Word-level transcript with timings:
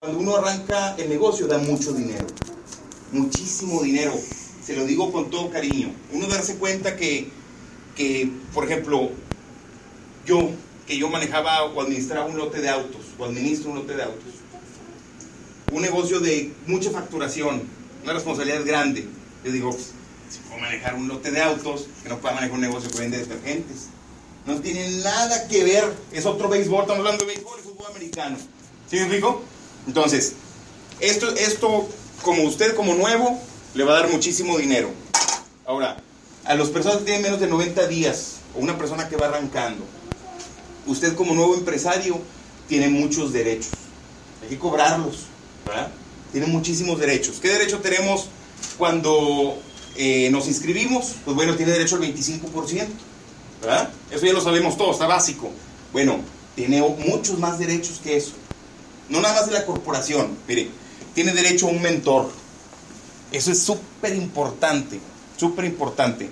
Cuando 0.00 0.20
uno 0.20 0.36
arranca 0.36 0.94
el 0.96 1.08
negocio 1.08 1.48
da 1.48 1.58
mucho 1.58 1.92
dinero, 1.92 2.24
muchísimo 3.10 3.82
dinero. 3.82 4.14
Se 4.62 4.76
lo 4.76 4.84
digo 4.84 5.10
con 5.10 5.28
todo 5.28 5.50
cariño. 5.50 5.92
Uno 6.12 6.28
darse 6.28 6.54
cuenta 6.54 6.94
que, 6.94 7.32
que, 7.96 8.30
por 8.54 8.64
ejemplo, 8.64 9.10
yo, 10.24 10.50
que 10.86 10.96
yo 10.96 11.08
manejaba 11.08 11.64
o 11.64 11.80
administraba 11.80 12.26
un 12.26 12.38
lote 12.38 12.60
de 12.60 12.68
autos, 12.68 13.06
o 13.18 13.24
administro 13.24 13.70
un 13.70 13.78
lote 13.78 13.96
de 13.96 14.04
autos, 14.04 14.34
un 15.72 15.82
negocio 15.82 16.20
de 16.20 16.52
mucha 16.68 16.92
facturación, 16.92 17.64
una 18.04 18.12
responsabilidad 18.12 18.64
grande. 18.64 19.04
Yo 19.44 19.50
digo, 19.50 19.72
pues, 19.72 19.90
si 20.30 20.38
puedo 20.48 20.60
manejar 20.60 20.94
un 20.94 21.08
lote 21.08 21.32
de 21.32 21.42
autos, 21.42 21.88
que 22.04 22.08
no 22.08 22.20
pueda 22.20 22.36
manejar 22.36 22.54
un 22.54 22.60
negocio 22.60 22.88
que 22.88 22.98
vende 23.00 23.18
detergentes. 23.18 23.88
No 24.46 24.60
tiene 24.60 24.88
nada 25.02 25.48
que 25.48 25.64
ver, 25.64 25.92
es 26.12 26.24
otro 26.24 26.48
béisbol, 26.48 26.82
estamos 26.82 27.00
hablando 27.00 27.24
de 27.24 27.34
béisbol 27.34 27.58
y 27.58 27.62
fútbol 27.64 27.90
americano. 27.90 28.36
¿Sí 28.88 28.94
me 28.94 29.02
explico? 29.02 29.42
Entonces, 29.86 30.34
esto, 31.00 31.30
esto, 31.36 31.88
como 32.22 32.42
usted 32.42 32.74
como 32.74 32.94
nuevo, 32.94 33.40
le 33.74 33.84
va 33.84 33.96
a 33.96 34.00
dar 34.00 34.10
muchísimo 34.10 34.58
dinero. 34.58 34.90
Ahora, 35.66 35.98
a 36.44 36.54
las 36.54 36.68
personas 36.68 36.98
que 36.98 37.04
tienen 37.04 37.22
menos 37.22 37.40
de 37.40 37.46
90 37.46 37.86
días, 37.88 38.36
o 38.56 38.60
una 38.60 38.78
persona 38.78 39.08
que 39.08 39.16
va 39.16 39.26
arrancando, 39.26 39.84
usted 40.86 41.14
como 41.14 41.34
nuevo 41.34 41.54
empresario 41.54 42.20
tiene 42.68 42.88
muchos 42.88 43.32
derechos. 43.32 43.72
Hay 44.42 44.48
que 44.48 44.58
cobrarlos, 44.58 45.26
¿verdad? 45.66 45.90
Tiene 46.32 46.46
muchísimos 46.46 46.98
derechos. 46.98 47.38
¿Qué 47.40 47.48
derecho 47.48 47.78
tenemos 47.78 48.28
cuando 48.76 49.58
eh, 49.96 50.28
nos 50.30 50.48
inscribimos? 50.48 51.14
Pues 51.24 51.34
bueno, 51.34 51.54
tiene 51.56 51.72
derecho 51.72 51.96
al 51.96 52.02
25%, 52.02 52.86
¿verdad? 53.60 53.90
Eso 54.10 54.26
ya 54.26 54.32
lo 54.32 54.40
sabemos 54.40 54.76
todos, 54.76 54.92
está 54.92 55.06
básico. 55.06 55.50
Bueno, 55.92 56.20
tiene 56.54 56.80
muchos 56.80 57.38
más 57.38 57.58
derechos 57.58 58.00
que 58.02 58.16
eso. 58.16 58.32
No 59.08 59.20
nada 59.20 59.34
más 59.34 59.46
de 59.46 59.52
la 59.52 59.64
corporación. 59.64 60.36
Mire, 60.46 60.70
tiene 61.14 61.32
derecho 61.32 61.66
a 61.66 61.70
un 61.70 61.82
mentor. 61.82 62.30
Eso 63.32 63.50
es 63.50 63.60
súper 63.60 64.14
importante, 64.14 65.00
súper 65.36 65.64
importante. 65.64 66.30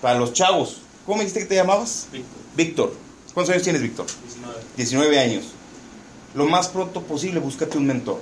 Para 0.00 0.18
los 0.18 0.32
chavos. 0.32 0.82
¿Cómo 1.04 1.18
me 1.18 1.24
dijiste 1.24 1.40
que 1.40 1.46
te 1.46 1.54
llamabas? 1.54 2.06
Víctor. 2.12 2.36
Víctor. 2.56 2.94
¿Cuántos 3.34 3.52
años 3.52 3.62
tienes, 3.64 3.82
Víctor? 3.82 4.06
19. 4.24 4.60
19 4.76 5.20
años. 5.20 5.44
Lo 6.34 6.46
más 6.46 6.68
pronto 6.68 7.02
posible, 7.02 7.40
búscate 7.40 7.78
un 7.78 7.86
mentor. 7.86 8.20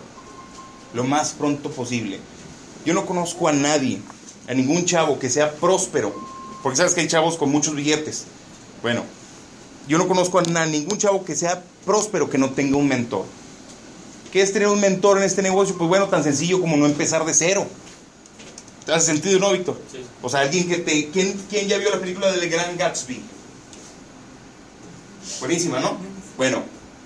Lo 0.93 1.05
más 1.05 1.33
pronto 1.33 1.71
posible. 1.71 2.21
Yo 2.85 2.95
no 2.95 3.07
conozco 3.07 3.49
a 3.49 3.53
nadie, 3.53 4.01
a 4.47 4.55
ningún 4.55 4.85
chavo 4.85 5.19
que 5.19 5.31
sea 5.31 5.53
próspero. 5.53 6.15
Porque 6.63 6.77
sabes 6.77 6.95
que 6.95 7.01
hay 7.01 7.09
chavos 7.09 7.37
con 7.37 7.51
muchos 7.51 7.75
billetes. 7.75 8.25
Bueno, 8.83 9.05
yo 9.89 9.99
no 9.99 10.07
conozco 10.07 10.39
a 10.39 10.67
ningún 10.67 10.99
chavo 10.99 11.25
que 11.25 11.35
sea 11.35 11.63
próspero 11.85 12.31
que 12.31 12.39
no 12.39 12.51
tenga 12.51 12.77
un 12.77 12.89
mentor. 12.89 13.25
¿Qué 14.35 14.43
es 14.43 14.53
tener 14.53 14.67
un 14.67 14.81
mentor 14.81 15.19
en 15.19 15.23
este 15.23 15.43
negocio? 15.43 15.79
Pues 15.79 15.89
bueno, 15.89 16.09
tan 16.09 16.25
sencillo 16.25 16.61
como 16.61 16.77
no 16.77 16.87
empezar 16.87 17.25
de 17.25 17.33
cero. 17.33 17.69
¿Te 18.85 18.93
hace 18.93 19.07
sentido, 19.07 19.39
no, 19.39 19.53
Víctor? 19.53 19.81
Sí. 19.93 19.99
O 20.23 20.29
sea, 20.29 20.41
alguien 20.41 20.69
que 20.69 20.79
te... 20.79 21.09
¿Quién, 21.11 21.41
quién 21.49 21.69
ya 21.69 21.79
vio 21.79 21.91
la 21.91 22.01
película 22.01 22.33
del 22.33 22.51
Gran 22.51 22.77
Gatsby? 22.77 23.23
Buenísima, 25.39 25.79
¿no? 25.79 25.99
Bueno, 26.37 26.65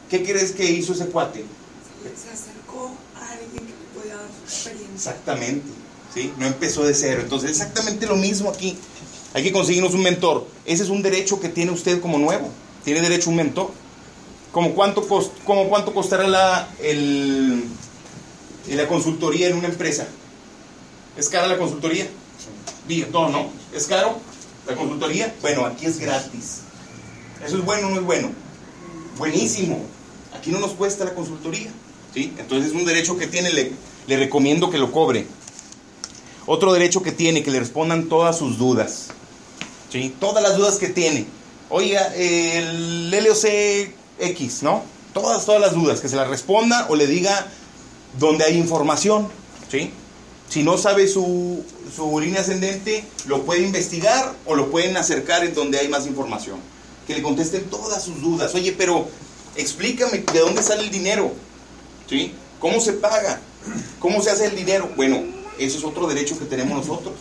¿qué 0.08 0.22
crees 0.24 0.52
que 0.52 0.70
hizo 0.70 0.94
ese 0.94 1.04
cuate? 1.08 1.44
Se 2.16 2.30
acercó 2.30 2.92
a 3.14 3.30
alguien 3.32 3.50
que 3.50 3.74
le 3.74 4.00
podía 4.00 4.16
dar 4.16 4.30
su 4.30 4.44
experiencia. 4.44 4.94
Exactamente, 4.94 5.68
¿sí? 6.14 6.32
No 6.38 6.46
empezó 6.46 6.82
de 6.84 6.94
cero. 6.94 7.20
Entonces, 7.22 7.50
exactamente 7.50 8.06
lo 8.06 8.16
mismo 8.16 8.48
aquí. 8.48 8.74
Hay 9.34 9.42
que 9.42 9.52
conseguirnos 9.52 9.92
un 9.92 10.02
mentor. 10.02 10.46
Ese 10.64 10.82
es 10.82 10.88
un 10.88 11.02
derecho 11.02 11.38
que 11.38 11.50
tiene 11.50 11.72
usted 11.72 12.00
como 12.00 12.16
nuevo. 12.16 12.48
Tiene 12.84 13.02
derecho 13.02 13.28
a 13.28 13.32
un 13.32 13.36
mentor. 13.36 13.70
¿Como 14.52 14.74
cuánto, 14.74 15.06
cost- 15.06 15.32
cuánto 15.44 15.92
costará 15.92 16.26
la, 16.26 16.68
el, 16.82 17.64
la 18.68 18.88
consultoría 18.88 19.48
en 19.48 19.56
una 19.56 19.68
empresa? 19.68 20.06
¿Es 21.16 21.28
cara 21.28 21.46
la 21.46 21.58
consultoría? 21.58 22.06
Diga, 22.86 23.08
No, 23.12 23.28
no. 23.28 23.50
¿Es 23.74 23.86
caro 23.86 24.18
la 24.66 24.74
consultoría? 24.74 25.34
Bueno, 25.42 25.66
aquí 25.66 25.86
es 25.86 25.98
gratis. 25.98 26.60
¿Eso 27.44 27.58
es 27.58 27.64
bueno 27.64 27.88
o 27.88 27.90
no 27.90 27.96
es 28.00 28.02
bueno? 28.06 28.30
Buenísimo. 29.18 29.84
Aquí 30.34 30.50
no 30.50 30.58
nos 30.60 30.72
cuesta 30.72 31.04
la 31.04 31.14
consultoría. 31.14 31.70
¿sí? 32.14 32.32
Entonces 32.38 32.70
es 32.70 32.74
un 32.76 32.84
derecho 32.86 33.16
que 33.18 33.26
tiene, 33.26 33.52
le, 33.52 33.72
le 34.06 34.16
recomiendo 34.16 34.70
que 34.70 34.78
lo 34.78 34.90
cobre. 34.92 35.26
Otro 36.46 36.72
derecho 36.72 37.02
que 37.02 37.12
tiene, 37.12 37.42
que 37.42 37.50
le 37.50 37.58
respondan 37.60 38.08
todas 38.08 38.38
sus 38.38 38.56
dudas. 38.56 39.08
¿sí? 39.92 40.14
Todas 40.18 40.42
las 40.42 40.56
dudas 40.56 40.76
que 40.76 40.88
tiene. 40.88 41.26
Oiga, 41.68 42.14
el 42.14 43.10
LOC 43.10 43.90
X, 44.18 44.62
¿no? 44.62 44.82
Todas, 45.12 45.44
todas 45.46 45.60
las 45.60 45.74
dudas, 45.74 46.00
que 46.00 46.08
se 46.08 46.16
las 46.16 46.28
responda 46.28 46.86
o 46.88 46.96
le 46.96 47.06
diga 47.06 47.46
donde 48.18 48.44
hay 48.44 48.56
información. 48.56 49.28
¿sí? 49.70 49.90
Si 50.48 50.62
no 50.62 50.78
sabe 50.78 51.08
su, 51.08 51.64
su 51.94 52.20
línea 52.20 52.40
ascendente, 52.40 53.04
lo 53.26 53.42
puede 53.42 53.62
investigar 53.62 54.34
o 54.46 54.54
lo 54.54 54.70
pueden 54.70 54.96
acercar 54.96 55.44
en 55.44 55.54
donde 55.54 55.78
hay 55.78 55.88
más 55.88 56.06
información. 56.06 56.58
Que 57.06 57.14
le 57.14 57.22
contesten 57.22 57.64
todas 57.64 58.02
sus 58.02 58.20
dudas. 58.20 58.54
Oye, 58.54 58.74
pero 58.76 59.08
explícame 59.56 60.18
de 60.18 60.40
dónde 60.40 60.62
sale 60.62 60.82
el 60.82 60.90
dinero. 60.90 61.32
¿Sí? 62.08 62.34
¿Cómo 62.60 62.80
se 62.80 62.94
paga? 62.94 63.40
¿Cómo 63.98 64.22
se 64.22 64.30
hace 64.30 64.46
el 64.46 64.56
dinero? 64.56 64.90
Bueno, 64.96 65.22
eso 65.58 65.78
es 65.78 65.84
otro 65.84 66.06
derecho 66.06 66.38
que 66.38 66.44
tenemos 66.44 66.86
nosotros. 66.86 67.14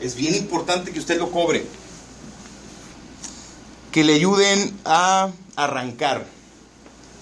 Es 0.00 0.14
bien 0.14 0.34
importante 0.34 0.92
que 0.92 0.98
usted 0.98 1.18
lo 1.18 1.30
cobre. 1.30 1.64
Que 3.92 4.04
le 4.04 4.14
ayuden 4.14 4.76
a 4.84 5.30
arrancar. 5.56 6.26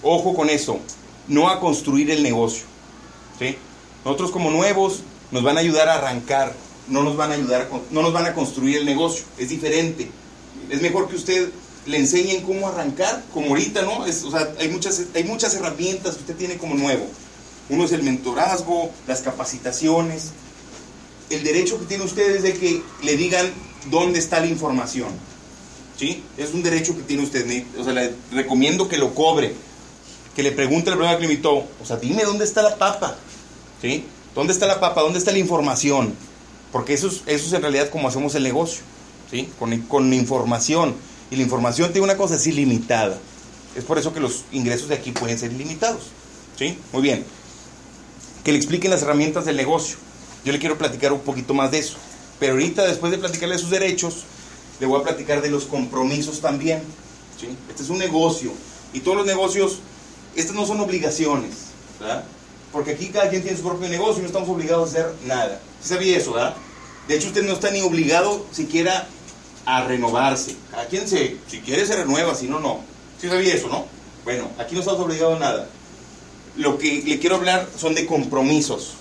Ojo 0.03 0.35
con 0.35 0.49
eso, 0.49 0.79
no 1.27 1.49
a 1.49 1.59
construir 1.59 2.11
el 2.11 2.21
negocio. 2.21 2.65
¿sí? 3.39 3.55
Nosotros 4.05 4.31
como 4.31 4.51
nuevos 4.51 5.01
nos 5.31 5.43
van 5.43 5.57
a 5.57 5.61
ayudar 5.61 5.89
a 5.89 5.95
arrancar, 5.95 6.53
no 6.87 7.03
nos 7.03 7.15
van 7.15 7.31
a 7.31 7.35
ayudar, 7.35 7.61
a 7.61 7.93
no 7.93 8.01
nos 8.01 8.13
van 8.13 8.25
a 8.25 8.33
construir 8.33 8.77
el 8.77 8.85
negocio. 8.85 9.23
Es 9.37 9.49
diferente. 9.49 10.09
Es 10.69 10.81
mejor 10.81 11.07
que 11.07 11.15
usted 11.15 11.49
le 11.85 11.97
enseñen 11.97 12.43
cómo 12.43 12.67
arrancar, 12.67 13.23
como 13.33 13.47
ahorita, 13.49 13.81
¿no? 13.81 13.99
O 13.99 14.31
sea, 14.31 14.53
hay 14.59 14.69
muchas, 14.69 15.01
hay 15.13 15.23
muchas 15.23 15.53
herramientas 15.55 16.15
que 16.15 16.21
usted 16.21 16.35
tiene 16.35 16.57
como 16.57 16.75
nuevo. 16.75 17.05
Uno 17.69 17.85
es 17.85 17.91
el 17.91 18.03
mentorazgo, 18.03 18.91
las 19.07 19.21
capacitaciones. 19.21 20.31
El 21.29 21.43
derecho 21.43 21.79
que 21.79 21.85
tiene 21.85 22.03
usted 22.03 22.35
es 22.35 22.43
de 22.43 22.53
que 22.53 22.81
le 23.01 23.17
digan 23.17 23.51
dónde 23.89 24.19
está 24.19 24.39
la 24.39 24.47
información. 24.47 25.09
¿Sí? 25.97 26.23
Es 26.37 26.53
un 26.53 26.63
derecho 26.63 26.95
que 26.95 27.03
tiene 27.03 27.23
usted. 27.23 27.65
O 27.77 27.83
sea, 27.83 27.93
le 27.93 28.13
recomiendo 28.31 28.87
que 28.87 28.97
lo 28.97 29.13
cobre. 29.13 29.53
Que 30.35 30.43
le 30.43 30.51
pregunte 30.51 30.89
al 30.89 30.95
programa 30.95 31.19
que 31.19 31.27
le 31.27 31.33
invitó. 31.33 31.55
O 31.55 31.85
sea, 31.85 31.97
dime 31.97 32.23
dónde 32.23 32.45
está 32.45 32.61
la 32.61 32.75
papa. 32.77 33.15
¿Sí? 33.81 34.05
¿Dónde 34.33 34.53
está 34.53 34.65
la 34.65 34.79
papa? 34.79 35.01
¿Dónde 35.01 35.19
está 35.19 35.31
la 35.31 35.37
información? 35.37 36.13
Porque 36.71 36.93
eso 36.93 37.07
es, 37.07 37.21
eso 37.27 37.47
es 37.47 37.53
en 37.53 37.61
realidad 37.61 37.89
como 37.89 38.07
hacemos 38.07 38.33
el 38.35 38.43
negocio. 38.43 38.81
¿Sí? 39.29 39.49
Con, 39.59 39.77
con 39.81 40.13
información. 40.13 40.95
Y 41.29 41.35
la 41.35 41.43
información 41.43 41.91
tiene 41.91 42.05
una 42.05 42.17
cosa, 42.17 42.35
es 42.35 42.47
ilimitada. 42.47 43.17
Es 43.75 43.83
por 43.83 43.97
eso 43.97 44.13
que 44.13 44.19
los 44.19 44.45
ingresos 44.51 44.89
de 44.89 44.95
aquí 44.95 45.11
pueden 45.11 45.37
ser 45.37 45.51
ilimitados. 45.51 46.03
¿Sí? 46.57 46.77
Muy 46.91 47.01
bien. 47.01 47.25
Que 48.43 48.51
le 48.51 48.57
expliquen 48.57 48.91
las 48.91 49.01
herramientas 49.01 49.45
del 49.45 49.57
negocio. 49.57 49.97
Yo 50.45 50.51
le 50.51 50.59
quiero 50.59 50.77
platicar 50.77 51.13
un 51.13 51.21
poquito 51.21 51.53
más 51.53 51.71
de 51.71 51.79
eso. 51.79 51.95
Pero 52.39 52.53
ahorita, 52.53 52.85
después 52.85 53.11
de 53.11 53.17
platicarle 53.17 53.55
de 53.55 53.61
sus 53.61 53.69
derechos, 53.69 54.25
le 54.79 54.85
voy 54.85 54.99
a 54.99 55.03
platicar 55.03 55.41
de 55.41 55.49
los 55.49 55.65
compromisos 55.65 56.41
también. 56.41 56.83
¿sí? 57.39 57.47
Este 57.69 57.83
es 57.83 57.89
un 57.89 57.97
negocio. 57.99 58.51
Y 58.93 58.99
todos 58.99 59.17
los 59.17 59.25
negocios, 59.25 59.79
estas 60.35 60.55
no 60.55 60.65
son 60.65 60.79
obligaciones. 60.79 61.51
¿verdad? 61.99 62.23
Porque 62.71 62.91
aquí 62.91 63.09
cada 63.09 63.29
quien 63.29 63.43
tiene 63.43 63.57
su 63.57 63.63
propio 63.63 63.87
negocio 63.87 64.17
y 64.17 64.21
no 64.21 64.27
estamos 64.27 64.49
obligados 64.49 64.89
a 64.89 64.91
hacer 64.91 65.13
nada. 65.25 65.59
¿Sí 65.81 65.89
sabía 65.89 66.17
eso, 66.17 66.33
verdad? 66.33 66.55
De 67.07 67.15
hecho, 67.15 67.27
usted 67.27 67.43
no 67.43 67.53
está 67.53 67.69
ni 67.69 67.81
obligado 67.81 68.45
siquiera 68.51 69.07
a 69.65 69.83
renovarse. 69.83 70.55
Cada 70.71 70.87
quien 70.87 71.07
se, 71.07 71.37
si 71.47 71.59
quiere 71.59 71.85
se 71.85 71.95
renueva, 71.95 72.33
si 72.35 72.47
no, 72.47 72.59
no. 72.59 72.79
¿Sí 73.21 73.29
sabía 73.29 73.53
eso, 73.53 73.67
no? 73.67 73.85
Bueno, 74.23 74.47
aquí 74.57 74.73
no 74.73 74.81
estamos 74.81 75.01
obligados 75.01 75.37
a 75.37 75.39
nada. 75.39 75.69
Lo 76.55 76.77
que 76.77 77.03
le 77.05 77.19
quiero 77.19 77.35
hablar 77.35 77.67
son 77.77 77.93
de 77.93 78.05
compromisos. 78.05 78.93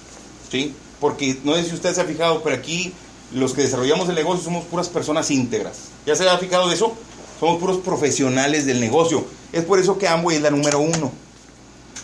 ¿Sí? 0.50 0.75
Porque 1.00 1.38
no 1.44 1.55
sé 1.55 1.64
si 1.64 1.75
usted 1.75 1.94
se 1.94 2.00
ha 2.00 2.05
fijado, 2.05 2.43
pero 2.43 2.56
aquí 2.56 2.93
los 3.32 3.55
que 3.55 3.62
desarrollamos 3.62 4.08
el 4.08 4.14
negocio 4.14 4.44
somos 4.44 4.64
puras 4.64 4.88
personas 4.88 5.31
íntegras. 5.31 5.88
¿Ya 6.05 6.14
se 6.14 6.28
ha 6.28 6.38
fijado 6.38 6.69
de 6.69 6.75
eso? 6.75 6.94
Somos 7.40 7.58
puros 7.58 7.78
profesionales 7.78 8.67
del 8.67 8.81
negocio. 8.81 9.25
Es 9.52 9.64
por 9.64 9.78
eso 9.78 9.99
que 9.99 10.08
Amway 10.08 10.37
es 10.37 10.43
la 10.43 10.50
número 10.50 10.81
uno. 10.81 11.11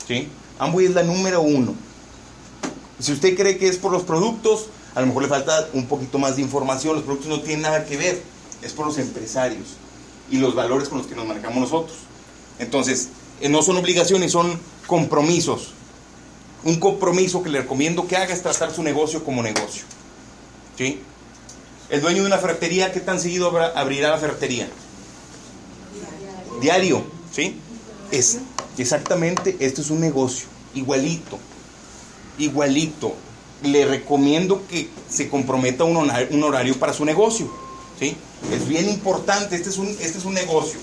¿Sí? 0.09 0.29
Amway 0.59 0.87
es 0.87 0.95
la 0.95 1.03
número 1.03 1.43
uno. 1.43 1.75
Si 2.99 3.13
usted 3.13 3.37
cree 3.37 3.59
que 3.59 3.69
es 3.69 3.77
por 3.77 3.93
los 3.93 4.03
productos, 4.03 4.69
a 4.95 5.01
lo 5.01 5.07
mejor 5.07 5.23
le 5.23 5.29
falta 5.29 5.69
un 5.75 5.87
poquito 5.87 6.19
más 6.19 6.37
de 6.37 6.43
información. 6.43 6.97
Los 6.97 7.05
productos 7.05 7.29
no 7.29 7.41
tienen 7.43 7.63
nada 7.63 7.85
que 7.85 7.97
ver. 7.97 8.21
Es 8.63 8.73
por 8.73 8.87
los 8.87 8.99
empresarios 8.99 9.77
y 10.31 10.39
los 10.39 10.55
valores 10.55 10.89
con 10.89 10.99
los 10.99 11.07
que 11.07 11.15
nos 11.15 11.27
manejamos 11.27 11.61
nosotros. 11.61 11.99
Entonces, 12.59 13.09
eh, 13.41 13.49
no 13.49 13.63
son 13.63 13.77
obligaciones, 13.77 14.33
son 14.33 14.59
compromisos. 14.87 15.75
Un 16.65 16.81
compromiso 16.81 17.43
que 17.43 17.51
le 17.51 17.61
recomiendo 17.61 18.09
que 18.09 18.17
haga 18.17 18.35
es 18.35 18.43
tratar 18.43 18.75
su 18.75 18.83
negocio 18.83 19.23
como 19.23 19.43
negocio. 19.43 19.85
¿Sí? 20.77 21.01
El 21.89 22.01
dueño 22.01 22.23
de 22.23 22.27
una 22.27 22.39
ferretería, 22.39 22.93
¿qué 22.93 23.01
tan 23.01 23.21
seguido 23.21 23.57
abrirá 23.77 24.11
la 24.11 24.19
ferretería? 24.19 24.69
Diario, 26.61 27.05
¿sí? 27.33 27.61
Es 28.11 28.39
exactamente, 28.79 29.57
esto 29.61 29.81
es 29.81 29.91
un 29.91 30.01
negocio, 30.01 30.47
igualito. 30.75 31.39
igualito. 32.39 33.15
Le 33.63 33.85
recomiendo 33.85 34.63
que 34.69 34.89
se 35.11 35.29
comprometa 35.29 35.83
un 35.83 35.97
un 35.97 36.43
horario 36.45 36.79
para 36.79 36.93
su 36.93 37.05
negocio. 37.05 37.51
¿sí? 37.99 38.17
Es 38.53 38.69
bien 38.69 38.89
importante, 38.89 39.57
este 39.57 39.69
es 39.69 39.79
un, 39.79 39.89
este 39.89 40.19
es 40.19 40.25
un 40.25 40.35
negocio. 40.35 40.79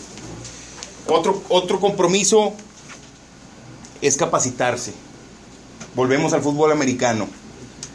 Otro, 1.08 1.42
otro 1.50 1.80
compromiso 1.80 2.54
es 4.02 4.18
capacitarse. 4.18 4.94
Volvemos 5.96 6.34
al 6.34 6.42
fútbol 6.42 6.72
americano. 6.72 7.28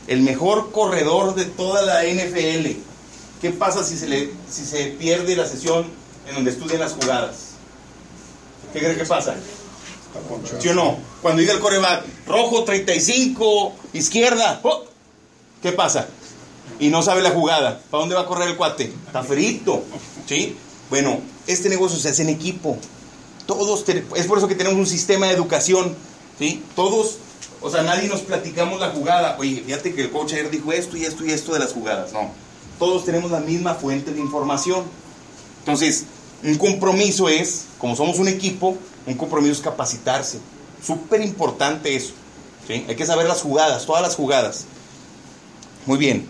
El 0.06 0.22
mejor 0.22 0.72
corredor 0.72 1.34
de 1.34 1.44
toda 1.44 1.82
la 1.82 2.04
NFL. 2.04 2.78
¿Qué 3.40 3.50
pasa 3.50 3.84
si 3.84 3.96
se, 3.96 4.08
le, 4.08 4.30
si 4.50 4.64
se 4.64 4.86
pierde 4.86 5.36
la 5.36 5.46
sesión 5.46 5.86
en 6.28 6.34
donde 6.34 6.50
estudian 6.50 6.80
las 6.80 6.92
jugadas? 6.92 7.49
¿Qué 8.72 8.78
cree 8.78 8.96
que 8.96 9.04
pasa? 9.04 9.34
¿Sí 10.60 10.68
o 10.68 10.74
no? 10.74 10.96
Cuando 11.22 11.40
diga 11.40 11.52
el 11.52 11.60
coreback, 11.60 12.04
rojo 12.26 12.64
35, 12.64 13.72
izquierda, 13.92 14.60
¡oh! 14.62 14.84
¿qué 15.62 15.72
pasa? 15.72 16.08
Y 16.78 16.88
no 16.88 17.02
sabe 17.02 17.22
la 17.22 17.30
jugada. 17.30 17.80
¿Para 17.90 18.00
dónde 18.00 18.14
va 18.14 18.22
a 18.22 18.26
correr 18.26 18.48
el 18.48 18.56
cuate? 18.56 18.92
Está 19.06 19.22
frito. 19.22 19.82
¿Sí? 20.26 20.56
Bueno, 20.88 21.20
este 21.46 21.68
negocio 21.68 21.98
se 21.98 22.08
hace 22.08 22.22
en 22.22 22.30
equipo. 22.30 22.78
Todos, 23.46 23.84
es 23.88 24.26
por 24.26 24.38
eso 24.38 24.48
que 24.48 24.54
tenemos 24.54 24.78
un 24.78 24.86
sistema 24.86 25.26
de 25.26 25.34
educación. 25.34 25.94
¿Sí? 26.38 26.62
Todos, 26.74 27.18
o 27.60 27.70
sea, 27.70 27.82
nadie 27.82 28.08
nos 28.08 28.22
platicamos 28.22 28.80
la 28.80 28.90
jugada. 28.90 29.36
Oye, 29.38 29.62
fíjate 29.64 29.94
que 29.94 30.02
el 30.02 30.10
coach 30.10 30.32
ayer 30.32 30.50
dijo 30.50 30.72
esto 30.72 30.96
y 30.96 31.04
esto 31.04 31.24
y 31.24 31.32
esto 31.32 31.52
de 31.52 31.58
las 31.58 31.72
jugadas. 31.72 32.12
No. 32.12 32.30
Todos 32.78 33.04
tenemos 33.04 33.30
la 33.30 33.40
misma 33.40 33.74
fuente 33.74 34.12
de 34.12 34.20
información. 34.20 34.84
Entonces, 35.58 36.06
un 36.42 36.56
compromiso 36.56 37.28
es, 37.28 37.66
como 37.78 37.96
somos 37.96 38.18
un 38.18 38.28
equipo, 38.28 38.76
un 39.06 39.14
compromiso 39.14 39.52
es 39.52 39.60
capacitarse. 39.60 40.38
Súper 40.84 41.22
importante 41.22 41.94
eso. 41.94 42.12
Hay 42.68 42.94
que 42.94 43.06
saber 43.06 43.26
las 43.26 43.42
jugadas, 43.42 43.84
todas 43.84 44.02
las 44.02 44.14
jugadas. 44.14 44.64
Muy 45.86 45.98
bien. 45.98 46.26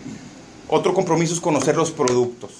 Otro 0.67 0.93
compromiso 0.93 1.33
es 1.33 1.39
conocer 1.39 1.75
los 1.75 1.91
productos. 1.91 2.51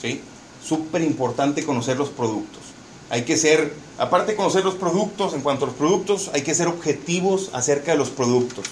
¿sí? 0.00 0.20
Súper 0.64 1.02
importante 1.02 1.64
conocer 1.64 1.98
los 1.98 2.08
productos. 2.08 2.62
Hay 3.10 3.22
que 3.22 3.36
ser, 3.36 3.74
aparte 3.98 4.32
de 4.32 4.36
conocer 4.36 4.64
los 4.64 4.74
productos, 4.74 5.34
en 5.34 5.42
cuanto 5.42 5.64
a 5.64 5.68
los 5.68 5.76
productos, 5.76 6.30
hay 6.32 6.42
que 6.42 6.54
ser 6.54 6.68
objetivos 6.68 7.50
acerca 7.52 7.92
de 7.92 7.98
los 7.98 8.08
productos. 8.08 8.64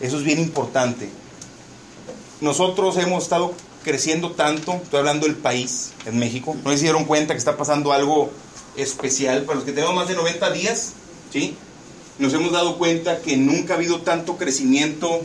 Eso 0.00 0.16
es 0.16 0.24
bien 0.24 0.38
importante. 0.38 1.08
Nosotros 2.40 2.96
hemos 2.96 3.24
estado 3.24 3.52
creciendo 3.84 4.32
tanto, 4.32 4.72
estoy 4.82 5.00
hablando 5.00 5.26
del 5.26 5.36
país, 5.36 5.92
en 6.06 6.18
México, 6.18 6.56
no 6.64 6.70
se 6.70 6.82
dieron 6.82 7.04
cuenta 7.04 7.34
que 7.34 7.38
está 7.38 7.56
pasando 7.56 7.92
algo 7.92 8.30
especial 8.76 9.42
para 9.42 9.56
los 9.56 9.64
que 9.64 9.72
tenemos 9.72 9.94
más 9.94 10.08
de 10.08 10.14
90 10.14 10.50
días, 10.52 10.92
¿sí? 11.32 11.56
Nos 12.18 12.32
hemos 12.34 12.52
dado 12.52 12.78
cuenta 12.78 13.20
que 13.20 13.36
nunca 13.36 13.74
ha 13.74 13.76
habido 13.76 14.00
tanto 14.00 14.36
crecimiento, 14.36 15.22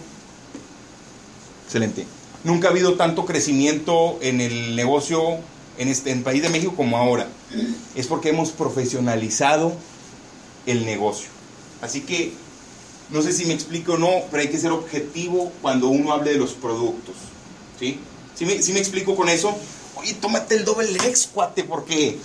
excelente, 1.65 2.05
nunca 2.43 2.67
ha 2.67 2.71
habido 2.71 2.93
tanto 2.95 3.25
crecimiento 3.25 4.17
en 4.21 4.41
el 4.41 4.75
negocio 4.75 5.39
en, 5.77 5.87
este, 5.87 6.11
en 6.11 6.19
el 6.19 6.23
país 6.23 6.41
de 6.41 6.49
México 6.49 6.73
como 6.75 6.97
ahora. 6.97 7.27
Es 7.95 8.07
porque 8.07 8.29
hemos 8.29 8.51
profesionalizado 8.51 9.73
el 10.65 10.85
negocio. 10.85 11.29
Así 11.81 12.01
que, 12.01 12.33
no 13.09 13.21
sé 13.21 13.33
si 13.33 13.45
me 13.45 13.53
explico 13.53 13.93
o 13.93 13.97
no, 13.97 14.09
pero 14.31 14.41
hay 14.41 14.49
que 14.49 14.57
ser 14.57 14.71
objetivo 14.71 15.51
cuando 15.61 15.87
uno 15.87 16.13
hable 16.13 16.31
de 16.31 16.37
los 16.37 16.53
productos, 16.53 17.15
¿sí? 17.79 17.99
¿Sí 18.35 18.45
me, 18.45 18.79
explico 18.79 19.15
con 19.15 19.29
eso? 19.29 19.55
Oye, 19.95 20.13
tómate 20.15 20.55
el 20.55 20.65
doble 20.65 20.89
X, 20.91 21.29
cuate, 21.31 21.63
porque 21.63 22.17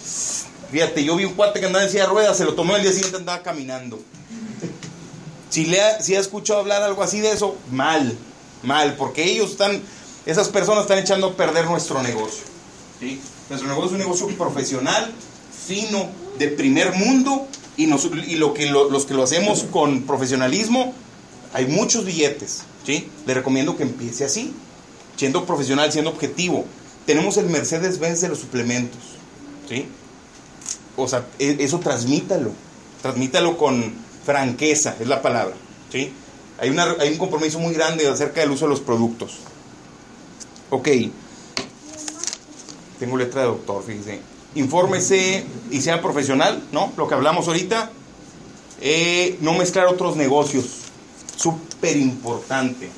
fíjate, 0.72 1.05
yo 1.05 1.16
vi 1.16 1.25
un 1.25 1.34
cuate 1.34 1.60
que 1.60 1.66
andaba 1.66 1.84
en 1.84 1.90
silla 1.90 2.05
de 2.05 2.10
ruedas, 2.10 2.37
se 2.37 2.44
lo 2.44 2.55
tomó 2.55 2.76
el 2.76 2.82
día 2.82 2.93
siguiente 2.93 3.19
andaba 3.19 3.43
caminando. 3.43 4.00
Si, 5.50 5.75
ha, 5.76 6.20
escuchado 6.20 6.60
hablar 6.60 6.82
algo 6.82 7.02
así 7.02 7.20
de 7.20 7.32
eso, 7.32 7.56
mal, 7.70 8.16
mal, 8.62 8.94
porque 8.96 9.25
ellos 9.25 9.50
están, 9.50 9.82
esas 10.25 10.49
personas 10.49 10.82
están 10.82 10.99
echando 10.99 11.28
a 11.28 11.37
perder 11.37 11.66
nuestro 11.66 12.02
negocio. 12.02 12.44
¿sí? 13.00 13.20
Nuestro 13.49 13.69
negocio 13.69 13.88
es 13.88 13.93
un 13.93 13.99
negocio 13.99 14.28
profesional, 14.38 15.12
fino, 15.66 16.08
de 16.38 16.49
primer 16.49 16.94
mundo, 16.94 17.49
y, 17.76 17.84
y 17.84 18.37
lo 18.37 18.54
que 18.54 18.66
los 18.66 19.04
que 19.04 19.14
lo 19.14 19.22
hacemos 19.22 19.64
con 19.70 20.02
profesionalismo, 20.02 20.94
hay 21.52 21.66
muchos 21.66 22.04
billetes. 22.04 22.62
Le 23.26 23.34
recomiendo 23.34 23.76
que 23.76 23.82
empiece 23.82 24.25
así 24.25 24.54
siendo 25.18 25.44
profesional, 25.44 25.92
siendo 25.92 26.10
objetivo. 26.10 26.64
Tenemos 27.04 27.36
el 27.36 27.46
Mercedes-Benz 27.46 28.20
de 28.20 28.28
los 28.28 28.38
suplementos, 28.38 29.00
¿sí? 29.68 29.86
O 30.96 31.08
sea, 31.08 31.26
e, 31.38 31.56
eso 31.60 31.80
transmítalo, 31.80 32.52
transmítalo 33.02 33.58
con 33.58 33.94
franqueza, 34.24 34.96
es 34.98 35.08
la 35.08 35.20
palabra, 35.20 35.56
¿sí? 35.90 36.12
Hay, 36.58 36.70
una, 36.70 36.96
hay 37.00 37.10
un 37.10 37.18
compromiso 37.18 37.58
muy 37.58 37.74
grande 37.74 38.06
acerca 38.06 38.40
del 38.40 38.52
uso 38.52 38.66
de 38.66 38.70
los 38.70 38.80
productos. 38.80 39.38
Ok, 40.70 40.88
tengo 42.98 43.16
letra 43.16 43.42
de 43.42 43.48
doctor, 43.48 43.82
fíjense. 43.84 44.20
Infórmese 44.54 45.44
y 45.70 45.80
sea 45.80 46.00
profesional, 46.00 46.62
¿no? 46.72 46.92
Lo 46.96 47.08
que 47.08 47.14
hablamos 47.14 47.46
ahorita. 47.48 47.90
Eh, 48.80 49.38
no 49.40 49.54
mezclar 49.54 49.86
otros 49.86 50.16
negocios, 50.16 50.64
súper 51.36 51.96
importante. 51.96 52.88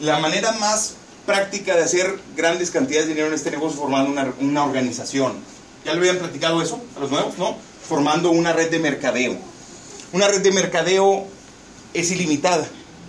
La 0.00 0.18
manera 0.18 0.52
más 0.52 0.94
práctica 1.30 1.76
de 1.76 1.84
hacer 1.84 2.18
grandes 2.36 2.72
cantidades 2.72 3.06
de 3.06 3.14
dinero 3.14 3.28
en 3.28 3.34
este 3.34 3.52
negocio 3.52 3.78
formando 3.78 4.10
una, 4.10 4.34
una 4.40 4.64
organización. 4.64 5.34
¿Ya 5.84 5.92
le 5.92 6.00
habían 6.00 6.18
platicado 6.18 6.60
eso 6.60 6.80
a 6.96 6.98
los 7.00 7.12
nuevos? 7.12 7.38
¿No? 7.38 7.56
Formando 7.88 8.32
una 8.32 8.52
red 8.52 8.68
de 8.68 8.80
mercadeo. 8.80 9.36
Una 10.12 10.26
red 10.26 10.42
de 10.42 10.50
mercadeo 10.50 11.28
es 11.94 12.10
ilimitada, 12.10 12.66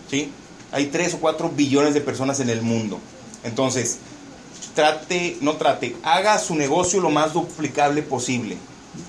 ¿sí? 0.08 0.32
Hay 0.72 0.86
3 0.86 1.16
o 1.16 1.18
4 1.18 1.50
billones 1.50 1.96
de 1.96 2.02
personas 2.02 2.40
en 2.40 2.52
el 2.52 2.62
mundo. 2.62 3.00
Entonces, 3.44 3.98
trate, 4.76 5.38
no 5.42 5.56
trate, 5.56 5.96
haga 6.04 6.38
su 6.38 6.54
negocio 6.54 7.02
lo 7.02 7.10
más 7.10 7.34
duplicable 7.34 8.04
posible. 8.04 8.56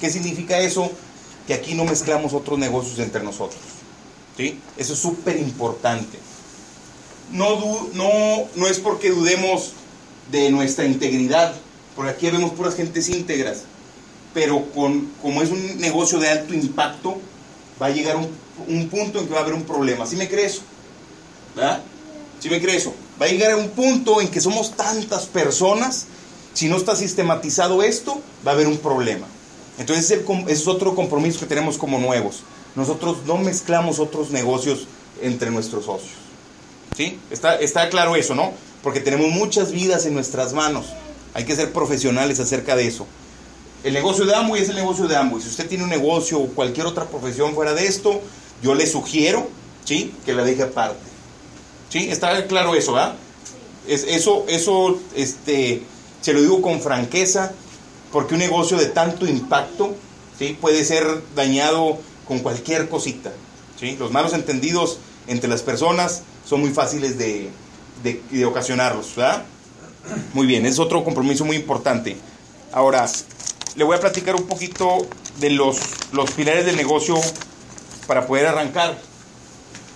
¿Qué 0.01 0.09
significa 0.09 0.59
eso? 0.59 0.91
Que 1.47 1.53
aquí 1.53 1.75
no 1.75 1.85
mezclamos 1.85 2.33
otros 2.33 2.59
negocios 2.59 2.99
entre 2.99 3.23
nosotros. 3.23 3.61
¿sí? 4.39 4.59
Eso 4.79 4.95
es 4.95 4.99
súper 4.99 5.37
importante 5.37 6.19
no, 7.33 7.89
no, 7.95 8.49
no 8.55 8.67
es 8.67 8.79
porque 8.79 9.11
dudemos 9.11 9.73
de 10.31 10.51
nuestra 10.51 10.85
integridad, 10.85 11.55
porque 11.97 12.11
aquí 12.13 12.31
vemos 12.31 12.53
puras 12.53 12.75
gentes 12.75 13.09
íntegras, 13.09 13.63
pero 14.35 14.71
con, 14.73 15.11
como 15.21 15.43
es 15.43 15.51
un 15.51 15.79
negocio 15.79 16.19
de 16.19 16.29
alto 16.29 16.55
impacto, 16.55 17.19
va 17.81 17.87
a 17.87 17.91
llegar 17.91 18.17
un, 18.17 18.29
un 18.69 18.89
punto 18.89 19.19
en 19.19 19.27
que 19.27 19.33
va 19.33 19.41
a 19.41 19.43
haber 19.43 19.55
un 19.55 19.65
problema. 19.65 20.07
¿Sí 20.07 20.17
me 20.17 20.29
crees? 20.29 20.61
¿Verdad? 21.55 21.83
¿Sí 22.41 22.49
me 22.49 22.61
crees? 22.61 22.89
Va 23.21 23.27
a 23.27 23.29
llegar 23.29 23.53
a 23.53 23.57
un 23.57 23.71
punto 23.71 24.21
en 24.21 24.29
que 24.29 24.41
somos 24.41 24.77
tantas 24.77 25.27
personas, 25.27 26.07
si 26.55 26.69
no 26.69 26.77
está 26.77 26.97
sistematizado 26.97 27.83
esto, 27.83 28.21
va 28.47 28.53
a 28.53 28.55
haber 28.55 28.67
un 28.67 28.79
problema. 28.79 29.27
Entonces 29.79 30.11
ese 30.11 30.25
es 30.49 30.67
otro 30.67 30.95
compromiso 30.95 31.41
que 31.41 31.47
tenemos 31.47 31.79
como 31.79 31.99
nuevos. 31.99 32.43
Nosotros 32.75 33.19
no 33.27 33.39
mezclamos 33.39 33.99
otros 33.99 34.31
negocios 34.31 34.87
entre 35.21 35.51
nuestros 35.51 35.87
socios. 35.87 36.13
¿Sí? 36.97 37.19
Está, 37.31 37.57
está 37.57 37.89
claro 37.89 38.17
eso, 38.17 38.35
¿no? 38.35 38.53
Porque 38.83 39.01
tenemos 39.01 39.31
muchas 39.31 39.73
vidas 39.73 40.07
en 40.07 40.15
nuestras 40.15 40.53
manos. 40.53 40.87
Hay 41.35 41.45
que 41.45 41.57
ser 41.57 41.73
profesionales 41.73 42.41
acerca 42.41 42.77
de 42.77 42.87
eso. 42.87 43.07
El 43.85 43.95
negocio 43.95 44.27
de 44.27 44.35
Amway 44.35 44.63
es 44.63 44.69
el 44.69 44.77
negocio 44.77 45.09
de 45.09 45.17
Amway. 45.17 45.43
Si 45.43 45.49
usted 45.49 45.69
tiene 45.69 45.85
un 45.85 45.91
negocio 45.91 46.39
o 46.39 46.47
cualquier 46.49 46.87
otra 46.87 47.05
profesión 47.07 47.55
fuera 47.55 47.75
de 47.75 47.87
esto, 47.87 48.21
yo 48.63 48.75
le 48.75 48.87
sugiero, 48.87 49.49
¿sí? 49.85 50.15
Que 50.25 50.35
la 50.35 50.45
deje 50.45 50.63
aparte. 50.63 51.01
¿Sí? 51.89 52.09
Está 52.11 52.47
claro 52.47 52.75
eso, 52.75 52.93
¿verdad? 52.93 53.15
Es, 53.89 54.05
eso, 54.05 54.45
eso, 54.49 55.01
este, 55.17 55.83
se 56.21 56.33
lo 56.33 56.41
digo 56.41 56.63
con 56.63 56.81
franqueza, 56.81 57.53
porque 58.13 58.35
un 58.35 58.41
negocio 58.41 58.77
de 58.77 58.87
tanto 58.87 59.27
impacto, 59.27 59.95
¿sí? 60.39 60.57
Puede 60.61 60.85
ser 60.85 61.05
dañado 61.35 61.99
con 62.29 62.39
cualquier 62.39 62.89
cosita, 62.89 63.33
¿sí? 63.81 63.97
Los 63.99 64.13
malos 64.13 64.33
entendidos 64.33 64.99
entre 65.27 65.49
las 65.49 65.63
personas 65.63 66.23
son 66.45 66.61
muy 66.61 66.71
fáciles 66.71 67.19
de, 67.19 67.51
de, 68.03 68.45
ocasionarlos, 68.45 69.15
¿verdad? 69.17 69.45
Muy 70.33 70.47
bien, 70.47 70.67
es 70.67 70.79
otro 70.79 71.05
compromiso 71.05 71.45
muy 71.45 71.57
importante. 71.57 72.17
Ahora, 72.73 73.09
le 73.77 73.85
voy 73.85 73.97
a 73.97 74.01
platicar 74.01 74.35
un 74.35 74.47
poquito 74.47 75.07
de 75.39 75.51
los, 75.51 75.79
los 76.13 76.31
pilares 76.33 76.67
del 76.67 76.77
negocio 76.77 77.17
para 78.07 78.27
poder 78.27 78.47
arrancar. 78.47 78.99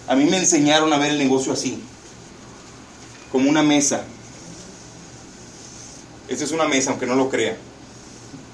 A 0.08 0.14
mí 0.14 0.24
me 0.24 0.38
enseñaron 0.38 0.92
a 0.92 0.98
ver 0.98 1.10
el 1.10 1.18
negocio 1.18 1.52
así, 1.52 1.82
como 3.32 3.50
una 3.50 3.62
mesa. 3.62 4.04
Esta 6.28 6.44
es 6.44 6.52
una 6.52 6.66
mesa, 6.66 6.90
aunque 6.90 7.06
no 7.06 7.14
lo 7.14 7.28
crea. 7.28 7.56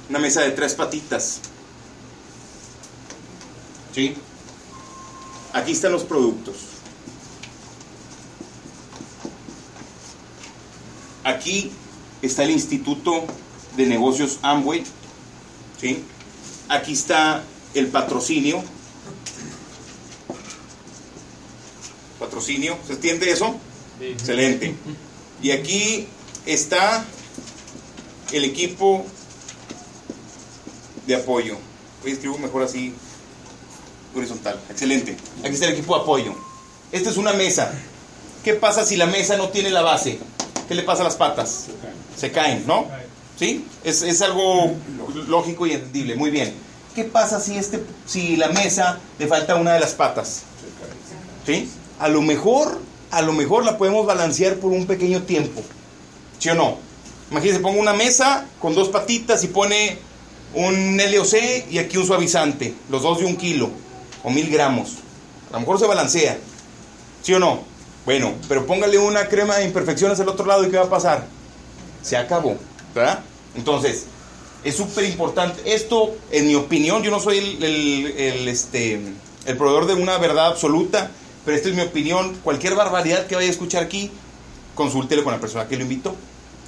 Una 0.09 0.19
mesa 0.19 0.43
de 0.43 0.51
tres 0.51 0.75
patitas. 0.75 1.41
¿Sí? 3.95 4.17
Aquí 5.53 5.73
están 5.73 5.93
los 5.93 6.05
productos. 6.05 6.57
Aquí 11.25 11.71
está 12.23 12.45
el 12.45 12.51
Instituto 12.51 13.25
de 13.77 13.87
Negocios 13.87 14.39
Amway. 14.43 14.85
¿sí? 15.81 16.03
Aquí 16.69 16.93
está 16.93 17.45
el 17.75 17.89
patrocinio. 17.89 18.63
patrocinio. 22.19 22.79
¿Se 22.87 22.95
entiende 22.95 23.31
eso? 23.31 23.57
Excelente. 24.01 24.75
Y 25.43 25.51
aquí 25.51 26.07
está 26.47 27.05
el 28.33 28.45
equipo 28.45 29.05
de 31.07 31.17
apoyo. 31.17 31.59
Voy 32.01 32.13
a 32.13 32.15
escribir 32.15 32.39
mejor 32.39 32.63
así, 32.63 32.95
horizontal. 34.15 34.61
Excelente. 34.71 35.17
Aquí 35.41 35.55
está 35.55 35.67
el 35.67 35.73
equipo 35.73 35.97
de 35.97 36.03
apoyo. 36.03 36.35
Esta 36.91 37.11
es 37.11 37.17
una 37.17 37.33
mesa. 37.33 37.73
¿Qué 38.45 38.55
pasa 38.55 38.85
si 38.85 38.97
la 38.97 39.07
mesa 39.07 39.37
no 39.37 39.49
tiene 39.49 39.71
la 39.71 39.83
base? 39.83 40.19
¿Qué 40.69 40.75
le 40.75 40.83
pasa 40.83 41.03
a 41.03 41.05
las 41.05 41.17
patas? 41.17 41.67
Se 42.17 42.31
caen, 42.31 42.65
¿no? 42.67 42.87
¿Sí? 43.39 43.65
Es, 43.85 44.03
es 44.03 44.21
algo 44.23 44.75
lógico 45.29 45.67
y 45.67 45.73
entendible. 45.73 46.17
Muy 46.17 46.31
bien. 46.31 46.53
¿Qué 46.95 47.05
pasa 47.05 47.41
si, 47.41 47.57
este, 47.57 47.83
si 48.07 48.37
la 48.37 48.49
mesa 48.49 48.99
le 49.19 49.27
falta 49.27 49.57
una 49.57 49.75
de 49.75 49.81
las 49.81 49.93
patas? 49.95 50.43
¿Sí? 51.47 51.69
A 51.99 52.09
lo 52.09 52.21
mejor, 52.21 52.81
a 53.11 53.23
lo 53.23 53.33
mejor 53.33 53.65
la 53.65 53.79
podemos 53.79 54.07
balancear 54.07 54.57
por 54.57 54.73
un 54.73 54.87
pequeño 54.87 55.23
tiempo. 55.23 55.63
¿Sí 56.39 56.51
o 56.51 56.55
no? 56.55 56.77
Imagínense, 57.31 57.61
pongo 57.61 57.81
una 57.81 57.95
mesa 57.95 58.47
con 58.61 58.75
dos 58.75 58.91
patitas 58.91 59.43
y 59.45 59.47
pone 59.47 59.97
un 60.55 60.99
LOC 60.99 61.71
y 61.71 61.79
aquí 61.79 61.97
un 61.97 62.07
suavizante, 62.07 62.75
los 62.91 63.03
dos 63.03 63.21
de 63.21 63.25
un 63.25 63.37
kilo 63.37 63.71
o 64.23 64.31
mil 64.31 64.51
gramos. 64.51 64.95
A 65.51 65.55
lo 65.55 65.61
mejor 65.61 65.79
se 65.79 65.87
balancea. 65.87 66.39
¿Sí 67.23 67.35
o 67.35 67.39
no? 67.39 67.61
Bueno, 68.05 68.35
pero 68.49 68.67
póngale 68.67 68.99
una 68.99 69.29
crema 69.29 69.57
de 69.57 69.65
imperfecciones 69.65 70.19
al 70.21 70.29
otro 70.29 70.45
lado 70.47 70.67
y 70.67 70.71
¿qué 70.71 70.77
va 70.77 70.85
a 70.85 70.91
pasar? 70.91 71.27
Se 72.03 72.17
acabó, 72.17 72.57
¿verdad? 72.95 73.21
Entonces, 73.55 74.07
es 74.65 74.77
súper 74.77 75.05
importante. 75.05 75.75
Esto, 75.75 76.15
en 76.31 76.49
mi 76.49 76.55
opinión, 76.55 77.03
yo 77.03 77.11
no 77.11 77.21
soy 77.21 77.39
el, 77.39 78.49
este, 78.49 79.01
el 79.47 79.57
proveedor 79.57 79.87
de 79.87 79.95
una 79.95 80.19
verdad 80.19 80.47
absoluta, 80.47 81.11
pero 81.45 81.57
esta 81.57 81.69
es 81.69 81.75
mi 81.75 81.83
opinión. 81.83 82.37
Cualquier 82.43 82.75
barbaridad 82.75 83.27
que 83.27 83.37
vaya 83.37 83.49
a 83.49 83.53
escuchar 83.53 83.85
aquí, 83.85 84.11
consúltelo 84.75 85.23
con 85.23 85.33
la 85.33 85.41
persona 85.41 85.69
que 85.69 85.77
lo 85.77 85.83
invitó. 85.83 86.17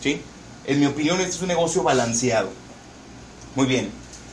¿sí? 0.00 0.20
En 0.66 0.80
mi 0.80 0.86
opinión, 0.86 1.20
este 1.20 1.32
es 1.36 1.42
un 1.42 1.48
negocio 1.48 1.82
balanceado. 1.82 2.50
Muy 3.56 3.66
bien. 3.66 3.90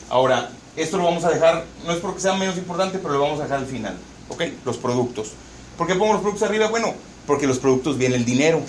Ahora, 0.08 0.50
esto 0.76 0.96
lo 0.96 1.04
vamos 1.04 1.24
a 1.24 1.30
dejar, 1.30 1.64
no 1.86 1.92
es 1.92 1.98
porque 1.98 2.20
sea 2.20 2.34
menos 2.34 2.56
importante, 2.56 2.98
pero 2.98 3.14
lo 3.14 3.20
vamos 3.20 3.40
a 3.40 3.44
dejar 3.44 3.58
al 3.58 3.66
final. 3.66 3.96
¿Ok? 4.28 4.42
Los 4.64 4.78
productos. 4.78 5.32
¿Por 5.76 5.86
qué 5.86 5.94
pongo 5.94 6.12
los 6.12 6.22
productos 6.22 6.48
arriba? 6.48 6.68
Bueno, 6.68 6.94
porque 7.26 7.46
los 7.46 7.58
productos 7.58 7.98
viene 7.98 8.16
el 8.16 8.24
dinero. 8.24 8.60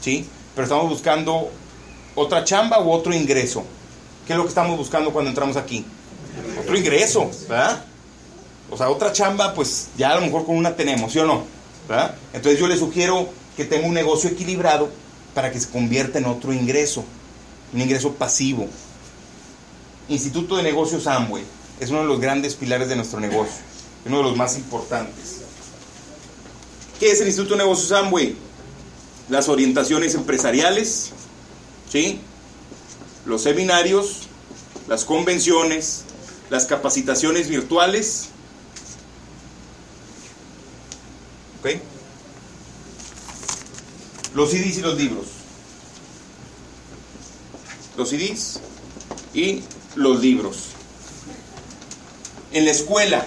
¿Sí? 0.00 0.26
Pero 0.54 0.64
estamos 0.64 0.88
buscando 0.88 1.50
otra 2.14 2.44
chamba 2.44 2.80
u 2.80 2.90
otro 2.90 3.14
ingreso. 3.14 3.64
¿Qué 4.26 4.32
es 4.32 4.36
lo 4.36 4.44
que 4.44 4.50
estamos 4.50 4.76
buscando 4.76 5.12
cuando 5.12 5.30
entramos 5.30 5.56
aquí? 5.56 5.84
Otro 6.60 6.76
ingreso, 6.76 7.30
¿verdad? 7.48 7.84
O 8.70 8.76
sea, 8.76 8.90
otra 8.90 9.12
chamba, 9.12 9.54
pues 9.54 9.88
ya 9.96 10.10
a 10.10 10.14
lo 10.16 10.20
mejor 10.20 10.44
con 10.44 10.56
una 10.56 10.76
tenemos, 10.76 11.12
¿sí 11.12 11.18
o 11.18 11.24
no? 11.24 11.58
¿verdad? 11.88 12.14
Entonces 12.32 12.60
yo 12.60 12.68
le 12.68 12.76
sugiero 12.76 13.28
que 13.56 13.64
tenga 13.64 13.86
un 13.86 13.94
negocio 13.94 14.30
equilibrado 14.30 14.90
para 15.34 15.50
que 15.50 15.58
se 15.58 15.68
convierta 15.68 16.18
en 16.18 16.26
otro 16.26 16.52
ingreso, 16.52 17.04
un 17.72 17.80
ingreso 17.80 18.12
pasivo. 18.12 18.68
Instituto 20.08 20.56
de 20.56 20.62
Negocios 20.62 21.06
Amway 21.06 21.44
es 21.80 21.90
uno 21.90 22.00
de 22.00 22.06
los 22.06 22.20
grandes 22.20 22.54
pilares 22.54 22.88
de 22.88 22.96
nuestro 22.96 23.20
negocio, 23.20 23.62
uno 24.06 24.18
de 24.18 24.22
los 24.22 24.36
más 24.36 24.56
importantes. 24.56 25.42
¿Qué 26.98 27.10
es 27.12 27.20
el 27.20 27.28
Instituto 27.28 27.54
de 27.54 27.58
Negocios 27.58 27.92
Amway? 27.92 28.34
Las 29.28 29.48
orientaciones 29.48 30.14
empresariales, 30.14 31.10
¿sí? 31.90 32.20
los 33.26 33.42
seminarios, 33.42 34.28
las 34.88 35.04
convenciones, 35.04 36.04
las 36.50 36.64
capacitaciones 36.64 37.48
virtuales. 37.48 38.28
¿Ok? 41.60 41.80
Los 44.34 44.50
CDs 44.50 44.78
y 44.78 44.80
los 44.80 44.96
libros. 44.96 45.26
Los 47.96 48.08
CDs 48.08 48.60
y 49.34 49.62
los 49.98 50.20
libros. 50.20 50.56
En 52.52 52.64
la 52.64 52.70
escuela, 52.70 53.26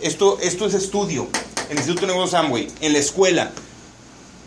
esto, 0.00 0.38
esto 0.40 0.66
es 0.66 0.74
estudio, 0.74 1.28
el 1.68 1.76
Instituto 1.76 2.06
de 2.06 2.12
Negocios 2.12 2.34
Amway, 2.34 2.68
en 2.80 2.94
la 2.94 2.98
escuela. 2.98 3.52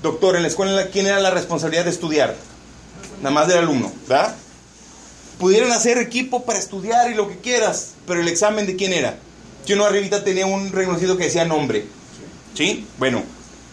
Doctor, 0.02 0.36
en 0.36 0.42
la 0.42 0.48
escuela, 0.48 0.88
¿quién 0.88 1.06
era 1.06 1.20
la 1.20 1.30
responsabilidad 1.30 1.86
de 1.86 1.92
estudiar? 1.92 2.36
Nada 3.22 3.34
más 3.34 3.48
del 3.48 3.60
alumno, 3.60 3.94
¿verdad? 4.08 4.36
Pudieran 5.40 5.72
hacer 5.72 5.98
equipo 6.00 6.44
para 6.44 6.60
estudiar 6.60 7.10
y 7.10 7.16
lo 7.16 7.30
que 7.30 7.38
quieras, 7.38 7.92
pero 8.08 8.20
el 8.20 8.28
examen 8.28 8.66
de 8.66 8.76
quién 8.76 8.92
era? 8.92 9.18
Yo 9.66 9.76
no 9.76 9.86
arribita 9.86 10.24
tenía 10.24 10.46
un 10.46 10.72
reconocido 10.72 11.18
que 11.18 11.26
decía 11.26 11.46
nombre. 11.46 11.86
¿Sí? 12.56 12.86
Bueno, 12.98 13.24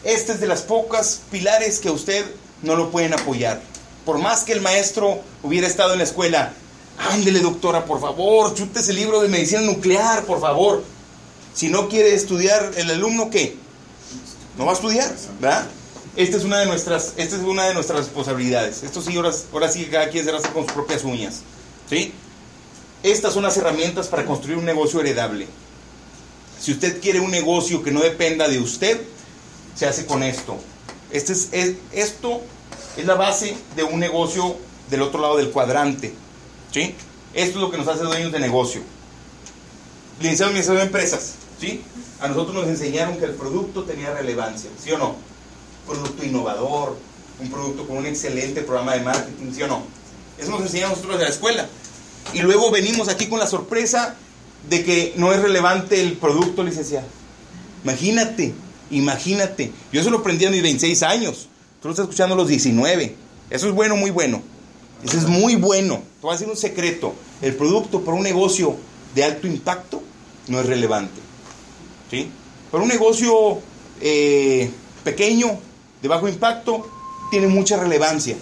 este 0.04 0.32
es 0.32 0.40
de 0.40 0.46
las 0.46 0.62
pocas 0.62 1.22
pilares 1.30 1.80
que 1.80 1.88
a 1.88 1.92
usted 1.92 2.24
no 2.62 2.76
lo 2.76 2.90
pueden 2.90 3.14
apoyar. 3.14 3.60
Por 4.04 4.18
más 4.18 4.44
que 4.44 4.52
el 4.52 4.60
maestro 4.60 5.20
hubiera 5.42 5.66
estado 5.66 5.92
en 5.92 5.98
la 5.98 6.04
escuela, 6.04 6.54
ándele 7.10 7.40
doctora, 7.40 7.84
por 7.84 8.00
favor, 8.00 8.54
chute 8.54 8.80
ese 8.80 8.92
libro 8.92 9.20
de 9.20 9.28
medicina 9.28 9.60
nuclear, 9.62 10.24
por 10.24 10.40
favor. 10.40 10.82
Si 11.54 11.68
no 11.68 11.88
quiere 11.88 12.14
estudiar 12.14 12.72
el 12.76 12.90
alumno, 12.90 13.30
¿qué? 13.30 13.56
No 14.56 14.66
va 14.66 14.72
a 14.72 14.74
estudiar, 14.74 15.12
¿verdad? 15.40 15.66
Esta 16.16 16.36
es 16.36 16.44
una 16.44 16.58
de 16.58 16.66
nuestras, 16.66 17.14
esta 17.16 17.36
es 17.36 17.42
una 17.42 17.64
de 17.66 17.74
nuestras 17.74 17.98
responsabilidades. 18.00 18.82
Esto 18.82 19.00
sí, 19.00 19.16
ahora, 19.16 19.30
ahora 19.52 19.68
sí 19.70 19.86
cada 19.86 20.08
quien 20.10 20.24
se 20.24 20.30
hace 20.32 20.48
con 20.50 20.64
sus 20.64 20.72
propias 20.72 21.04
uñas. 21.04 21.40
¿Sí? 21.88 22.12
Estas 23.02 23.32
son 23.32 23.42
las 23.44 23.56
herramientas 23.56 24.08
para 24.08 24.24
construir 24.26 24.58
un 24.58 24.64
negocio 24.64 25.00
heredable. 25.00 25.46
Si 26.60 26.72
usted 26.72 27.00
quiere 27.00 27.20
un 27.20 27.30
negocio 27.30 27.82
que 27.82 27.90
no 27.90 28.00
dependa 28.00 28.48
de 28.48 28.58
usted, 28.60 29.00
se 29.74 29.86
hace 29.86 30.04
con 30.04 30.22
esto. 30.22 30.56
Este 31.10 31.32
es, 31.32 31.48
es- 31.52 31.76
esto 31.92 32.42
es 32.96 33.06
la 33.06 33.14
base 33.14 33.56
de 33.76 33.82
un 33.84 33.98
negocio 33.98 34.56
del 34.90 35.02
otro 35.02 35.20
lado 35.20 35.36
del 35.38 35.50
cuadrante. 35.50 36.12
¿Sí? 36.72 36.94
Esto 37.34 37.58
es 37.58 37.62
lo 37.62 37.70
que 37.70 37.78
nos 37.78 37.88
hace 37.88 38.02
dueños 38.02 38.32
de 38.32 38.40
negocio. 38.40 38.82
Licenciado 40.20 40.52
en 40.54 40.62
de 40.62 40.82
Empresas. 40.82 41.34
¿Sí? 41.60 41.82
A 42.20 42.28
nosotros 42.28 42.54
nos 42.54 42.66
enseñaron 42.66 43.18
que 43.18 43.24
el 43.24 43.32
producto 43.32 43.84
tenía 43.84 44.12
relevancia. 44.12 44.70
¿Sí 44.82 44.90
o 44.92 44.98
no? 44.98 45.30
producto 45.86 46.24
innovador, 46.24 46.96
un 47.40 47.50
producto 47.50 47.86
con 47.86 47.98
un 47.98 48.06
excelente 48.06 48.62
programa 48.62 48.94
de 48.94 49.00
marketing, 49.00 49.52
¿sí 49.52 49.62
o 49.62 49.66
no? 49.66 49.82
Eso 50.38 50.50
nos 50.50 50.62
enseñan 50.62 50.90
nosotros 50.90 51.18
de 51.18 51.24
la 51.24 51.30
escuela. 51.30 51.68
Y 52.32 52.40
luego 52.40 52.70
venimos 52.70 53.08
aquí 53.08 53.26
con 53.26 53.38
la 53.38 53.46
sorpresa 53.46 54.14
de 54.68 54.84
que 54.84 55.14
no 55.16 55.32
es 55.32 55.40
relevante 55.40 56.00
el 56.00 56.14
producto, 56.14 56.62
licenciado. 56.62 57.06
Imagínate, 57.82 58.54
imagínate. 58.90 59.72
Yo 59.92 60.00
eso 60.00 60.10
lo 60.10 60.18
aprendí 60.18 60.44
a 60.44 60.50
mis 60.50 60.62
26 60.62 61.02
años. 61.02 61.48
Tú 61.80 61.88
lo 61.88 61.92
estás 61.92 62.04
escuchando 62.04 62.34
a 62.34 62.38
los 62.38 62.48
19. 62.48 63.16
Eso 63.48 63.68
es 63.68 63.74
bueno, 63.74 63.96
muy 63.96 64.10
bueno. 64.10 64.42
Eso 65.04 65.16
es 65.16 65.26
muy 65.26 65.56
bueno. 65.56 65.96
Te 65.96 66.22
voy 66.22 66.30
a 66.30 66.32
decir 66.34 66.48
un 66.48 66.56
secreto. 66.56 67.14
El 67.40 67.54
producto 67.54 68.02
para 68.02 68.16
un 68.16 68.22
negocio 68.22 68.76
de 69.14 69.24
alto 69.24 69.46
impacto 69.46 70.02
no 70.48 70.60
es 70.60 70.66
relevante. 70.66 71.20
¿Sí? 72.10 72.28
Para 72.70 72.82
un 72.82 72.88
negocio 72.88 73.60
eh, 74.00 74.70
pequeño, 75.04 75.58
de 76.02 76.08
bajo 76.08 76.28
impacto, 76.28 76.88
tiene 77.30 77.46
mucha 77.46 77.76
relevancia. 77.76 78.36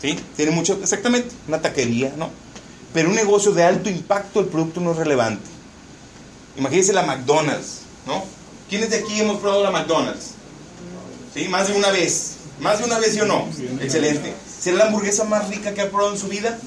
¿Sí? 0.00 0.18
Tiene 0.36 0.50
mucho, 0.50 0.78
exactamente, 0.82 1.34
una 1.48 1.60
taquería, 1.60 2.12
¿no? 2.16 2.30
Pero 2.92 3.08
un 3.08 3.14
negocio 3.14 3.52
de 3.52 3.62
alto 3.62 3.90
impacto, 3.90 4.40
el 4.40 4.46
producto 4.46 4.80
no 4.80 4.92
es 4.92 4.96
relevante. 4.96 5.44
Imagínense 6.56 6.92
la 6.92 7.02
McDonald's, 7.02 7.80
¿no? 8.06 8.24
¿Quiénes 8.68 8.90
de 8.90 8.96
aquí 8.96 9.20
hemos 9.20 9.38
probado 9.38 9.62
la 9.62 9.70
McDonald's? 9.70 10.32
¿Sí? 11.34 11.48
Más 11.48 11.68
de 11.68 11.74
una 11.74 11.90
vez. 11.90 12.36
Más 12.60 12.78
de 12.78 12.84
una 12.84 12.98
vez, 12.98 13.12
¿sí 13.12 13.20
o 13.20 13.26
no? 13.26 13.46
Excelente. 13.80 14.34
¿Será 14.66 14.78
la 14.78 14.86
hamburguesa 14.86 15.22
más 15.22 15.48
rica 15.48 15.72
que 15.74 15.80
ha 15.80 15.90
probado 15.90 16.12
en 16.12 16.18
su 16.18 16.26
vida? 16.26 16.58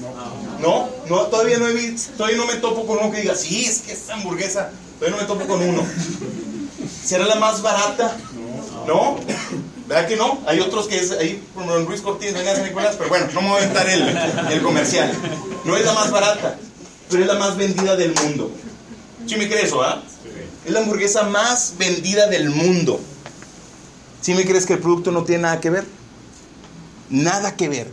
No. 0.58 0.88
¿No? 1.06 1.18
Todavía 1.26 1.58
no, 1.58 1.68
he 1.68 1.74
visto, 1.74 2.12
todavía 2.16 2.38
no 2.38 2.46
me 2.46 2.54
topo 2.54 2.86
con 2.86 2.96
uno 2.96 3.10
que 3.10 3.20
diga, 3.20 3.34
sí, 3.34 3.66
es 3.66 3.80
que 3.80 3.92
esta 3.92 4.14
hamburguesa, 4.14 4.70
todavía 4.98 5.18
no 5.18 5.22
me 5.22 5.28
topo 5.28 5.46
con 5.46 5.60
uno. 5.60 5.86
¿Será 7.04 7.26
la 7.26 7.34
más 7.34 7.60
barata? 7.60 8.16
No. 8.86 9.18
¿Verdad 9.86 10.08
que 10.08 10.16
no? 10.16 10.40
Hay 10.46 10.60
otros 10.60 10.88
que 10.88 10.98
es 10.98 11.10
ahí, 11.10 11.46
como 11.54 11.76
Luis 11.76 12.00
Cortines, 12.00 12.32
venga 12.32 12.54
San 12.54 12.64
Nicolás, 12.64 12.94
pero 12.96 13.10
bueno, 13.10 13.26
no 13.34 13.42
me 13.42 13.48
voy 13.48 13.58
a 13.58 13.64
aventar 13.64 13.86
el, 13.90 14.16
el 14.50 14.62
comercial. 14.62 15.12
No 15.66 15.76
es 15.76 15.84
la 15.84 15.92
más 15.92 16.10
barata, 16.10 16.56
pero 17.10 17.20
es 17.20 17.28
la 17.28 17.38
más 17.38 17.58
vendida 17.58 17.96
del 17.96 18.14
mundo. 18.14 18.50
¿Sí 19.26 19.36
me 19.36 19.46
crees 19.46 19.64
eso, 19.64 19.82
ah? 19.82 20.02
Es 20.64 20.72
la 20.72 20.80
hamburguesa 20.80 21.24
más 21.24 21.74
vendida 21.76 22.28
del 22.28 22.48
mundo. 22.48 22.98
¿Sí 24.22 24.32
me 24.32 24.46
crees 24.46 24.64
que 24.64 24.72
el 24.72 24.78
producto 24.78 25.10
no 25.10 25.22
tiene 25.24 25.42
nada 25.42 25.60
que 25.60 25.68
ver? 25.68 25.99
Nada 27.10 27.56
que 27.56 27.68
ver. 27.68 27.88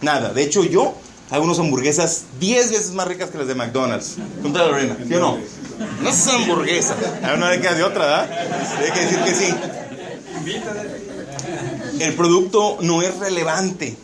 Nada. 0.00 0.32
De 0.32 0.42
hecho, 0.42 0.64
yo 0.64 0.94
hago 1.30 1.44
unas 1.44 1.58
hamburguesas 1.58 2.24
10 2.40 2.70
veces 2.70 2.92
más 2.92 3.06
ricas 3.06 3.30
que 3.30 3.38
las 3.38 3.46
de 3.46 3.54
McDonald's. 3.54 4.16
Cuéntale, 4.40 4.70
Lorena. 4.70 4.96
¿Sí 5.06 5.14
o 5.14 5.20
no? 5.20 5.38
No 6.02 6.08
es 6.08 6.26
hamburguesa. 6.28 6.96
Hay 7.22 7.60
que 7.60 7.74
de 7.74 7.82
otra, 7.82 8.04
¿verdad? 8.04 8.30
Hay 8.78 8.92
que 8.92 9.00
decir 9.00 9.18
que 9.24 9.34
sí. 9.34 9.54
El 12.00 12.14
producto 12.14 12.78
no 12.80 13.02
es 13.02 13.16
relevante. 13.18 13.96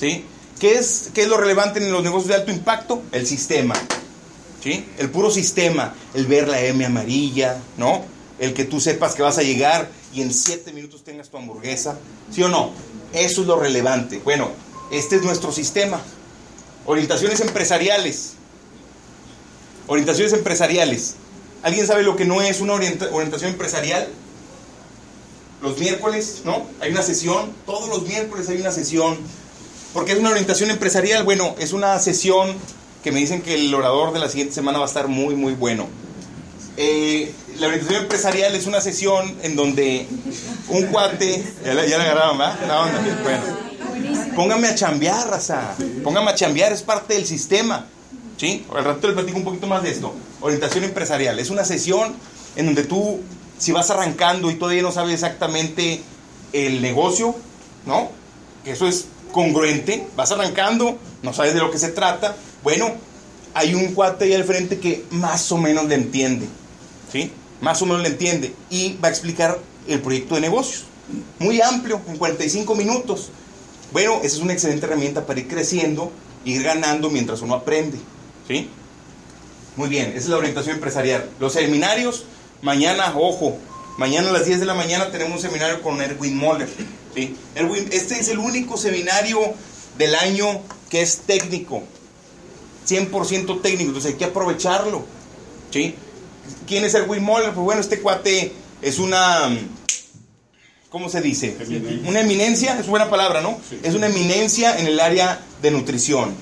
¿Sí? 0.00 0.24
¿Qué 0.58 0.78
es, 0.78 1.10
¿Qué 1.14 1.22
es 1.22 1.28
lo 1.28 1.36
relevante 1.36 1.78
en 1.78 1.92
los 1.92 2.02
negocios 2.02 2.28
de 2.28 2.34
alto 2.34 2.50
impacto? 2.50 3.02
El 3.12 3.26
sistema. 3.26 3.74
¿Sí? 4.62 4.86
El 4.98 5.10
puro 5.10 5.30
sistema. 5.30 5.94
El 6.14 6.26
ver 6.26 6.48
la 6.48 6.60
M 6.60 6.84
amarilla, 6.84 7.58
¿no? 7.76 8.04
El 8.38 8.54
que 8.54 8.64
tú 8.64 8.80
sepas 8.80 9.14
que 9.14 9.22
vas 9.22 9.38
a 9.38 9.42
llegar 9.42 9.88
y 10.12 10.22
en 10.22 10.32
7 10.32 10.72
minutos 10.72 11.04
tengas 11.04 11.28
tu 11.28 11.36
hamburguesa. 11.36 11.98
¿Sí 12.32 12.42
o 12.42 12.48
no? 12.48 12.72
Eso 13.14 13.42
es 13.42 13.46
lo 13.46 13.58
relevante. 13.58 14.20
Bueno, 14.24 14.50
este 14.90 15.16
es 15.16 15.22
nuestro 15.22 15.52
sistema. 15.52 16.00
Orientaciones 16.84 17.40
empresariales. 17.40 18.32
Orientaciones 19.86 20.32
empresariales. 20.32 21.14
¿Alguien 21.62 21.86
sabe 21.86 22.02
lo 22.02 22.16
que 22.16 22.24
no 22.24 22.42
es 22.42 22.60
una 22.60 22.74
orientación 22.74 23.52
empresarial? 23.52 24.08
Los 25.62 25.78
miércoles, 25.78 26.42
¿no? 26.44 26.66
Hay 26.80 26.90
una 26.90 27.02
sesión, 27.02 27.52
todos 27.64 27.88
los 27.88 28.02
miércoles 28.02 28.48
hay 28.48 28.60
una 28.60 28.72
sesión. 28.72 29.16
¿Por 29.94 30.04
qué 30.04 30.12
es 30.12 30.18
una 30.18 30.30
orientación 30.30 30.70
empresarial? 30.70 31.24
Bueno, 31.24 31.54
es 31.58 31.72
una 31.72 31.98
sesión 32.00 32.54
que 33.02 33.12
me 33.12 33.20
dicen 33.20 33.42
que 33.42 33.54
el 33.54 33.72
orador 33.74 34.12
de 34.12 34.18
la 34.18 34.28
siguiente 34.28 34.54
semana 34.54 34.78
va 34.78 34.84
a 34.84 34.88
estar 34.88 35.08
muy, 35.08 35.36
muy 35.36 35.54
bueno. 35.54 35.86
Eh, 36.76 37.32
la 37.58 37.68
orientación 37.68 38.02
empresarial 38.02 38.54
es 38.54 38.66
una 38.66 38.80
sesión 38.80 39.36
en 39.42 39.56
donde 39.56 40.06
un 40.68 40.86
cuate, 40.86 41.42
ya 41.64 41.74
le, 41.74 41.94
agarraron, 41.94 42.38
¿verdad? 42.38 42.90
Bueno, 43.22 43.42
póngame 44.34 44.68
a 44.68 44.74
chambear, 44.74 45.28
raza. 45.28 45.74
Póngame 46.02 46.30
a 46.30 46.34
chambear, 46.34 46.72
es 46.72 46.82
parte 46.82 47.14
del 47.14 47.26
sistema. 47.26 47.86
¿Sí? 48.36 48.66
Al 48.74 48.84
rato 48.84 49.06
les 49.06 49.14
platico 49.14 49.38
un 49.38 49.44
poquito 49.44 49.66
más 49.66 49.82
de 49.82 49.90
esto. 49.90 50.12
Orientación 50.40 50.84
empresarial. 50.84 51.38
Es 51.38 51.50
una 51.50 51.64
sesión 51.64 52.14
en 52.56 52.66
donde 52.66 52.84
tú, 52.84 53.20
si 53.58 53.72
vas 53.72 53.90
arrancando 53.90 54.50
y 54.50 54.54
todavía 54.54 54.82
no 54.82 54.90
sabes 54.90 55.14
exactamente 55.14 56.02
el 56.52 56.82
negocio, 56.82 57.36
¿no? 57.86 58.10
Eso 58.64 58.88
es 58.88 59.06
congruente. 59.30 60.08
Vas 60.16 60.32
arrancando, 60.32 60.98
no 61.22 61.32
sabes 61.32 61.54
de 61.54 61.60
lo 61.60 61.70
que 61.70 61.78
se 61.78 61.88
trata. 61.88 62.34
Bueno, 62.64 62.92
hay 63.54 63.74
un 63.74 63.94
cuate 63.94 64.24
ahí 64.24 64.34
al 64.34 64.44
frente 64.44 64.80
que 64.80 65.04
más 65.10 65.52
o 65.52 65.58
menos 65.58 65.84
le 65.86 65.94
entiende. 65.94 66.48
¿Sí? 67.12 67.30
Más 67.64 67.80
o 67.80 67.86
menos 67.86 68.02
le 68.02 68.08
entiende. 68.08 68.54
Y 68.68 68.98
va 69.02 69.08
a 69.08 69.10
explicar 69.10 69.58
el 69.88 70.00
proyecto 70.00 70.34
de 70.34 70.42
negocios. 70.42 70.84
Muy 71.38 71.62
amplio, 71.62 71.98
en 72.06 72.18
45 72.18 72.74
minutos. 72.74 73.30
Bueno, 73.90 74.16
esa 74.22 74.36
es 74.36 74.42
una 74.42 74.52
excelente 74.52 74.84
herramienta 74.84 75.24
para 75.24 75.40
ir 75.40 75.48
creciendo, 75.48 76.12
ir 76.44 76.62
ganando 76.62 77.08
mientras 77.08 77.40
uno 77.40 77.54
aprende. 77.54 77.96
¿Sí? 78.46 78.68
Muy 79.76 79.88
bien, 79.88 80.08
esa 80.08 80.18
es 80.18 80.28
la 80.28 80.36
orientación 80.36 80.74
empresarial. 80.74 81.30
Los 81.40 81.54
seminarios, 81.54 82.26
mañana, 82.60 83.14
ojo, 83.16 83.56
mañana 83.96 84.28
a 84.28 84.32
las 84.32 84.44
10 84.44 84.60
de 84.60 84.66
la 84.66 84.74
mañana 84.74 85.10
tenemos 85.10 85.36
un 85.36 85.40
seminario 85.40 85.80
con 85.80 86.02
Erwin 86.02 86.36
Moller. 86.36 86.68
Erwin, 87.54 87.88
este 87.92 88.20
es 88.20 88.28
el 88.28 88.40
único 88.40 88.76
seminario 88.76 89.38
del 89.96 90.14
año 90.16 90.60
que 90.90 91.00
es 91.00 91.20
técnico, 91.20 91.82
100% 92.86 93.62
técnico, 93.62 93.88
entonces 93.88 94.12
hay 94.12 94.18
que 94.18 94.26
aprovecharlo. 94.26 95.04
¿sí? 95.70 95.94
¿Quién 96.66 96.84
es 96.84 96.94
Erwin 96.94 97.22
Moller? 97.22 97.52
Pues 97.52 97.64
bueno, 97.64 97.80
este 97.80 98.00
cuate 98.00 98.52
es 98.82 98.98
una, 98.98 99.50
¿cómo 100.90 101.08
se 101.08 101.20
dice? 101.20 101.56
Una 102.06 102.20
eminencia, 102.20 102.78
es 102.78 102.86
buena 102.86 103.10
palabra, 103.10 103.40
¿no? 103.40 103.58
Es 103.82 103.94
una 103.94 104.06
eminencia 104.06 104.78
en 104.78 104.86
el 104.86 105.00
área 105.00 105.40
de 105.62 105.70
nutrición. 105.70 106.34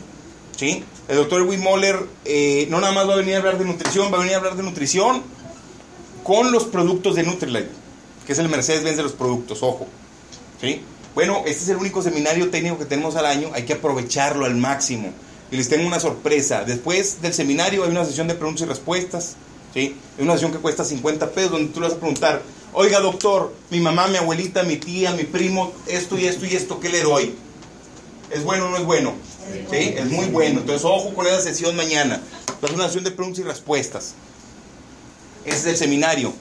¿sí? 0.56 0.84
El 1.08 1.16
doctor 1.16 1.42
Wim 1.42 1.60
Moller 1.60 1.98
eh, 2.24 2.66
no 2.70 2.80
nada 2.80 2.92
más 2.92 3.08
va 3.08 3.14
a 3.14 3.16
venir 3.16 3.34
a 3.34 3.38
hablar 3.38 3.58
de 3.58 3.64
nutrición, 3.64 4.12
va 4.12 4.18
a 4.18 4.20
venir 4.20 4.34
a 4.34 4.38
hablar 4.38 4.56
de 4.56 4.62
nutrición 4.62 5.22
con 6.22 6.52
los 6.52 6.64
productos 6.64 7.16
de 7.16 7.24
Nutrilite, 7.24 7.70
que 8.26 8.32
es 8.32 8.38
el 8.38 8.48
Mercedes-Benz 8.48 8.96
de 8.96 9.02
los 9.02 9.12
productos, 9.12 9.62
ojo. 9.62 9.86
¿sí? 10.60 10.80
Bueno, 11.14 11.42
este 11.46 11.64
es 11.64 11.68
el 11.68 11.76
único 11.76 12.00
seminario 12.00 12.48
técnico 12.50 12.78
que 12.78 12.84
tenemos 12.84 13.16
al 13.16 13.26
año, 13.26 13.50
hay 13.52 13.64
que 13.64 13.74
aprovecharlo 13.74 14.46
al 14.46 14.54
máximo. 14.54 15.12
Y 15.50 15.56
les 15.56 15.68
tengo 15.68 15.86
una 15.86 16.00
sorpresa, 16.00 16.64
después 16.64 17.20
del 17.20 17.34
seminario 17.34 17.84
hay 17.84 17.90
una 17.90 18.04
sesión 18.04 18.28
de 18.28 18.34
preguntas 18.34 18.62
y 18.62 18.64
respuestas, 18.66 19.36
¿sí? 19.74 19.96
Es 20.16 20.22
una 20.22 20.34
sesión 20.34 20.52
que 20.52 20.58
cuesta 20.58 20.84
50 20.84 21.30
pesos, 21.30 21.52
donde 21.52 21.72
tú 21.72 21.80
le 21.80 21.88
vas 21.88 21.96
a 21.96 21.98
preguntar, 21.98 22.42
oiga 22.72 23.00
doctor, 23.00 23.52
mi 23.70 23.80
mamá, 23.80 24.08
mi 24.08 24.16
abuelita, 24.16 24.62
mi 24.62 24.76
tía, 24.76 25.12
mi 25.12 25.24
primo, 25.24 25.72
esto 25.86 26.18
y 26.18 26.26
esto 26.26 26.46
y 26.46 26.54
esto, 26.54 26.80
¿qué 26.80 26.88
le 26.88 27.02
doy? 27.02 27.34
¿Es 28.30 28.44
bueno 28.44 28.66
o 28.66 28.70
no 28.70 28.76
es 28.78 28.84
bueno? 28.84 29.12
¿Sí? 29.70 29.94
Es 29.96 30.06
muy 30.06 30.26
bueno. 30.26 30.60
Entonces, 30.60 30.84
ojo 30.84 31.14
con 31.14 31.26
esa 31.26 31.40
sesión 31.40 31.76
mañana. 31.76 32.22
Es 32.62 32.70
una 32.70 32.84
sesión 32.84 33.04
de 33.04 33.10
preguntas 33.10 33.40
y 33.40 33.42
respuestas. 33.42 34.14
Ese 35.44 35.56
es 35.56 35.66
el 35.66 35.76
seminario. 35.76 36.32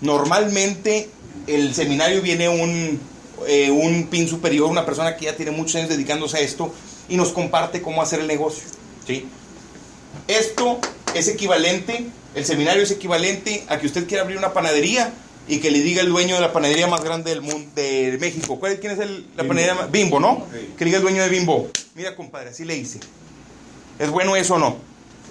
Normalmente, 0.00 1.10
el 1.46 1.74
seminario 1.74 2.22
viene 2.22 2.48
un, 2.48 3.00
eh, 3.46 3.70
un 3.70 4.06
pin 4.06 4.28
superior, 4.28 4.70
una 4.70 4.86
persona 4.86 5.16
que 5.16 5.26
ya 5.26 5.36
tiene 5.36 5.50
muchos 5.50 5.76
años 5.76 5.88
dedicándose 5.90 6.38
a 6.38 6.40
esto 6.40 6.72
y 7.08 7.16
nos 7.16 7.32
comparte 7.32 7.82
cómo 7.82 8.00
hacer 8.00 8.20
el 8.20 8.26
negocio. 8.26 8.64
¿sí? 9.06 9.26
Esto 10.28 10.78
es 11.14 11.28
equivalente, 11.28 12.06
el 12.34 12.44
seminario 12.44 12.82
es 12.82 12.90
equivalente 12.90 13.64
a 13.68 13.78
que 13.78 13.86
usted 13.86 14.06
quiera 14.06 14.22
abrir 14.22 14.38
una 14.38 14.52
panadería 14.52 15.12
y 15.46 15.58
que 15.58 15.70
le 15.70 15.80
diga 15.80 16.00
el 16.00 16.08
dueño 16.08 16.34
de 16.34 16.40
la 16.40 16.52
panadería 16.52 16.86
más 16.86 17.04
grande 17.04 17.30
del 17.30 17.42
mundo 17.42 17.70
de 17.74 18.16
México. 18.20 18.58
¿Cuál, 18.58 18.78
¿Quién 18.80 18.92
es 18.92 18.98
el, 18.98 19.26
la 19.36 19.44
panadería 19.44 19.74
más? 19.74 19.90
Bimbo, 19.90 20.18
¿no? 20.18 20.46
Que 20.76 20.84
le 20.84 20.86
diga 20.86 20.96
el 20.98 21.02
dueño 21.02 21.22
de 21.22 21.28
Bimbo. 21.28 21.70
Mira, 21.94 22.16
compadre, 22.16 22.50
así 22.50 22.64
le 22.64 22.76
hice. 22.76 23.00
¿Es 23.98 24.10
bueno 24.10 24.34
eso 24.36 24.54
o 24.54 24.58
no? 24.58 24.76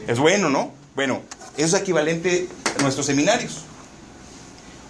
Es 0.07 0.19
bueno, 0.19 0.49
¿no? 0.49 0.71
Bueno, 0.95 1.21
eso 1.57 1.75
es 1.75 1.81
equivalente 1.81 2.47
a 2.77 2.81
nuestros 2.81 3.05
seminarios. 3.05 3.61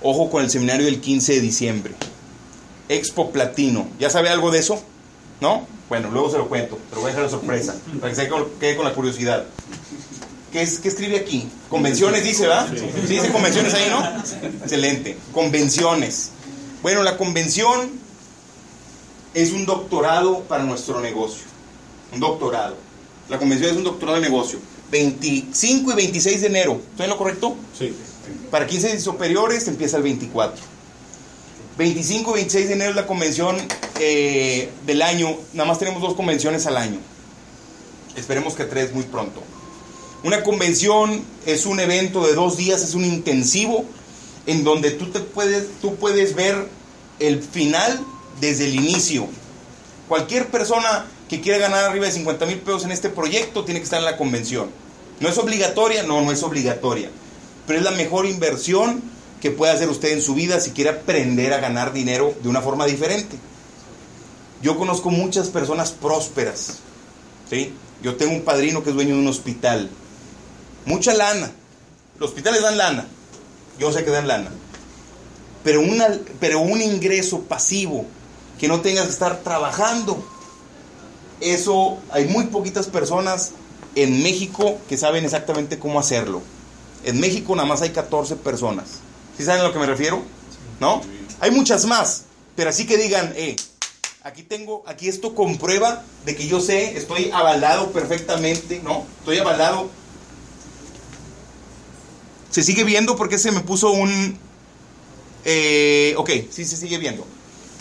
Ojo 0.01 0.29
con 0.29 0.43
el 0.43 0.49
seminario 0.49 0.85
del 0.85 0.99
15 0.99 1.33
de 1.33 1.41
diciembre. 1.41 1.93
Expo 2.89 3.31
Platino. 3.31 3.87
¿Ya 3.99 4.09
sabe 4.09 4.29
algo 4.29 4.51
de 4.51 4.59
eso? 4.59 4.83
¿No? 5.39 5.65
Bueno, 5.89 6.09
luego 6.11 6.29
se 6.29 6.37
lo 6.37 6.49
cuento, 6.49 6.77
pero 6.89 7.01
voy 7.01 7.09
a 7.09 7.13
dejar 7.13 7.23
la 7.23 7.29
sorpresa, 7.29 7.75
para 7.99 8.09
que 8.13 8.15
se 8.15 8.29
quede 8.59 8.75
con 8.75 8.85
la 8.85 8.93
curiosidad. 8.93 9.45
¿Qué, 10.53 10.61
escribe 10.61 11.17
aquí? 11.17 11.49
Convenciones 11.67 12.23
dice, 12.23 12.43
¿verdad? 12.43 12.71
Sí. 12.71 12.85
dice 13.07 13.31
convenciones 13.31 13.73
ahí, 13.73 13.89
¿no? 13.89 14.47
Excelente. 14.61 15.17
Convenciones. 15.33 16.29
Bueno, 16.83 17.01
la 17.01 17.17
convención 17.17 17.89
es 19.33 19.51
un 19.51 19.65
doctorado 19.65 20.41
para 20.41 20.63
nuestro 20.63 21.01
negocio. 21.01 21.41
Un 22.13 22.19
doctorado. 22.19 22.77
La 23.29 23.39
convención 23.39 23.71
es 23.71 23.77
un 23.77 23.83
doctorado 23.83 24.19
de 24.19 24.29
negocio. 24.29 24.59
25 24.91 25.91
y 25.91 25.95
26 25.95 26.41
de 26.41 26.47
enero. 26.47 26.79
¿Estoy 26.91 27.05
en 27.05 27.09
lo 27.09 27.17
correcto? 27.17 27.55
Sí. 27.75 27.91
Para 28.51 28.67
15 28.67 28.99
superiores 28.99 29.67
empieza 29.67 29.97
el 29.97 30.03
24. 30.03 30.63
25 31.79 32.29
y 32.29 32.33
26 32.35 32.67
de 32.67 32.73
enero 32.75 32.89
es 32.91 32.95
la 32.95 33.07
convención 33.07 33.57
eh, 33.99 34.69
del 34.85 35.01
año. 35.01 35.35
Nada 35.53 35.67
más 35.67 35.79
tenemos 35.79 35.99
dos 35.99 36.13
convenciones 36.13 36.67
al 36.67 36.77
año. 36.77 36.99
Esperemos 38.15 38.53
que 38.53 38.65
tres 38.65 38.93
muy 38.93 39.05
pronto. 39.05 39.41
Una 40.23 40.41
convención 40.41 41.21
es 41.45 41.65
un 41.65 41.81
evento 41.81 42.25
de 42.25 42.33
dos 42.33 42.55
días, 42.55 42.81
es 42.81 42.93
un 42.93 43.03
intensivo 43.03 43.83
en 44.45 44.63
donde 44.63 44.91
tú, 44.91 45.07
te 45.07 45.19
puedes, 45.19 45.67
tú 45.81 45.95
puedes 45.95 46.33
ver 46.33 46.69
el 47.19 47.41
final 47.43 47.99
desde 48.39 48.65
el 48.65 48.75
inicio. 48.75 49.27
Cualquier 50.07 50.47
persona 50.47 51.07
que 51.27 51.41
quiera 51.41 51.57
ganar 51.57 51.83
arriba 51.83 52.05
de 52.05 52.13
50 52.13 52.45
mil 52.45 52.59
pesos 52.59 52.85
en 52.85 52.91
este 52.91 53.09
proyecto 53.09 53.65
tiene 53.65 53.81
que 53.81 53.83
estar 53.83 53.99
en 53.99 54.05
la 54.05 54.15
convención. 54.15 54.69
¿No 55.19 55.27
es 55.27 55.37
obligatoria? 55.37 56.03
No, 56.03 56.21
no 56.21 56.31
es 56.31 56.41
obligatoria. 56.41 57.09
Pero 57.67 57.79
es 57.79 57.85
la 57.85 57.91
mejor 57.91 58.25
inversión 58.25 59.03
que 59.41 59.51
puede 59.51 59.73
hacer 59.73 59.89
usted 59.89 60.13
en 60.13 60.21
su 60.21 60.35
vida 60.35 60.61
si 60.61 60.71
quiere 60.71 60.91
aprender 60.91 61.53
a 61.53 61.59
ganar 61.59 61.91
dinero 61.91 62.33
de 62.41 62.47
una 62.47 62.61
forma 62.61 62.85
diferente. 62.85 63.37
Yo 64.61 64.77
conozco 64.77 65.09
muchas 65.09 65.49
personas 65.49 65.91
prósperas. 65.91 66.77
¿sí? 67.49 67.73
Yo 68.01 68.15
tengo 68.15 68.31
un 68.31 68.43
padrino 68.43 68.83
que 68.83 68.91
es 68.91 68.95
dueño 68.95 69.15
de 69.15 69.21
un 69.21 69.27
hospital 69.27 69.89
mucha 70.85 71.13
lana. 71.13 71.51
Los 72.19 72.29
hospitales 72.29 72.61
dan 72.61 72.77
lana. 72.77 73.07
Yo 73.79 73.91
sé 73.91 74.03
que 74.03 74.11
dan 74.11 74.27
lana. 74.27 74.51
Pero, 75.63 75.81
una, 75.81 76.07
pero 76.39 76.59
un 76.59 76.81
ingreso 76.81 77.41
pasivo, 77.41 78.05
que 78.59 78.67
no 78.67 78.81
tengas 78.81 79.05
que 79.05 79.11
estar 79.11 79.39
trabajando. 79.39 80.23
Eso 81.39 81.97
hay 82.11 82.25
muy 82.25 82.45
poquitas 82.45 82.87
personas 82.87 83.51
en 83.95 84.23
México 84.23 84.77
que 84.89 84.97
saben 84.97 85.25
exactamente 85.25 85.79
cómo 85.79 85.99
hacerlo. 85.99 86.41
En 87.03 87.19
México 87.19 87.55
nada 87.55 87.67
más 87.67 87.81
hay 87.81 87.89
14 87.89 88.37
personas. 88.37 88.85
¿Sí 89.37 89.43
saben 89.43 89.61
a 89.61 89.63
lo 89.65 89.73
que 89.73 89.79
me 89.79 89.85
refiero? 89.85 90.21
¿No? 90.79 91.01
Hay 91.39 91.51
muchas 91.51 91.85
más, 91.85 92.23
pero 92.55 92.69
así 92.69 92.85
que 92.85 92.97
digan, 92.97 93.33
eh, 93.35 93.55
aquí 94.23 94.43
tengo, 94.43 94.83
aquí 94.87 95.09
esto 95.09 95.35
comprueba 95.35 96.03
de 96.25 96.35
que 96.35 96.47
yo 96.47 96.61
sé, 96.61 96.97
estoy 96.97 97.31
avalado 97.31 97.91
perfectamente, 97.91 98.79
¿no? 98.83 99.05
Estoy 99.19 99.39
avalado 99.39 99.89
se 102.53 102.61
sigue 102.61 102.83
viendo 102.83 103.15
porque 103.15 103.39
se 103.39 103.51
me 103.51 103.61
puso 103.61 103.89
un... 103.89 104.37
Eh, 105.43 106.13
ok, 106.17 106.29
sí 106.51 106.65
se 106.65 106.77
sigue 106.77 106.99
viendo. 106.99 107.25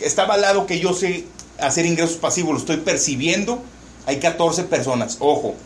Está 0.01 0.23
avalado 0.23 0.65
que 0.65 0.81
yo 0.81 0.95
sé 0.95 1.27
hacer 1.59 1.85
ingresos 1.85 2.17
pasivos, 2.17 2.55
lo 2.55 2.59
estoy 2.59 2.79
percibiendo. 2.79 3.63
Hay 4.07 4.19
14 4.19 4.65
personas, 4.65 5.19
ojo. 5.21 5.57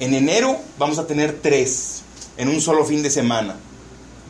En 0.00 0.14
enero 0.14 0.56
vamos 0.78 0.98
a 0.98 1.06
tener 1.06 1.38
3 1.42 2.02
en 2.38 2.48
un 2.48 2.62
solo 2.62 2.86
fin 2.86 3.02
de 3.02 3.10
semana. 3.10 3.56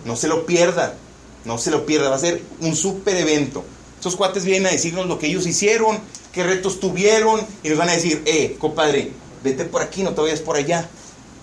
No 0.05 0.17
se 0.17 0.27
lo 0.27 0.45
pierda, 0.45 0.97
no 1.45 1.57
se 1.57 1.71
lo 1.71 1.87
pierda, 1.87 2.11
va 2.11 2.17
a 2.17 2.19
ser 2.19 2.43
un 2.61 2.75
super 2.75 3.17
evento. 3.17 3.64
Esos 4.01 4.17
cuates 4.17 4.45
vienen 4.45 4.67
a 4.67 4.71
decirnos 4.71 5.07
lo 5.07 5.21
que 5.21 5.29
ellos 5.29 5.47
hicieron, 5.47 6.01
qué 6.33 6.43
retos 6.43 6.81
tuvieron 6.81 7.47
y 7.62 7.69
nos 7.69 7.79
van 7.79 7.91
a 7.91 7.93
decir, 7.93 8.25
eh, 8.27 8.57
compadre, 8.59 9.12
vete 9.45 9.67
por 9.67 9.83
aquí, 9.83 10.03
no 10.03 10.14
te 10.14 10.21
vayas 10.21 10.41
por 10.41 10.57
allá. 10.57 10.88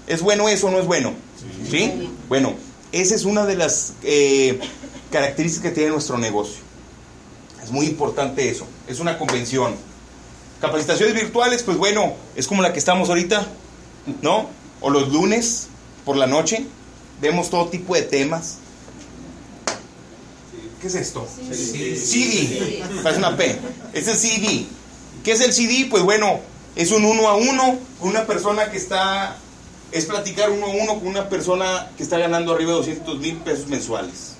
¿Es 0.05 0.21
bueno 0.21 0.49
eso 0.49 0.67
o 0.67 0.71
no 0.71 0.79
es 0.79 0.85
bueno? 0.85 1.13
¿Sí? 1.69 2.09
Bueno, 2.27 2.53
esa 2.91 3.15
es 3.15 3.25
una 3.25 3.45
de 3.45 3.55
las 3.55 3.93
eh, 4.03 4.59
características 5.11 5.69
que 5.69 5.75
tiene 5.75 5.91
nuestro 5.91 6.17
negocio. 6.17 6.63
Es 7.63 7.71
muy 7.71 7.87
importante 7.87 8.49
eso. 8.49 8.67
Es 8.87 8.99
una 8.99 9.17
convención. 9.17 9.75
Capacitaciones 10.61 11.15
virtuales, 11.15 11.63
pues 11.63 11.77
bueno, 11.77 12.13
es 12.35 12.47
como 12.47 12.61
la 12.61 12.71
que 12.71 12.79
estamos 12.79 13.09
ahorita, 13.09 13.47
¿no? 14.21 14.49
O 14.81 14.89
los 14.89 15.11
lunes 15.11 15.67
por 16.05 16.15
la 16.15 16.27
noche. 16.27 16.65
Vemos 17.21 17.49
todo 17.49 17.69
tipo 17.69 17.95
de 17.95 18.03
temas. 18.03 18.57
¿Qué 20.79 20.87
es 20.87 20.95
esto? 20.95 21.27
CD. 21.51 22.83
Parece 23.01 23.19
una 23.19 23.35
P. 23.35 23.59
Es 23.93 24.07
el 24.07 24.15
CD. 24.15 24.65
¿Qué 25.23 25.31
es 25.31 25.41
el 25.41 25.53
CD? 25.53 25.87
Pues 25.89 26.03
bueno, 26.03 26.39
es 26.75 26.91
un 26.91 27.03
uno 27.03 27.27
a 27.27 27.35
uno 27.35 27.79
con 27.99 28.09
una 28.09 28.25
persona 28.27 28.69
que 28.69 28.77
está. 28.77 29.37
Es 29.95 30.03
platicar 30.03 30.49
uno 30.49 30.65
a 30.65 30.69
uno 30.71 30.95
con 30.99 31.07
una 31.07 31.29
persona 31.29 31.89
que 31.95 32.03
está 32.03 32.17
ganando 32.17 32.53
arriba 32.53 32.71
de 32.71 32.77
200 32.79 33.17
mil 33.17 33.37
pesos 33.37 33.67
mensuales. 33.67 34.33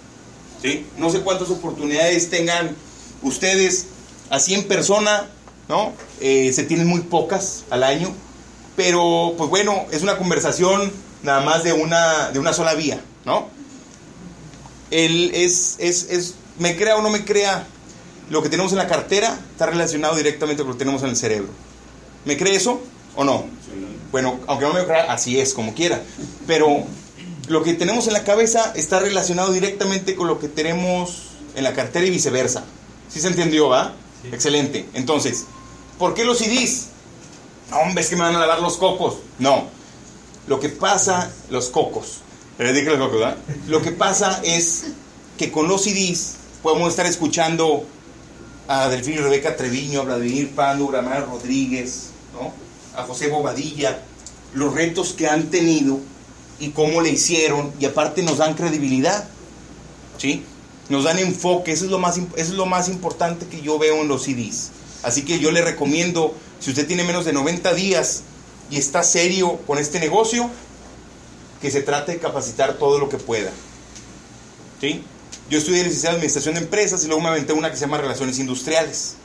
¿Sí? 0.61 0.85
No 0.97 1.09
sé 1.09 1.21
cuántas 1.21 1.49
oportunidades 1.49 2.29
tengan 2.29 2.75
ustedes 3.21 3.85
así 4.29 4.53
en 4.53 4.67
persona, 4.67 5.29
¿no? 5.69 5.93
Eh, 6.19 6.51
se 6.51 6.63
tienen 6.63 6.87
muy 6.87 7.03
pocas 7.03 7.63
al 7.69 7.83
año. 7.83 8.13
Pero, 8.75 9.35
pues 9.37 9.49
bueno, 9.49 9.85
es 9.91 10.01
una 10.01 10.17
conversación 10.17 10.91
nada 11.23 11.39
más 11.39 11.63
de 11.63 11.71
una, 11.71 12.31
de 12.31 12.39
una 12.39 12.51
sola 12.51 12.73
vía, 12.73 12.99
¿no? 13.23 13.47
Él 14.91 15.31
es, 15.33 15.77
es, 15.79 16.09
es, 16.09 16.35
me 16.59 16.75
crea 16.75 16.97
o 16.97 17.01
no 17.01 17.09
me 17.09 17.23
crea, 17.23 17.65
lo 18.29 18.43
que 18.43 18.49
tenemos 18.49 18.73
en 18.73 18.79
la 18.79 18.87
cartera 18.87 19.39
está 19.51 19.67
relacionado 19.67 20.17
directamente 20.17 20.63
con 20.63 20.71
lo 20.71 20.73
que 20.73 20.79
tenemos 20.79 21.01
en 21.03 21.11
el 21.11 21.15
cerebro. 21.15 21.53
¿Me 22.25 22.35
cree 22.35 22.57
eso 22.57 22.81
o 23.15 23.23
no? 23.23 23.45
Bueno, 24.15 24.39
aunque 24.47 24.65
no 24.65 24.71
me 24.71 24.85
crea, 24.85 25.11
así 25.11 25.41
es, 25.41 25.53
como 25.53 25.73
quiera. 25.73 26.01
Pero 26.47 26.85
lo 27.49 27.63
que 27.63 27.73
tenemos 27.73 28.07
en 28.07 28.13
la 28.13 28.23
cabeza 28.23 28.71
está 28.73 29.01
relacionado 29.01 29.51
directamente 29.51 30.15
con 30.15 30.29
lo 30.29 30.39
que 30.39 30.47
tenemos 30.47 31.31
en 31.53 31.65
la 31.65 31.73
cartera 31.73 32.05
y 32.05 32.11
viceversa. 32.11 32.63
¿Sí 33.09 33.19
se 33.19 33.27
entendió, 33.27 33.67
va? 33.67 33.93
Excelente. 34.31 34.85
Entonces, 34.93 35.43
¿por 35.99 36.13
qué 36.13 36.23
los 36.23 36.37
CDs? 36.37 36.85
No, 37.69 37.79
hombre, 37.79 38.03
es 38.03 38.09
que 38.09 38.15
me 38.15 38.21
van 38.21 38.37
a 38.37 38.39
lavar 38.39 38.61
los 38.61 38.77
cocos. 38.77 39.15
No. 39.37 39.65
Lo 40.47 40.61
que 40.61 40.69
pasa, 40.69 41.29
los 41.49 41.67
cocos. 41.67 42.21
Les 42.57 42.73
dije 42.73 42.85
los 42.85 42.99
cocos, 42.99 43.19
¿verdad? 43.19 43.35
Lo 43.67 43.81
que 43.81 43.91
pasa 43.91 44.39
es 44.45 44.91
que 45.37 45.51
con 45.51 45.67
los 45.67 45.83
CDs 45.83 46.35
podemos 46.63 46.89
estar 46.89 47.05
escuchando 47.05 47.83
a 48.69 48.87
Delfín 48.87 49.15
y 49.15 49.17
Rebeca 49.17 49.57
Treviño, 49.57 49.99
a 49.99 50.03
Vladimir 50.05 50.55
Pando, 50.55 50.87
Gramar 50.87 51.25
Rodríguez, 51.25 52.11
¿no? 52.33 52.63
A 52.97 53.03
José 53.03 53.27
Bobadilla, 53.27 54.01
los 54.53 54.73
retos 54.73 55.13
que 55.13 55.27
han 55.27 55.49
tenido 55.49 55.99
y 56.59 56.69
cómo 56.69 57.01
le 57.01 57.09
hicieron, 57.09 57.73
y 57.79 57.85
aparte 57.85 58.23
nos 58.23 58.37
dan 58.37 58.53
credibilidad, 58.53 59.27
¿sí? 60.17 60.43
Nos 60.89 61.03
dan 61.03 61.19
enfoque, 61.19 61.71
eso 61.71 61.85
es 61.85 61.91
lo 61.91 61.99
más, 61.99 62.19
es 62.35 62.49
lo 62.51 62.65
más 62.65 62.87
importante 62.87 63.47
que 63.47 63.61
yo 63.61 63.77
veo 63.77 64.01
en 64.01 64.07
los 64.07 64.23
CDs. 64.23 64.71
Así 65.03 65.23
que 65.23 65.39
yo 65.39 65.51
le 65.51 65.61
recomiendo, 65.61 66.33
si 66.59 66.69
usted 66.69 66.87
tiene 66.87 67.03
menos 67.03 67.25
de 67.25 67.33
90 67.33 67.73
días 67.73 68.23
y 68.71 68.77
está 68.77 69.03
serio 69.03 69.59
con 69.67 69.77
este 69.77 69.99
negocio, 69.99 70.49
que 71.61 71.71
se 71.71 71.81
trate 71.81 72.13
de 72.13 72.19
capacitar 72.19 72.77
todo 72.77 72.99
lo 72.99 73.09
que 73.09 73.17
pueda. 73.17 73.51
¿Sí? 74.79 75.03
Yo 75.49 75.57
estudié 75.57 75.83
licenciado 75.83 76.15
en 76.15 76.19
Administración 76.19 76.55
de 76.55 76.61
Empresas 76.61 77.03
y 77.03 77.07
luego 77.07 77.21
me 77.21 77.29
aventé 77.29 77.53
una 77.53 77.69
que 77.69 77.77
se 77.77 77.81
llama 77.81 77.97
Relaciones 77.97 78.39
Industriales. 78.39 79.15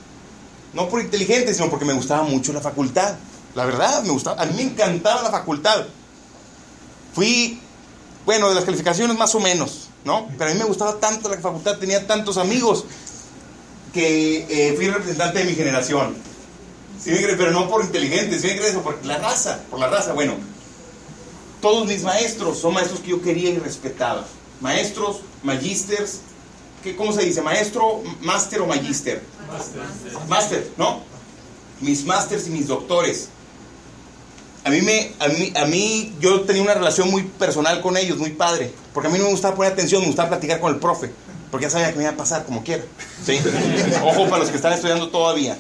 No 0.75 0.89
por 0.89 1.01
inteligente, 1.01 1.53
sino 1.55 1.71
porque 1.71 1.85
me 1.85 1.93
gustaba 1.93 2.23
mucho 2.23 2.53
la 2.53 2.61
facultad. 2.61 3.17
La 3.55 3.65
verdad, 3.65 4.03
me 4.03 4.11
gustaba. 4.11 4.41
A 4.43 4.47
mí 4.47 4.55
me 4.55 4.63
encantaba 4.63 5.23
la 5.23 5.31
facultad. 5.31 5.87
Fui, 7.15 7.61
bueno, 8.25 8.49
de 8.49 8.55
las 8.55 8.65
calificaciones 8.65 9.17
más 9.19 9.35
o 9.35 9.41
menos, 9.41 9.89
¿no? 10.05 10.29
Pero 10.39 10.51
a 10.51 10.55
mí 10.55 10.59
me 10.59 10.65
gustaba 10.65 10.99
tanto 11.01 11.29
la 11.29 11.39
facultad, 11.39 11.79
tenía 11.79 12.07
tantos 12.07 12.37
amigos 12.37 12.85
que 13.93 14.47
eh, 14.49 14.75
fui 14.77 14.89
representante 14.89 15.41
de 15.41 15.45
mi 15.47 15.55
generación. 15.55 16.17
Sí, 17.03 17.13
pero 17.37 17.51
no 17.51 17.69
por 17.69 17.83
inteligente, 17.83 18.39
sí, 18.39 18.49
eso, 18.49 18.83
por 18.83 19.05
la 19.07 19.19
raza, 19.19 19.61
por 19.71 19.81
la 19.81 19.89
raza. 19.89 20.13
Bueno, 20.13 20.35
todos 21.61 21.87
mis 21.87 22.03
maestros 22.03 22.59
son 22.59 22.75
maestros 22.75 23.01
que 23.01 23.11
yo 23.11 23.23
quería 23.23 23.51
y 23.51 23.59
respetaba. 23.59 24.27
Maestros, 24.61 25.21
magisters, 25.43 26.21
¿qué, 26.85 26.95
¿cómo 26.95 27.13
se 27.13 27.23
dice? 27.23 27.41
¿Maestro, 27.41 28.03
máster 28.21 28.61
o 28.61 28.67
magister? 28.67 29.23
Máster, 30.29 30.71
¿no? 30.77 31.01
Mis 31.81 32.05
másters 32.05 32.47
y 32.47 32.51
mis 32.51 32.69
doctores. 32.69 33.31
A 34.65 34.71
mí, 34.71 34.83
me, 34.83 35.13
a, 35.19 35.29
mí, 35.29 35.53
a 35.57 35.65
mí, 35.65 36.13
yo 36.21 36.43
tenía 36.43 36.63
una 36.63 36.75
relación 36.75 37.11
muy 37.11 37.23
personal 37.23 37.81
con 37.81 37.97
ellos, 37.97 38.19
muy 38.19 38.31
padre. 38.31 38.71
Porque 38.93 39.09
a 39.09 39.11
mí 39.11 39.19
no 39.19 39.25
me 39.25 39.31
gustaba 39.31 39.55
poner 39.55 39.73
atención, 39.73 40.03
me 40.03 40.09
gustaba 40.09 40.29
platicar 40.31 40.61
con 40.61 40.73
el 40.75 40.79
profe. 40.81 41.11
Porque 41.51 41.65
ya 41.67 41.71
sabía 41.71 41.91
que 41.91 41.97
me 41.97 42.03
iba 42.05 42.13
a 42.13 42.17
pasar 42.17 42.45
como 42.45 42.63
quiera. 42.63 42.85
¿sí? 43.25 43.39
Ojo 44.05 44.25
para 44.29 44.39
los 44.39 44.51
que 44.51 44.57
están 44.57 44.73
estudiando 44.73 45.09
todavía. 45.09 45.57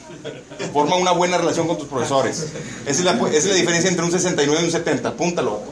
Forma 0.73 0.97
una 0.97 1.13
buena 1.13 1.39
relación 1.39 1.67
con 1.67 1.79
tus 1.79 1.89
profesores. 1.89 2.47
Esa 2.87 2.91
es 2.91 3.01
la, 3.05 3.13
esa 3.13 3.37
es 3.39 3.47
la 3.47 3.55
diferencia 3.55 3.89
entre 3.91 4.05
un 4.05 4.13
69 4.13 4.61
y 4.63 4.65
un 4.67 4.71
70. 4.71 5.09
Apúntalo. 5.09 5.63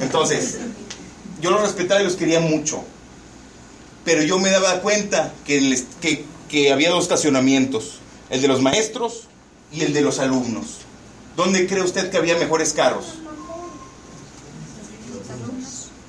Entonces, 0.00 0.58
yo 1.40 1.50
los 1.50 1.60
respetaba 1.62 2.00
y 2.00 2.04
los 2.04 2.16
quería 2.16 2.40
mucho. 2.40 2.82
Pero 4.04 4.22
yo 4.22 4.38
me 4.38 4.50
daba 4.50 4.80
cuenta 4.80 5.32
que, 5.44 5.58
el- 5.58 5.84
que, 6.00 6.24
que 6.48 6.72
había 6.72 6.90
dos 6.90 7.02
estacionamientos. 7.04 7.98
El 8.30 8.40
de 8.42 8.48
los 8.48 8.62
maestros 8.62 9.24
y 9.72 9.82
el 9.82 9.92
de 9.92 10.00
los 10.00 10.18
alumnos. 10.18 10.78
¿Dónde 11.38 11.68
cree 11.68 11.84
usted 11.84 12.10
que 12.10 12.16
había 12.16 12.36
mejores 12.36 12.72
carros? 12.72 13.14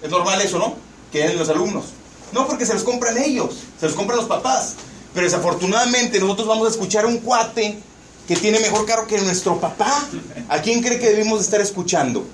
Es 0.02 0.10
normal 0.10 0.42
eso, 0.42 0.58
¿no? 0.58 0.74
Que 1.12 1.22
eran 1.22 1.38
los 1.38 1.50
alumnos. 1.50 1.86
No 2.32 2.48
porque 2.48 2.66
se 2.66 2.74
los 2.74 2.84
compran 2.84 3.16
ellos, 3.16 3.58
se 3.80 3.86
los 3.86 3.94
compran 3.94 4.18
los 4.18 4.26
papás. 4.26 4.74
Pero 5.14 5.28
desafortunadamente 5.28 6.20
nosotros 6.20 6.48
vamos 6.48 6.68
a 6.68 6.72
escuchar 6.72 7.06
a 7.06 7.10
un 7.10 7.20
cuate 7.20 7.78
que 8.28 8.36
tiene 8.38 8.60
mejor 8.60 8.88
carro 8.88 9.06
que 9.06 9.22
nuestro 9.22 9.60
papá. 9.60 10.04
¿A 10.48 10.64
quién 10.64 10.82
cree 10.82 11.00
que 11.00 11.12
debimos 11.12 11.42
estar 11.42 11.62
escuchando? 11.62 12.26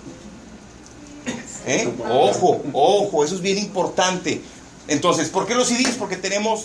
¿Eh? 1.67 1.93
Ojo, 2.10 2.62
ojo, 2.71 3.25
eso 3.25 3.36
es 3.36 3.41
bien 3.41 3.58
importante. 3.58 4.41
Entonces, 4.88 5.27
¿por 5.27 5.45
qué 5.45 5.53
los 5.53 5.67
CDs? 5.67 5.95
Porque 5.99 6.15
tenemos 6.15 6.63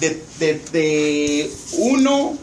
de, 0.00 0.20
de, 0.40 1.52
1 1.78 2.38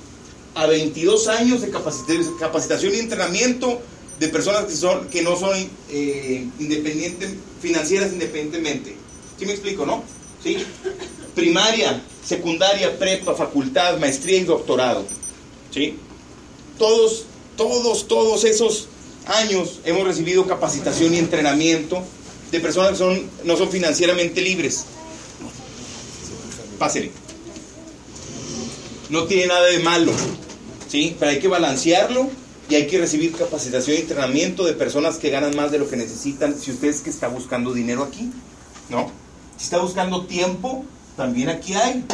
a 0.55 0.65
22 0.67 1.27
años 1.27 1.61
de 1.61 1.69
capacita- 1.69 2.13
capacitación 2.39 2.93
y 2.93 2.99
entrenamiento 2.99 3.79
de 4.19 4.27
personas 4.27 4.65
que, 4.65 4.75
son, 4.75 5.07
que 5.07 5.21
no 5.21 5.37
son 5.37 5.57
eh, 5.89 6.47
independientes, 6.59 7.31
financieras 7.61 8.11
independientemente. 8.11 8.95
¿Sí 9.39 9.45
me 9.45 9.53
explico, 9.53 9.85
no? 9.85 10.03
¿Sí? 10.43 10.57
Primaria, 11.35 12.01
secundaria, 12.25 12.97
prepa, 12.99 13.33
facultad, 13.33 13.97
maestría 13.97 14.37
y 14.37 14.43
doctorado. 14.43 15.05
¿Sí? 15.73 15.95
Todos, 16.77 17.23
todos, 17.57 18.07
todos 18.07 18.43
esos 18.43 18.87
años 19.25 19.79
hemos 19.85 20.03
recibido 20.05 20.45
capacitación 20.47 21.13
y 21.13 21.17
entrenamiento 21.17 22.03
de 22.51 22.59
personas 22.59 22.91
que 22.91 22.97
son, 22.97 23.21
no 23.45 23.55
son 23.55 23.69
financieramente 23.71 24.41
libres. 24.41 24.83
Pásele. 26.77 27.11
No 29.11 29.25
tiene 29.25 29.47
nada 29.47 29.65
de 29.65 29.79
malo, 29.79 30.13
¿sí? 30.87 31.17
Pero 31.19 31.31
hay 31.31 31.39
que 31.39 31.49
balancearlo 31.49 32.29
y 32.69 32.75
hay 32.75 32.87
que 32.87 32.97
recibir 32.97 33.33
capacitación 33.33 33.97
y 33.97 33.99
entrenamiento 33.99 34.63
de 34.63 34.71
personas 34.71 35.17
que 35.17 35.29
ganan 35.29 35.53
más 35.53 35.69
de 35.69 35.79
lo 35.79 35.89
que 35.89 35.97
necesitan. 35.97 36.57
Si 36.57 36.71
usted 36.71 36.87
es 36.87 37.01
que 37.01 37.09
está 37.09 37.27
buscando 37.27 37.73
dinero 37.73 38.03
aquí, 38.03 38.31
¿no? 38.87 39.11
Si 39.57 39.65
está 39.65 39.79
buscando 39.79 40.27
tiempo, 40.27 40.85
también 41.17 41.49
aquí 41.49 41.73
hay. 41.73 42.05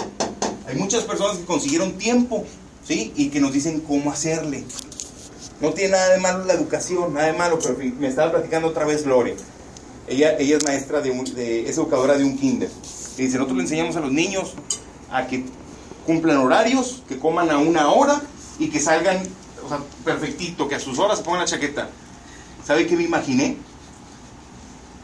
Hay 0.66 0.76
muchas 0.76 1.04
personas 1.04 1.38
que 1.38 1.46
consiguieron 1.46 2.00
tiempo, 2.00 2.46
¿sí? 2.84 3.14
Y 3.16 3.30
que 3.30 3.40
nos 3.42 3.54
dicen 3.54 3.82
cómo 3.82 4.12
hacerle. 4.12 4.64
No 5.62 5.74
tiene 5.74 5.92
nada 5.92 6.10
de 6.10 6.20
malo 6.20 6.46
la 6.46 6.54
educación, 6.54 7.14
nada 7.14 7.28
de 7.28 7.34
malo, 7.34 7.60
pero 7.62 7.78
me 7.78 8.08
estaba 8.08 8.32
platicando 8.32 8.70
otra 8.70 8.86
vez 8.86 9.06
Lore. 9.06 9.36
Ella, 10.08 10.36
ella 10.40 10.58
es 10.58 10.64
maestra 10.64 11.02
de, 11.02 11.12
un, 11.12 11.24
de 11.36 11.70
es 11.70 11.78
educadora 11.78 12.18
de 12.18 12.24
un 12.24 12.40
kinder. 12.40 12.72
Y 13.20 13.22
dice, 13.22 13.38
nosotros 13.38 13.58
le 13.58 13.64
enseñamos 13.66 13.96
a 13.98 14.00
los 14.00 14.12
niños 14.12 14.56
a 15.12 15.28
que 15.28 15.44
cumplan 16.08 16.38
horarios, 16.38 17.04
que 17.08 17.20
coman 17.20 17.52
a 17.52 17.58
una 17.58 17.90
hora 17.90 18.22
y 18.58 18.70
que 18.70 18.80
salgan, 18.80 19.22
o 19.64 19.70
sea, 19.70 19.80
perfectito, 20.06 20.68
que 20.68 20.76
a 20.76 20.80
sus 20.80 20.98
horas 20.98 21.20
se 21.20 21.24
pongan 21.24 21.42
la 21.42 21.46
chaqueta. 21.46 21.90
¿Sabe 22.66 22.88
qué 22.88 22.96
me 22.96 23.04
imaginé? 23.04 23.58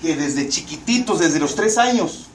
Que 0.01 0.15
desde 0.15 0.47
chiquititos, 0.47 1.19
desde 1.19 1.39
los 1.39 1.55
tres 1.55 1.77
años, 1.77 2.27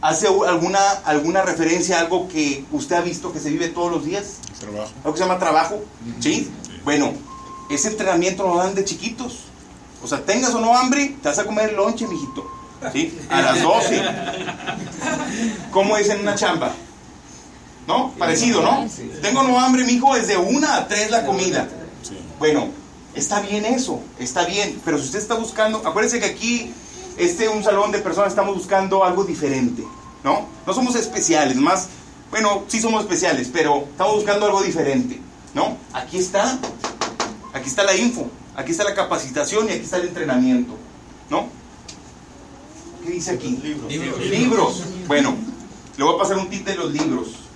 hace 0.00 0.26
alguna, 0.26 0.80
alguna 1.04 1.42
referencia 1.42 1.98
a 1.98 2.00
algo 2.00 2.28
que 2.28 2.64
usted 2.72 2.96
ha 2.96 3.02
visto 3.02 3.30
que 3.30 3.40
se 3.40 3.50
vive 3.50 3.68
todos 3.68 3.92
los 3.92 4.04
días. 4.04 4.38
Trabajo. 4.58 4.90
Algo 4.98 5.12
que 5.12 5.18
se 5.18 5.24
llama 5.24 5.38
trabajo. 5.38 5.84
¿Sí? 6.18 6.50
Bueno, 6.84 7.12
ese 7.68 7.88
entrenamiento 7.88 8.42
lo 8.46 8.56
dan 8.56 8.74
de 8.74 8.84
chiquitos. 8.84 9.40
O 10.02 10.06
sea, 10.06 10.24
tengas 10.24 10.54
o 10.54 10.60
no 10.60 10.74
hambre, 10.76 11.16
te 11.22 11.28
vas 11.28 11.38
a 11.38 11.44
comer 11.44 11.70
el 11.70 11.76
lonche, 11.76 12.06
mijito. 12.06 12.50
¿Sí? 12.92 13.18
A 13.28 13.42
las 13.42 13.62
12. 13.62 14.02
¿Cómo 15.72 15.96
es 15.96 16.08
en 16.08 16.20
una 16.20 16.34
chamba? 16.34 16.72
¿No? 17.88 18.12
Parecido, 18.18 18.60
¿no? 18.60 18.86
Tengo 19.22 19.42
no 19.42 19.58
hambre, 19.58 19.82
mijo, 19.82 20.14
desde 20.14 20.36
una 20.36 20.76
a 20.76 20.88
tres 20.88 21.10
la 21.10 21.24
comida. 21.24 21.66
Sí. 22.02 22.18
Bueno, 22.38 22.68
está 23.14 23.40
bien 23.40 23.64
eso, 23.64 24.02
está 24.18 24.44
bien, 24.44 24.78
pero 24.84 24.98
si 24.98 25.04
usted 25.04 25.18
está 25.18 25.34
buscando, 25.34 25.78
acuérdense 25.78 26.20
que 26.20 26.26
aquí, 26.26 26.70
este 27.16 27.48
un 27.48 27.64
salón 27.64 27.90
de 27.90 28.00
personas 28.00 28.28
estamos 28.28 28.54
buscando 28.54 29.04
algo 29.04 29.24
diferente, 29.24 29.84
¿no? 30.22 30.46
No 30.66 30.74
somos 30.74 30.96
especiales, 30.96 31.56
más, 31.56 31.88
bueno, 32.30 32.64
sí 32.68 32.78
somos 32.78 33.00
especiales, 33.00 33.48
pero 33.50 33.86
estamos 33.90 34.16
buscando 34.16 34.44
algo 34.44 34.62
diferente, 34.62 35.18
¿no? 35.54 35.78
Aquí 35.94 36.18
está, 36.18 36.58
aquí 37.54 37.68
está 37.70 37.84
la 37.84 37.96
info, 37.96 38.30
aquí 38.54 38.72
está 38.72 38.84
la 38.84 38.94
capacitación 38.94 39.66
y 39.66 39.72
aquí 39.72 39.84
está 39.84 39.96
el 39.96 40.08
entrenamiento, 40.08 40.74
¿no? 41.30 41.48
¿Qué 43.02 43.12
dice 43.12 43.30
aquí? 43.30 43.58
Libros. 43.88 44.20
Libros. 44.20 44.82
Bueno, 45.06 45.34
le 45.96 46.04
voy 46.04 46.16
a 46.16 46.18
pasar 46.18 46.36
un 46.36 46.50
tip 46.50 46.66
de 46.66 46.74
los 46.74 46.92
libros. 46.92 47.47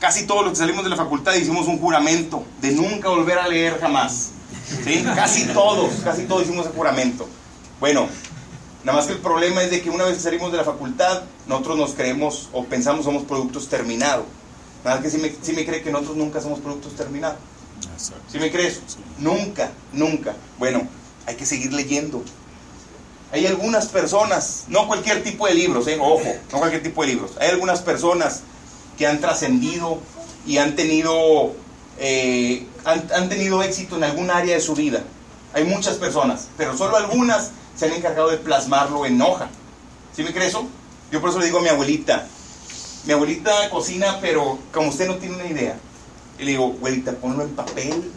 Casi 0.00 0.26
todos 0.26 0.42
los 0.42 0.52
que 0.52 0.58
salimos 0.58 0.84
de 0.84 0.90
la 0.90 0.96
facultad 0.96 1.34
hicimos 1.34 1.66
un 1.66 1.78
juramento 1.78 2.44
de 2.60 2.72
nunca 2.72 3.08
volver 3.08 3.38
a 3.38 3.48
leer 3.48 3.80
jamás. 3.80 4.30
¿Sí? 4.84 5.04
Casi 5.14 5.46
todos, 5.46 5.94
casi 6.04 6.24
todos 6.24 6.42
hicimos 6.42 6.66
ese 6.66 6.74
juramento. 6.74 7.26
Bueno, 7.80 8.08
nada 8.84 8.98
más 8.98 9.06
que 9.06 9.14
el 9.14 9.20
problema 9.20 9.62
es 9.62 9.70
de 9.70 9.80
que 9.80 9.90
una 9.90 10.04
vez 10.04 10.16
que 10.16 10.22
salimos 10.22 10.52
de 10.52 10.58
la 10.58 10.64
facultad, 10.64 11.22
nosotros 11.46 11.78
nos 11.78 11.94
creemos 11.94 12.48
o 12.52 12.64
pensamos 12.64 13.04
somos 13.04 13.24
productos 13.24 13.68
terminados. 13.68 14.26
Nada 14.84 14.96
más 14.96 15.04
que 15.04 15.10
si 15.10 15.18
me, 15.18 15.34
sí 15.40 15.52
me 15.52 15.64
cree 15.64 15.82
que 15.82 15.90
nosotros 15.90 16.16
nunca 16.16 16.40
somos 16.40 16.60
productos 16.60 16.94
terminados. 16.94 17.38
¿Sí 18.30 18.38
me 18.38 18.50
crees? 18.50 18.80
Nunca, 19.18 19.70
nunca. 19.92 20.34
Bueno, 20.58 20.86
hay 21.26 21.36
que 21.36 21.46
seguir 21.46 21.72
leyendo. 21.72 22.22
Hay 23.32 23.46
algunas 23.46 23.86
personas, 23.86 24.64
no 24.68 24.86
cualquier 24.86 25.22
tipo 25.24 25.46
de 25.46 25.54
libros, 25.54 25.88
eh, 25.88 25.98
ojo, 26.00 26.32
no 26.52 26.58
cualquier 26.58 26.82
tipo 26.82 27.02
de 27.02 27.08
libros. 27.08 27.32
Hay 27.40 27.48
algunas 27.48 27.82
personas 27.82 28.42
que 28.96 29.06
han 29.06 29.20
trascendido 29.20 29.98
y 30.46 30.58
han 30.58 30.76
tenido, 30.76 31.54
eh, 31.98 32.66
han, 32.84 33.06
han 33.14 33.28
tenido 33.28 33.62
éxito 33.62 33.96
en 33.96 34.04
algún 34.04 34.30
área 34.30 34.54
de 34.54 34.60
su 34.60 34.74
vida. 34.74 35.02
Hay 35.52 35.64
muchas 35.64 35.96
personas, 35.96 36.48
pero 36.56 36.76
solo 36.76 36.96
algunas 36.96 37.50
se 37.76 37.86
han 37.86 37.92
encargado 37.92 38.28
de 38.30 38.38
plasmarlo 38.38 39.06
en 39.06 39.20
hoja. 39.20 39.48
¿Sí 40.14 40.22
me 40.22 40.32
crees 40.32 40.50
eso? 40.50 40.66
Yo 41.10 41.20
por 41.20 41.30
eso 41.30 41.38
le 41.38 41.46
digo 41.46 41.58
a 41.58 41.62
mi 41.62 41.68
abuelita, 41.68 42.26
mi 43.04 43.12
abuelita 43.12 43.70
cocina, 43.70 44.18
pero 44.20 44.58
como 44.72 44.88
usted 44.88 45.06
no 45.06 45.16
tiene 45.16 45.36
una 45.36 45.46
idea. 45.46 45.78
Y 46.38 46.44
le 46.44 46.50
digo, 46.52 46.74
abuelita, 46.76 47.12
ponlo 47.12 47.44
en 47.44 47.50
papel, 47.50 48.12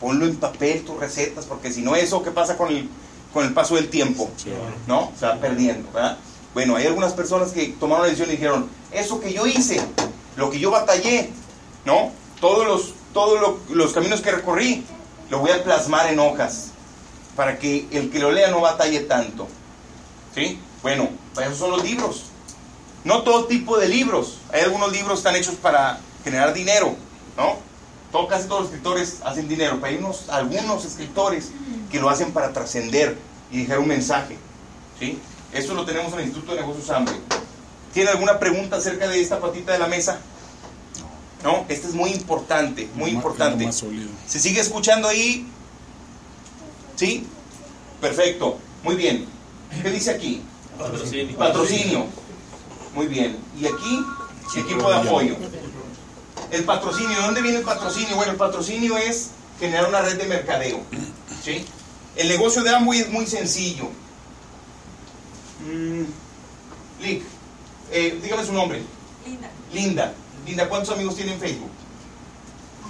ponlo 0.00 0.26
en 0.26 0.36
papel 0.36 0.84
tus 0.84 0.98
recetas, 0.98 1.44
porque 1.46 1.72
si 1.72 1.82
no 1.82 1.96
eso, 1.96 2.22
¿qué 2.22 2.30
pasa 2.30 2.56
con 2.56 2.68
el, 2.68 2.88
con 3.32 3.44
el 3.44 3.52
paso 3.52 3.74
del 3.74 3.88
tiempo? 3.88 4.30
Sí. 4.36 4.50
¿No? 4.86 5.12
Se 5.18 5.26
va 5.26 5.36
perdiendo, 5.36 5.90
¿verdad? 5.92 6.18
Bueno, 6.54 6.76
hay 6.76 6.86
algunas 6.86 7.12
personas 7.12 7.52
que 7.52 7.66
tomaron 7.80 8.02
la 8.04 8.08
decisión 8.10 8.28
y 8.30 8.32
dijeron, 8.36 8.68
eso 8.92 9.20
que 9.20 9.32
yo 9.32 9.46
hice, 9.46 9.80
lo 10.36 10.50
que 10.50 10.60
yo 10.60 10.70
batallé, 10.70 11.30
¿no? 11.84 12.12
Todos 12.40 12.66
los, 12.66 12.94
todos 13.12 13.40
lo- 13.40 13.58
los 13.74 13.92
caminos 13.92 14.20
que 14.20 14.30
recorrí, 14.30 14.84
lo 15.30 15.40
voy 15.40 15.50
a 15.50 15.62
plasmar 15.64 16.06
en 16.12 16.18
hojas, 16.20 16.68
para 17.34 17.58
que 17.58 17.88
el 17.90 18.10
que 18.10 18.20
lo 18.20 18.30
lea 18.30 18.50
no 18.50 18.60
batalle 18.60 19.00
tanto. 19.00 19.48
¿Sí? 20.34 20.60
Bueno, 20.82 21.08
para 21.34 21.48
eso 21.48 21.56
son 21.56 21.70
los 21.72 21.82
libros. 21.82 22.26
No 23.02 23.22
todo 23.22 23.46
tipo 23.46 23.76
de 23.76 23.88
libros. 23.88 24.38
Hay 24.52 24.62
algunos 24.62 24.92
libros 24.92 25.12
que 25.14 25.28
están 25.28 25.36
hechos 25.36 25.54
para 25.56 25.98
generar 26.22 26.52
dinero, 26.54 26.94
¿no? 27.36 27.56
Todo, 28.12 28.28
casi 28.28 28.46
todos 28.46 28.62
los 28.62 28.70
escritores 28.70 29.18
hacen 29.24 29.48
dinero, 29.48 29.78
pero 29.80 29.86
hay 29.92 29.96
unos, 29.96 30.28
algunos 30.28 30.84
escritores 30.84 31.50
que 31.90 31.98
lo 31.98 32.08
hacen 32.08 32.32
para 32.32 32.52
trascender 32.52 33.18
y 33.50 33.62
dejar 33.62 33.80
un 33.80 33.88
mensaje, 33.88 34.36
¿sí? 35.00 35.18
Esto 35.54 35.74
lo 35.74 35.84
tenemos 35.84 36.12
en 36.14 36.18
el 36.20 36.24
Instituto 36.26 36.54
de 36.54 36.60
Negocios 36.60 36.90
Hambre. 36.90 37.14
¿Tiene 37.92 38.10
alguna 38.10 38.38
pregunta 38.38 38.76
acerca 38.76 39.06
de 39.08 39.20
esta 39.20 39.38
patita 39.40 39.72
de 39.72 39.78
la 39.78 39.86
mesa? 39.86 40.18
No, 41.44 41.64
este 41.68 41.86
es 41.88 41.94
muy 41.94 42.10
importante, 42.10 42.88
muy 42.94 43.12
más- 43.12 43.16
importante. 43.24 43.66
más 43.66 43.76
sólido. 43.76 44.08
¿Se 44.26 44.40
sigue 44.40 44.60
escuchando 44.60 45.06
ahí? 45.08 45.46
¿Sí? 46.96 47.26
Perfecto. 48.00 48.58
Muy 48.82 48.96
bien. 48.96 49.26
¿Qué 49.82 49.90
dice 49.90 50.10
aquí? 50.10 50.42
Patrocinio. 50.78 51.36
Patrocinio. 51.38 52.06
Muy 52.94 53.06
bien. 53.06 53.36
¿Y 53.60 53.66
aquí? 53.66 54.04
Equipo 54.56 54.88
de 54.90 54.96
apoyo. 54.96 55.36
El 56.50 56.64
patrocinio. 56.64 57.16
¿De 57.16 57.22
dónde 57.22 57.42
viene 57.42 57.58
el 57.58 57.64
patrocinio? 57.64 58.16
Bueno, 58.16 58.32
el 58.32 58.38
patrocinio 58.38 58.96
es 58.96 59.30
generar 59.60 59.88
una 59.88 60.00
red 60.00 60.16
de 60.16 60.24
mercadeo. 60.26 60.80
¿Sí? 61.44 61.64
El 62.16 62.28
negocio 62.28 62.62
de 62.62 62.70
Amway 62.74 63.00
es 63.00 63.10
muy 63.10 63.26
sencillo. 63.26 63.88
Mm, 65.60 66.04
Lick, 67.02 67.22
eh, 67.90 68.18
dígame 68.22 68.44
su 68.44 68.52
nombre. 68.52 68.82
Linda. 69.24 69.50
Linda. 69.72 70.14
Linda, 70.46 70.68
¿cuántos 70.68 70.94
amigos 70.94 71.16
tiene 71.16 71.34
en 71.34 71.40
Facebook? 71.40 71.70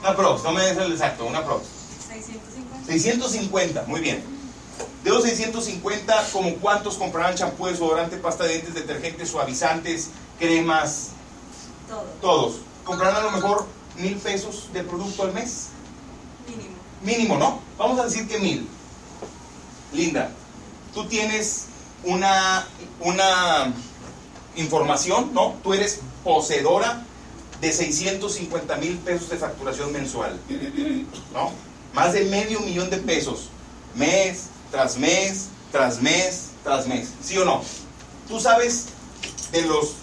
Una 0.00 0.16
prox, 0.16 0.42
no 0.42 0.52
me 0.52 0.62
des 0.62 0.76
el 0.76 0.92
exacto, 0.92 1.24
una 1.24 1.44
prox. 1.44 1.64
650. 2.08 2.86
650, 2.86 3.84
muy 3.86 4.00
bien. 4.00 4.22
De 5.02 5.10
los 5.10 5.22
650, 5.22 6.28
¿como 6.32 6.54
cuántos 6.56 6.96
comprarán 6.96 7.34
champú, 7.34 7.66
desodorante, 7.66 8.16
pasta 8.16 8.44
de 8.44 8.54
dientes, 8.54 8.74
detergentes, 8.74 9.28
suavizantes, 9.30 10.10
cremas, 10.38 11.10
Todo. 11.88 12.02
todos? 12.20 12.56
¿Comprarán 12.84 13.16
a 13.16 13.20
lo 13.20 13.30
mejor 13.30 13.66
mil 13.96 14.16
pesos 14.16 14.70
de 14.72 14.82
producto 14.82 15.22
al 15.22 15.32
mes? 15.32 15.68
Mínimo. 16.48 16.74
Mínimo, 17.02 17.38
¿no? 17.38 17.60
Vamos 17.78 17.98
a 18.00 18.04
decir 18.04 18.26
que 18.26 18.38
mil. 18.38 18.66
Linda, 19.92 20.30
tú 20.92 21.06
tienes 21.06 21.66
una, 22.06 22.66
una 23.00 23.72
información, 24.56 25.32
¿no? 25.32 25.56
Tú 25.62 25.74
eres 25.74 26.00
poseedora 26.22 27.04
de 27.60 27.72
650 27.72 28.76
mil 28.76 28.98
pesos 28.98 29.30
de 29.30 29.36
facturación 29.36 29.92
mensual, 29.92 30.38
¿no? 31.32 31.52
Más 31.92 32.12
de 32.12 32.24
medio 32.24 32.60
millón 32.60 32.90
de 32.90 32.98
pesos, 32.98 33.48
mes 33.94 34.46
tras 34.70 34.98
mes, 34.98 35.46
tras 35.70 36.02
mes, 36.02 36.50
tras 36.62 36.86
mes, 36.86 37.08
¿sí 37.22 37.38
o 37.38 37.44
no? 37.44 37.62
Tú 38.28 38.40
sabes 38.40 38.86
de 39.52 39.62
los 39.62 39.94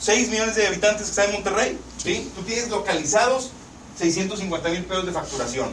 6 0.00 0.28
millones 0.28 0.54
de 0.56 0.66
habitantes 0.66 1.04
que 1.04 1.10
están 1.10 1.26
en 1.26 1.32
Monterrey, 1.32 1.78
¿sí? 1.96 2.30
Tú 2.34 2.42
tienes 2.42 2.68
localizados 2.68 3.50
650 3.98 4.68
mil 4.68 4.84
pesos 4.84 5.06
de 5.06 5.12
facturación, 5.12 5.72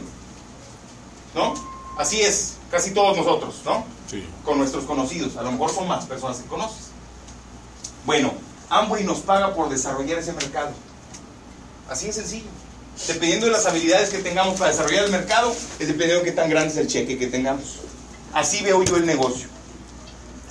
¿no? 1.34 1.54
Así 1.98 2.20
es, 2.22 2.54
casi 2.70 2.92
todos 2.92 3.16
nosotros, 3.16 3.56
¿no? 3.64 3.84
Sí. 4.08 4.24
Con 4.44 4.58
nuestros 4.58 4.84
conocidos, 4.84 5.36
a 5.36 5.42
lo 5.42 5.52
mejor 5.52 5.70
son 5.70 5.88
más 5.88 6.06
personas 6.06 6.38
que 6.38 6.48
conoces. 6.48 6.88
Bueno, 8.06 8.32
Amway 8.68 9.04
nos 9.04 9.18
paga 9.18 9.54
por 9.54 9.68
desarrollar 9.68 10.18
ese 10.18 10.32
mercado. 10.32 10.70
Así 11.88 12.06
de 12.06 12.12
sencillo. 12.12 12.48
Dependiendo 13.06 13.46
de 13.46 13.52
las 13.52 13.66
habilidades 13.66 14.10
que 14.10 14.18
tengamos 14.18 14.58
para 14.58 14.70
desarrollar 14.70 15.04
el 15.04 15.10
mercado, 15.10 15.54
es 15.78 15.88
dependiendo 15.88 16.16
de 16.16 16.30
qué 16.30 16.32
tan 16.32 16.50
grande 16.50 16.70
es 16.70 16.76
el 16.76 16.86
cheque 16.86 17.18
que 17.18 17.26
tengamos. 17.26 17.80
Así 18.32 18.62
veo 18.62 18.82
yo 18.82 18.96
el 18.96 19.06
negocio. 19.06 19.48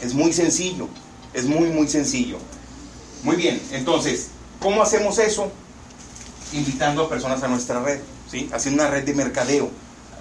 Es 0.01 0.13
muy 0.13 0.33
sencillo, 0.33 0.87
es 1.33 1.45
muy, 1.45 1.69
muy 1.69 1.87
sencillo. 1.87 2.37
Muy 3.23 3.35
bien, 3.35 3.61
entonces, 3.71 4.29
¿cómo 4.59 4.81
hacemos 4.81 5.19
eso? 5.19 5.51
Invitando 6.53 7.03
a 7.03 7.09
personas 7.09 7.43
a 7.43 7.47
nuestra 7.47 7.81
red, 7.81 7.99
¿sí? 8.29 8.49
Haciendo 8.51 8.81
una 8.81 8.91
red 8.91 9.03
de 9.03 9.13
mercadeo. 9.13 9.69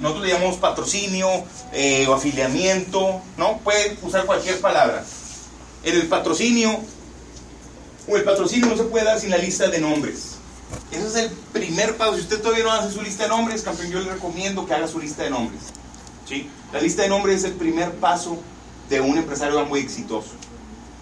Nosotros 0.00 0.26
le 0.26 0.32
llamamos 0.32 0.56
patrocinio 0.56 1.28
eh, 1.72 2.06
o 2.08 2.14
afiliamiento, 2.14 3.20
¿no? 3.36 3.58
Puede 3.58 3.96
usar 4.02 4.26
cualquier 4.26 4.60
palabra. 4.60 5.04
En 5.82 5.94
el 5.94 6.06
patrocinio, 6.06 6.78
o 8.08 8.16
el 8.16 8.24
patrocinio 8.24 8.66
no 8.66 8.76
se 8.76 8.84
puede 8.84 9.04
dar 9.04 9.20
sin 9.20 9.30
la 9.30 9.38
lista 9.38 9.68
de 9.68 9.80
nombres. 9.80 10.36
Ese 10.90 11.06
es 11.06 11.14
el 11.16 11.30
primer 11.52 11.96
paso. 11.96 12.14
Si 12.14 12.22
usted 12.22 12.40
todavía 12.40 12.64
no 12.64 12.72
hace 12.72 12.92
su 12.92 13.02
lista 13.02 13.24
de 13.24 13.30
nombres, 13.30 13.62
campeón, 13.62 13.90
yo 13.90 14.00
le 14.00 14.12
recomiendo 14.12 14.66
que 14.66 14.74
haga 14.74 14.88
su 14.88 15.00
lista 15.00 15.24
de 15.24 15.30
nombres. 15.30 15.60
¿sí? 16.28 16.48
La 16.72 16.80
lista 16.80 17.02
de 17.02 17.08
nombres 17.08 17.38
es 17.38 17.44
el 17.44 17.52
primer 17.52 17.92
paso 17.94 18.38
de 18.88 19.00
un 19.00 19.18
empresario 19.18 19.64
muy 19.66 19.80
exitoso. 19.80 20.30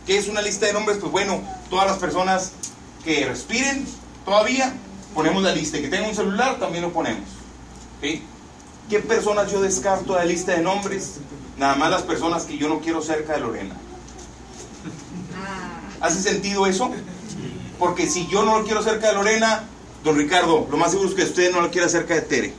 ¿Qué 0.07 0.17
es 0.19 0.29
una 0.29 0.41
lista 0.41 0.67
de 0.67 0.73
nombres? 0.73 0.99
Pues 0.99 1.13
bueno, 1.13 1.41
todas 1.69 1.87
las 1.87 1.99
personas 1.99 2.53
que 3.05 3.27
respiren 3.27 3.87
todavía, 4.25 4.73
ponemos 5.15 5.43
la 5.43 5.53
lista. 5.53 5.79
Que 5.79 5.89
tengan 5.89 6.11
un 6.11 6.17
celular, 6.17 6.59
también 6.59 6.83
lo 6.83 6.93
ponemos. 6.93 7.29
¿sí? 8.01 8.23
¿Qué 8.89 9.01
personas 9.01 9.51
yo 9.51 9.61
descarto 9.61 10.13
de 10.13 10.21
la 10.21 10.25
lista 10.25 10.53
de 10.53 10.63
nombres? 10.63 11.19
Nada 11.59 11.75
más 11.75 11.91
las 11.91 12.03
personas 12.03 12.45
que 12.45 12.57
yo 12.57 12.69
no 12.69 12.81
quiero 12.81 13.03
cerca 13.03 13.33
de 13.33 13.41
Lorena. 13.41 13.75
¿Hace 16.01 16.23
sentido 16.23 16.67
eso? 16.67 16.91
Porque 17.79 18.07
si 18.07 18.27
yo 18.29 18.45
no 18.45 18.59
lo 18.59 18.65
quiero 18.65 18.83
cerca 18.83 19.09
de 19.09 19.15
Lorena, 19.15 19.65
don 20.05 20.17
Ricardo, 20.17 20.69
lo 20.71 20.77
más 20.77 20.91
seguro 20.93 21.09
es 21.09 21.15
que 21.17 21.25
usted 21.25 21.53
no 21.53 21.61
lo 21.61 21.71
quiera 21.71 21.89
cerca 21.89 22.15
de 22.15 22.23
Tere. 22.23 22.55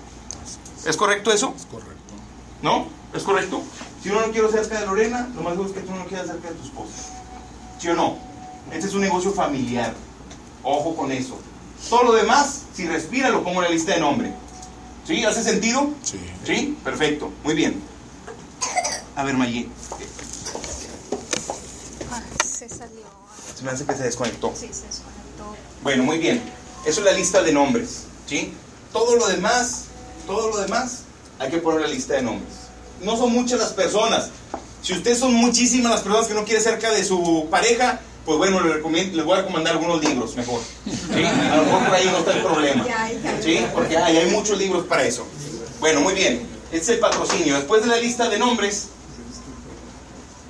¿Es 0.86 0.98
correcto 0.98 1.32
eso? 1.32 1.54
Es 1.56 1.66
correcto. 1.66 2.13
¿No? 2.62 2.88
¿Es 3.13 3.24
correcto? 3.24 3.62
Si 4.04 4.10
uno 4.10 4.26
no 4.26 4.32
quiero 4.32 4.52
cerca 4.52 4.80
de 4.80 4.86
Lorena, 4.86 5.30
lo 5.34 5.42
más 5.42 5.54
seguro 5.54 5.70
es 5.70 5.76
que 5.76 5.82
tú 5.82 5.92
no 5.92 6.00
lo 6.00 6.06
quieras 6.06 6.28
cerca 6.28 6.50
de 6.50 6.56
tu 6.56 6.63
esposa. 6.63 6.94
¿Sí 7.80 7.88
o 7.88 7.96
no? 7.96 8.18
Este 8.72 8.88
es 8.88 8.94
un 8.94 9.02
negocio 9.02 9.32
familiar. 9.32 9.94
Ojo 10.63 10.96
con 10.96 11.12
eso. 11.12 11.40
Todo 11.90 12.04
lo 12.04 12.13
demás, 12.13 12.63
si 12.74 12.86
respira, 12.88 13.30
lo 13.30 13.44
pongo 13.44 13.62
en 13.62 13.70
la 13.70 13.72
lista 13.72 13.94
de 13.94 14.02
nombre. 14.02 14.34
¿Sí? 15.08 15.24
¿Hace 15.24 15.41
sentido? 15.41 15.89
Sí. 16.04 16.20
¿Sí? 16.46 16.78
Perfecto. 16.84 17.32
Muy 17.46 17.56
bien. 17.56 17.82
A 19.15 19.24
ver, 19.24 19.36
Mayé. 19.38 19.70
Ah, 22.12 22.22
se 22.46 22.67
salió. 22.67 23.06
Se 23.56 23.63
me 23.63 23.72
hace 23.72 23.86
que 23.86 23.96
se 23.96 24.04
desconectó. 24.04 24.52
Sí, 24.54 24.67
se 24.67 24.86
desconectó. 24.86 25.56
Bueno, 25.82 26.04
muy 26.04 26.17
bien. 26.17 26.43
Eso 26.86 27.00
es 27.00 27.06
la 27.06 27.13
lista 27.13 27.41
de 27.41 27.54
nombres, 27.54 28.04
¿sí? 28.28 28.54
Todo 28.91 29.15
lo 29.15 29.28
demás, 29.28 29.86
todo 30.26 30.50
lo 30.50 30.58
demás, 30.58 31.04
hay 31.39 31.50
que 31.52 31.58
poner 31.60 31.82
la 31.82 31.88
lista 31.88 32.15
de 32.15 32.24
nombres. 32.24 32.54
No 33.02 33.15
son 33.15 33.32
muchas 33.32 33.60
las 33.60 33.72
personas. 33.72 34.30
Si 34.82 34.93
ustedes 34.93 35.20
son 35.20 35.34
muchísimas 35.34 35.91
las 35.91 36.02
personas 36.02 36.28
que 36.28 36.34
no 36.34 36.43
quiere 36.43 36.62
cerca 36.62 36.91
de 36.91 37.04
su 37.04 37.48
pareja, 37.50 38.02
pues 38.28 38.38
bueno, 38.40 38.60
les, 38.60 38.74
recomiendo- 38.74 39.16
les 39.16 39.26
voy 39.26 39.36
a 39.38 39.42
recomendar 39.42 39.74
algunos 39.74 40.04
libros 40.04 40.36
mejor. 40.36 40.60
¿sí? 40.86 41.24
A 41.24 41.56
lo 41.56 41.63
mejor 41.63 41.86
por 41.86 41.96
ahí 41.96 42.06
no 42.12 42.18
está 42.18 42.34
el 42.34 42.42
problema. 42.44 42.86
¿sí? 43.42 43.66
Porque 43.74 43.98
hay, 43.98 44.18
hay 44.18 44.30
muchos 44.32 44.58
libros 44.58 44.86
para 44.86 45.04
eso. 45.04 45.26
Bueno, 45.80 46.02
muy 46.02 46.13
bien. 46.13 46.46
Este 46.66 46.78
es 46.78 46.90
el 46.90 47.00
patrocinio. 47.00 47.56
Después 47.56 47.84
de 47.84 47.88
la 47.88 47.96
lista 47.96 48.28
de 48.28 48.38
nombres, 48.38 48.90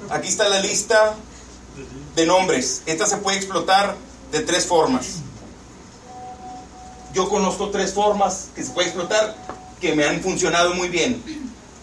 aquí 0.10 0.28
está 0.28 0.50
la 0.50 0.60
lista 0.60 1.14
de 2.16 2.26
nombres. 2.26 2.82
Esta 2.88 3.06
se 3.06 3.18
puede 3.18 3.38
explotar 3.38 3.96
de 4.32 4.40
tres 4.40 4.66
formas. 4.66 5.18
Yo 7.14 7.30
conozco 7.30 7.70
tres 7.70 7.94
formas 7.94 8.48
que 8.56 8.64
se 8.64 8.72
puede 8.72 8.88
explotar 8.88 9.36
que 9.80 9.94
me 9.94 10.04
han 10.04 10.20
funcionado 10.22 10.74
muy 10.74 10.88
bien. 10.90 11.22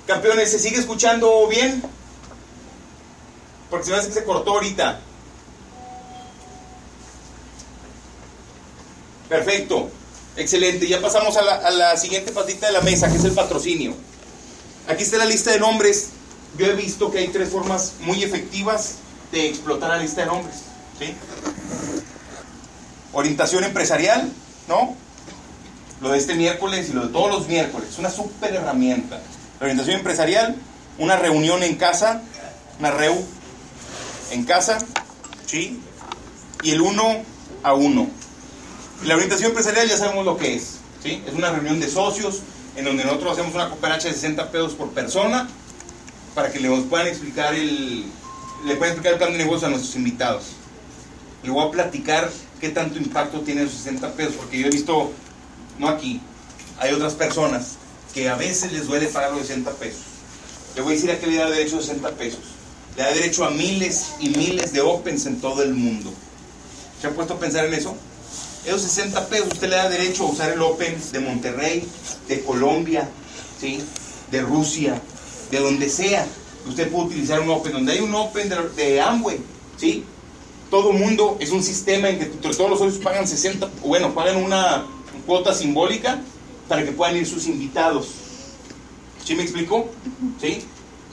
Campeones, 0.09 0.51
¿se 0.51 0.59
sigue 0.59 0.79
escuchando 0.79 1.47
bien? 1.47 1.85
Porque 3.71 3.85
se 3.87 3.93
me 3.93 3.99
hace 3.99 4.09
que 4.09 4.15
se 4.15 4.25
cortó 4.25 4.51
ahorita. 4.55 5.01
Perfecto, 9.29 9.91
excelente. 10.37 10.87
Ya 10.87 11.01
pasamos 11.01 11.37
a 11.37 11.71
la, 11.71 11.97
siguiente 11.97 12.33
patita 12.33 12.67
de 12.67 12.73
la 12.73 12.81
mesa, 12.81 13.11
que 13.11 13.17
es 13.17 13.25
el 13.25 13.33
patrocinio. 13.33 13.95
Aquí 14.89 15.03
está 15.03 15.17
la 15.17 15.25
lista 15.25 15.51
de 15.51 15.61
nombres. 15.61 16.11
Yo 16.59 16.67
he 16.67 16.75
visto 16.75 17.11
que 17.11 17.19
hay 17.19 17.29
tres 17.29 17.49
formas 17.49 17.95
muy 18.01 18.23
efectivas 18.23 18.97
de 19.33 19.49
explotar 19.49 19.91
la 19.91 19.99
lista 19.99 20.21
de 20.21 20.27
nombres. 20.27 20.57
¿sí? 20.99 21.15
Orientación 23.13 23.65
empresarial, 23.65 24.31
¿no? 24.69 24.95
Lo 26.01 26.11
de 26.11 26.19
este 26.19 26.35
miércoles 26.35 26.91
y 26.91 26.93
lo 26.93 27.07
de 27.07 27.13
todos 27.13 27.31
los 27.31 27.49
miércoles. 27.49 27.89
Es 27.91 27.99
una 27.99 28.11
súper 28.11 28.55
herramienta. 28.55 29.21
La 29.59 29.65
orientación 29.65 29.97
empresarial, 29.97 30.57
una 30.99 31.17
reunión 31.17 31.63
en 31.63 31.77
casa, 31.77 32.23
una 32.79 32.91
reu 32.91 33.25
en 34.31 34.45
casa, 34.45 34.79
¿sí? 35.47 35.81
Y 36.63 36.73
el 36.73 36.81
uno 36.81 37.23
a 37.63 37.75
uno. 37.75 38.09
La 39.03 39.17
orientación 39.17 39.51
empresarial 39.51 39.89
ya 39.89 39.99
sabemos 39.99 40.25
lo 40.25 40.37
que 40.39 40.55
es, 40.55 40.79
¿sí? 41.03 41.23
Es 41.27 41.35
una 41.35 41.51
reunión 41.51 41.79
de 41.79 41.91
socios 41.91 42.41
en 42.77 42.85
donde 42.85 43.05
nosotros 43.05 43.33
hacemos 43.33 43.55
una 43.55 43.69
cooperacha 43.69 44.09
de 44.09 44.15
60 44.15 44.51
pesos 44.51 44.73
por 44.73 44.91
persona 44.91 45.49
para 46.35 46.51
que 46.51 46.59
le 46.59 46.71
puedan 46.83 47.07
explicar 47.07 47.55
el, 47.55 48.07
le 48.65 48.77
puedan 48.77 48.95
explicar 48.95 49.13
el 49.13 49.19
plan 49.19 49.33
de 49.33 49.39
negocio 49.39 49.67
a 49.67 49.71
nuestros 49.71 49.95
invitados. 49.97 50.45
Le 51.43 51.51
voy 51.51 51.67
a 51.67 51.71
platicar 51.71 52.31
qué 52.61 52.71
tanto 52.71 52.99
impacto 52.99 53.41
tiene 53.41 53.63
esos 53.63 53.75
60 53.79 54.13
pesos, 54.15 54.35
porque 54.37 54.59
yo 54.59 54.67
he 54.69 54.71
visto, 54.71 55.13
no 55.79 55.89
aquí, 55.89 56.21
hay 56.79 56.95
otras 56.95 57.13
personas 57.13 57.77
que 58.15 58.29
a 58.29 58.37
veces 58.37 58.73
les 58.73 58.87
duele 58.87 59.07
pagar 59.09 59.33
los 59.33 59.47
60 59.47 59.71
pesos. 59.73 60.01
Le 60.75 60.83
voy 60.83 60.93
a 60.93 60.95
decir 60.95 61.11
a 61.11 61.19
qué 61.19 61.27
le 61.27 61.37
da 61.37 61.51
derecho 61.51 61.79
a 61.79 61.83
60 61.83 62.11
pesos. 62.13 62.41
Le 62.97 63.03
da 63.03 63.11
derecho 63.11 63.45
a 63.45 63.51
miles 63.51 64.13
y 64.19 64.31
miles 64.31 64.73
de 64.73 64.81
opens 64.81 65.27
en 65.27 65.41
todo 65.41 65.63
el 65.63 65.75
mundo. 65.75 66.13
¿Se 67.01 67.07
han 67.07 67.15
puesto 67.15 67.35
a 67.35 67.39
pensar 67.39 67.67
en 67.67 67.75
eso? 67.75 67.97
Esos 68.65 68.83
60 68.83 69.29
pesos 69.29 69.49
usted 69.53 69.69
le 69.69 69.77
da 69.77 69.89
derecho 69.89 70.25
a 70.25 70.31
usar 70.31 70.53
el 70.53 70.63
Open 70.63 70.97
de 71.13 71.21
Monterrey, 71.21 71.87
de 72.29 72.43
Colombia, 72.43 73.09
¿sí? 73.61 73.81
de 74.31 74.41
Rusia, 74.41 75.01
de 75.51 75.59
donde 75.61 75.89
sea. 75.89 76.27
Usted 76.67 76.91
puede 76.91 77.07
utilizar 77.07 77.41
un 77.41 77.51
Open. 77.51 77.73
Donde 77.73 77.93
hay 77.93 78.01
un 78.01 78.15
Open 78.15 78.49
de, 78.49 78.57
de 78.77 79.01
Amway, 79.01 79.39
¿sí? 79.77 80.05
todo 80.75 80.93
mundo 80.93 81.37
es 81.39 81.53
un 81.53 81.63
sistema 81.63 82.09
en 82.09 82.19
que 82.19 82.25
todos 82.25 82.69
los 82.69 82.81
socios 82.81 83.01
pagan 83.01 83.29
60, 83.29 83.71
bueno, 83.85 84.13
pagan 84.13 84.43
una 84.43 84.85
cuota 85.25 85.55
simbólica 85.55 86.21
para 86.69 86.85
que 86.85 86.91
puedan 86.91 87.17
ir 87.17 87.27
sus 87.27 87.47
invitados. 87.47 88.09
¿Sí 89.25 89.37
me 89.37 89.45
explico? 89.45 89.89
¿Sí? 90.41 90.65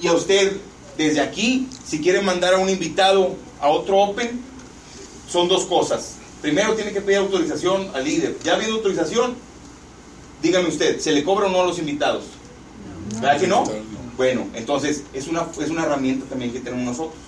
Y 0.02 0.08
a 0.08 0.14
usted, 0.14 0.58
desde 0.98 1.22
aquí, 1.22 1.68
si 1.86 2.00
quiere 2.00 2.22
mandar 2.22 2.56
a 2.56 2.58
un 2.58 2.70
invitado 2.70 3.36
a 3.60 3.68
otro 3.68 4.00
Open, 4.00 4.42
son 5.30 5.48
dos 5.48 5.66
cosas. 5.66 6.16
Primero 6.41 6.73
tiene 6.75 6.91
que 6.91 7.01
pedir 7.01 7.19
autorización 7.19 7.89
al 7.93 8.04
líder. 8.04 8.38
¿Ya 8.43 8.54
ha 8.54 8.56
habido 8.56 8.73
autorización? 8.75 9.36
Dígame 10.41 10.69
usted, 10.69 10.99
¿se 10.99 11.12
le 11.12 11.23
cobra 11.23 11.45
o 11.47 11.49
no 11.49 11.62
a 11.62 11.65
los 11.65 11.77
invitados? 11.77 12.23
¿Verdad 13.15 13.39
que 13.39 13.47
no? 13.47 13.63
Bueno, 14.17 14.47
entonces 14.56 15.04
es 15.13 15.27
una, 15.27 15.47
es 15.62 15.69
una 15.69 15.84
herramienta 15.84 16.25
también 16.25 16.51
que 16.51 16.60
tenemos 16.60 16.86
nosotros. 16.86 17.19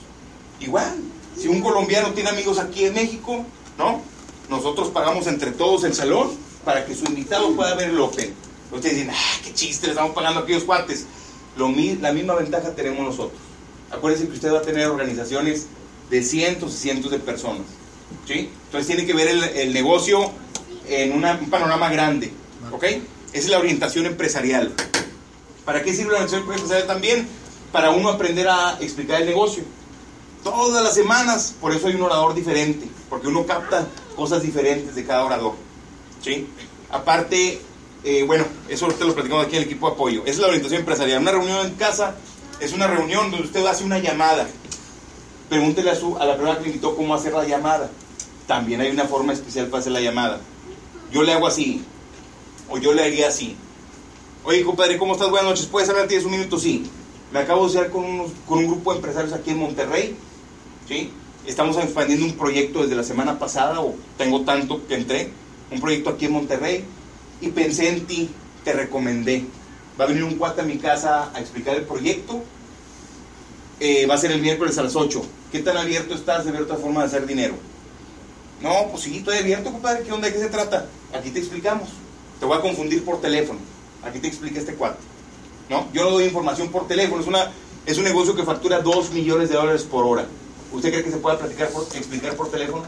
Igual, 0.60 0.95
si 1.39 1.47
un 1.47 1.62
colombiano 1.62 2.10
tiene 2.13 2.30
amigos 2.30 2.58
aquí 2.58 2.86
en 2.86 2.93
México, 2.95 3.45
¿no? 3.78 4.02
Nosotros 4.49 4.89
pagamos 4.89 5.28
entre 5.28 5.52
todos 5.52 5.84
el 5.84 5.93
salón 5.93 6.32
para 6.65 6.86
que 6.86 6.95
su 6.95 7.06
invitado 7.06 7.52
pueda 7.56 7.76
ver 7.76 7.89
el 7.89 7.99
Open. 7.99 8.34
Ustedes 8.71 8.95
dicen, 8.95 9.12
ah, 9.13 9.39
qué 9.43 9.54
chiste, 9.54 9.88
le 9.88 9.93
estamos 9.93 10.15
pagando 10.15 10.39
a 10.39 10.43
aquellos 10.43 10.63
cuates. 10.63 11.06
Lo, 11.56 11.67
mi- 11.69 11.95
la 11.97 12.12
misma 12.12 12.34
ventaja 12.36 12.71
tenemos 12.73 13.06
nosotros. 13.06 13.39
Acuérdense 13.91 14.28
que 14.28 14.34
usted 14.34 14.52
va 14.52 14.60
a 14.60 14.62
tener 14.63 14.88
organizaciones 14.88 15.67
de 16.10 16.23
cientos 16.23 16.73
y 16.73 16.78
cientos 16.78 17.12
de 17.12 17.19
personas. 17.19 17.62
¿Sí? 18.28 18.49
Entonces 18.65 18.88
tiene 18.88 19.06
que 19.06 19.13
ver 19.13 19.28
el, 19.28 19.43
el 19.43 19.73
negocio 19.73 20.32
en 20.88 21.13
una- 21.13 21.34
un 21.41 21.49
panorama 21.49 21.89
grande. 21.89 22.32
¿Ok? 22.71 22.84
Esa 22.84 23.02
es 23.34 23.49
la 23.49 23.60
orientación 23.60 24.06
empresarial. 24.06 24.73
¿Para 25.65 25.82
qué 25.84 25.91
sirve 25.93 26.12
la 26.12 26.19
orientación 26.23 26.41
empresarial 26.41 26.88
también? 26.88 27.28
Para 27.71 27.91
uno 27.91 28.10
aprender 28.10 28.47
a 28.47 28.78
explicar 28.82 29.21
el 29.21 29.28
negocio. 29.28 29.63
Todas 30.43 30.84
las 30.84 30.93
semanas, 30.93 31.54
por 31.62 31.71
eso 31.73 31.88
hay 31.88 31.95
un 31.95 32.02
orador 32.04 32.34
diferente, 32.36 32.88
porque 33.10 33.28
uno 33.28 33.45
capta 33.45 33.88
cosas 34.15 34.41
diferentes 34.43 34.93
de 34.93 35.06
cada 35.06 35.23
orador. 35.23 35.54
¿sí? 36.21 36.47
Aparte, 36.91 37.62
eh, 38.04 38.23
bueno, 38.23 38.45
eso 38.67 38.88
te 38.89 39.06
lo 39.06 39.13
platicamos 39.13 39.45
aquí 39.45 39.56
en 39.56 39.62
el 39.63 39.67
equipo 39.69 39.88
de 39.88 39.93
apoyo. 39.95 40.21
Esa 40.23 40.32
es 40.32 40.39
la 40.39 40.47
orientación 40.47 40.80
empresarial. 40.82 41.21
Una 41.21 41.32
reunión 41.32 41.65
en 41.65 41.73
casa 41.76 42.15
es 42.60 42.73
una 42.73 42.88
reunión 42.88 43.32
donde 43.32 43.45
usted 43.47 43.65
hace 43.65 43.84
una 43.86 43.99
llamada. 43.99 44.47
Pregúntele 45.49 45.91
a, 45.91 45.95
su, 45.95 46.17
a 46.17 46.26
la 46.26 46.36
persona 46.36 46.58
que 46.58 46.63
le 46.63 46.67
invitó 46.69 46.95
cómo 46.95 47.15
hacer 47.15 47.34
la 47.34 47.45
llamada. 47.45 47.89
También 48.48 48.82
hay 48.82 48.92
una 48.92 49.06
forma 49.06 49.34
especial 49.34 49.68
para 49.68 49.82
hacer 49.82 49.94
la 49.94 50.02
llamada. 50.02 50.40
Yo 51.12 51.24
le 51.24 51.34
hago 51.34 51.48
así, 51.48 51.84
o 52.70 52.78
yo 52.78 52.94
le 52.94 53.04
haría 53.04 53.28
así. 53.28 53.56
Oye, 54.44 54.64
compadre, 54.64 54.98
¿cómo 54.98 55.14
estás? 55.14 55.30
Buenas 55.30 55.50
noches. 55.50 55.66
¿Puedes 55.68 55.90
hablar? 55.90 56.08
¿Tienes 56.08 56.26
un 56.26 56.32
minuto? 56.32 56.60
Sí. 56.60 56.84
Me 57.32 57.40
acabo 57.40 57.62
de 57.62 57.68
asociar 57.68 57.90
con 57.90 58.04
un 58.04 58.68
grupo 58.68 58.92
de 58.92 58.98
empresarios 58.98 59.34
aquí 59.34 59.52
en 59.52 59.60
Monterrey. 59.60 60.16
¿sí? 60.88 61.12
Estamos 61.46 61.78
expandiendo 61.78 62.26
un 62.26 62.34
proyecto 62.34 62.82
desde 62.82 62.96
la 62.96 63.04
semana 63.04 63.40
pasada, 63.40 63.82
o 63.82 63.96
tengo 64.18 64.42
tanto 64.42 64.86
que 64.88 64.96
entré, 64.96 65.30
un 65.72 65.82
proyecto 65.82 66.12
aquí 66.12 66.26
en 66.26 66.34
Monterrey, 66.34 66.86
y 67.42 67.50
pensé 67.50 67.90
en 67.90 68.06
ti, 68.06 68.30
te 68.64 68.74
recomendé. 68.74 69.46
Va 70.00 70.06
a 70.06 70.08
venir 70.08 70.24
un 70.24 70.36
cuate 70.36 70.62
a 70.62 70.64
mi 70.64 70.78
casa 70.78 71.32
a 71.34 71.40
explicar 71.40 71.76
el 71.76 71.84
proyecto. 71.84 72.42
Eh, 73.80 74.06
va 74.08 74.16
a 74.16 74.18
ser 74.18 74.32
el 74.32 74.42
miércoles 74.42 74.78
a 74.78 74.84
las 74.84 74.96
8. 74.96 75.22
¿Qué 75.52 75.60
tan 75.60 75.78
abierto 75.78 76.16
estás 76.16 76.46
de 76.46 76.52
ver 76.52 76.62
otra 76.62 76.78
forma 76.78 77.02
de 77.02 77.08
hacer 77.08 77.28
dinero? 77.28 77.56
No, 78.62 78.88
pues 78.89 79.04
sí, 79.04 79.18
estoy 79.18 79.38
abierto, 79.38 79.72
compadre. 79.72 80.04
¿Qué 80.04 80.12
onda? 80.12 80.28
¿De 80.28 80.34
qué 80.34 80.39
se 80.39 80.50
trata? 80.50 80.86
Aquí 81.13 81.30
te 81.32 81.39
explicamos. 81.39 81.89
Te 82.39 82.46
voy 82.46 82.58
a 82.58 82.62
confundir 82.62 83.04
por 83.04 83.22
teléfono. 83.22 83.60
Aquí 84.04 84.20
te 84.20 84.28
explica 84.28 84.60
este 84.60 84.76
cuate. 84.76 85.00
¿No? 85.70 85.88
Yo 85.94 86.04
no 86.04 86.12
doy 86.12 86.26
información 86.26 86.70
por 86.70 86.88
teléfono. 86.88 87.22
Es, 87.22 87.28
una, 87.28 87.52
es 87.86 87.98
un 87.98 88.04
negocio 88.04 88.36
que 88.36 88.44
factura 88.44 88.80
2 88.80 89.12
millones 89.12 89.50
de 89.50 89.56
dólares 89.56 89.84
por 89.84 90.06
hora. 90.06 90.26
¿Usted 90.72 90.92
cree 90.92 91.04
que 91.04 91.12
se 91.12 91.18
pueda 91.18 91.38
platicar 91.38 91.70
por, 91.70 91.84
explicar 91.96 92.36
por 92.36 92.50
teléfono? 92.50 92.84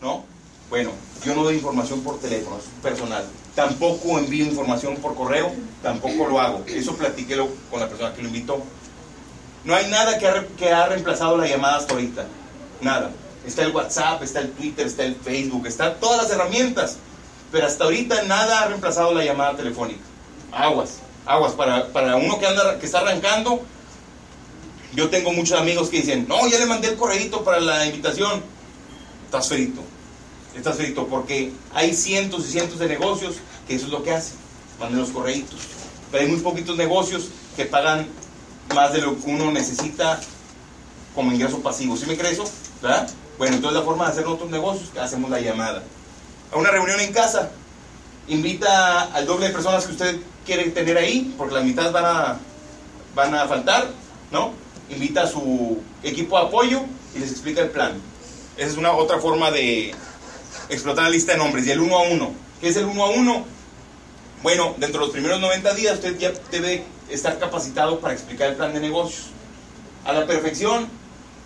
¿No? 0.00 0.24
Bueno, 0.68 0.90
yo 1.24 1.34
no 1.34 1.44
doy 1.44 1.56
información 1.56 2.00
por 2.00 2.18
teléfono, 2.18 2.56
es 2.56 2.64
personal. 2.82 3.24
Tampoco 3.54 4.18
envío 4.18 4.46
información 4.46 4.96
por 4.96 5.14
correo, 5.14 5.52
tampoco 5.82 6.26
lo 6.26 6.40
hago. 6.40 6.64
Eso 6.66 6.96
platíquelo 6.96 7.48
con 7.70 7.80
la 7.80 7.88
persona 7.88 8.14
que 8.14 8.22
lo 8.22 8.28
invitó. 8.28 8.62
No 9.64 9.74
hay 9.74 9.88
nada 9.90 10.18
que 10.18 10.26
ha, 10.26 10.46
que 10.56 10.70
ha 10.70 10.86
reemplazado 10.86 11.36
la 11.36 11.46
llamada 11.46 11.76
hasta 11.76 11.92
ahorita. 11.92 12.26
Nada. 12.80 13.12
Está 13.46 13.62
el 13.62 13.72
WhatsApp, 13.72 14.22
está 14.22 14.40
el 14.40 14.52
Twitter, 14.52 14.86
está 14.86 15.04
el 15.04 15.16
Facebook, 15.16 15.66
están 15.66 15.98
todas 15.98 16.22
las 16.22 16.30
herramientas. 16.30 16.98
Pero 17.50 17.66
hasta 17.66 17.84
ahorita 17.84 18.22
nada 18.22 18.62
ha 18.62 18.68
reemplazado 18.68 19.12
la 19.12 19.24
llamada 19.24 19.56
telefónica. 19.56 20.00
Aguas, 20.52 20.98
aguas. 21.26 21.52
Para, 21.52 21.88
para 21.88 22.16
uno 22.16 22.38
que, 22.38 22.46
anda, 22.46 22.78
que 22.78 22.86
está 22.86 23.00
arrancando, 23.00 23.62
yo 24.94 25.10
tengo 25.10 25.32
muchos 25.32 25.58
amigos 25.58 25.88
que 25.88 25.98
dicen, 25.98 26.26
no, 26.28 26.46
ya 26.48 26.58
le 26.58 26.66
mandé 26.66 26.88
el 26.88 26.96
correíto 26.96 27.44
para 27.44 27.60
la 27.60 27.86
invitación. 27.86 28.42
Estás 29.24 29.48
frito. 29.48 29.82
Estás 30.54 30.76
frito 30.76 31.06
porque 31.06 31.52
hay 31.72 31.94
cientos 31.94 32.46
y 32.46 32.52
cientos 32.52 32.78
de 32.78 32.88
negocios 32.88 33.36
que 33.66 33.74
eso 33.74 33.86
es 33.86 33.92
lo 33.92 34.02
que 34.02 34.12
hacen. 34.12 34.36
Mandan 34.78 35.00
los 35.00 35.10
correitos. 35.10 35.58
Pero 36.10 36.24
hay 36.24 36.30
muy 36.30 36.40
poquitos 36.40 36.76
negocios 36.76 37.28
que 37.56 37.64
pagan 37.64 38.06
más 38.74 38.92
de 38.92 39.00
lo 39.00 39.18
que 39.18 39.30
uno 39.30 39.50
necesita 39.50 40.20
como 41.14 41.32
ingreso 41.32 41.60
pasivo. 41.60 41.96
¿Sí 41.96 42.06
me 42.06 42.16
crees 42.16 42.34
eso? 42.34 42.44
¿Verdad? 42.80 43.08
Bueno, 43.38 43.56
entonces 43.56 43.78
la 43.78 43.84
forma 43.84 44.06
de 44.06 44.12
hacer 44.12 44.26
otros 44.26 44.50
negocios, 44.50 44.90
hacemos 45.00 45.30
la 45.30 45.40
llamada. 45.40 45.82
A 46.52 46.56
una 46.56 46.70
reunión 46.70 47.00
en 47.00 47.12
casa, 47.12 47.50
invita 48.28 49.02
al 49.12 49.26
doble 49.26 49.48
de 49.48 49.52
personas 49.52 49.86
que 49.86 49.92
usted 49.92 50.20
quiere 50.44 50.70
tener 50.70 50.96
ahí, 50.98 51.34
porque 51.38 51.54
la 51.54 51.62
mitad 51.62 51.92
van 51.92 52.04
a, 52.04 52.38
van 53.14 53.34
a 53.34 53.46
faltar, 53.46 53.88
¿no? 54.30 54.52
Invita 54.90 55.22
a 55.22 55.26
su 55.26 55.78
equipo 56.02 56.38
de 56.38 56.46
apoyo 56.46 56.82
y 57.14 57.20
les 57.20 57.30
explica 57.30 57.62
el 57.62 57.70
plan. 57.70 57.92
Esa 58.56 58.68
es 58.68 58.76
una 58.76 58.92
otra 58.92 59.18
forma 59.18 59.50
de 59.50 59.94
explotar 60.68 61.04
la 61.04 61.10
lista 61.10 61.32
de 61.32 61.38
nombres. 61.38 61.66
Y 61.66 61.70
el 61.70 61.80
uno 61.80 61.98
a 61.98 62.02
uno. 62.02 62.32
¿Qué 62.60 62.68
es 62.68 62.76
el 62.76 62.84
uno 62.84 63.04
a 63.04 63.10
uno? 63.10 63.44
Bueno, 64.42 64.74
dentro 64.76 65.00
de 65.00 65.06
los 65.06 65.12
primeros 65.12 65.40
90 65.40 65.74
días 65.74 65.94
usted 65.94 66.18
ya 66.18 66.32
debe 66.50 66.84
estar 67.08 67.38
capacitado 67.38 68.00
para 68.00 68.12
explicar 68.14 68.50
el 68.50 68.56
plan 68.56 68.74
de 68.74 68.80
negocios. 68.80 69.26
A 70.04 70.12
la 70.12 70.26
perfección, 70.26 70.88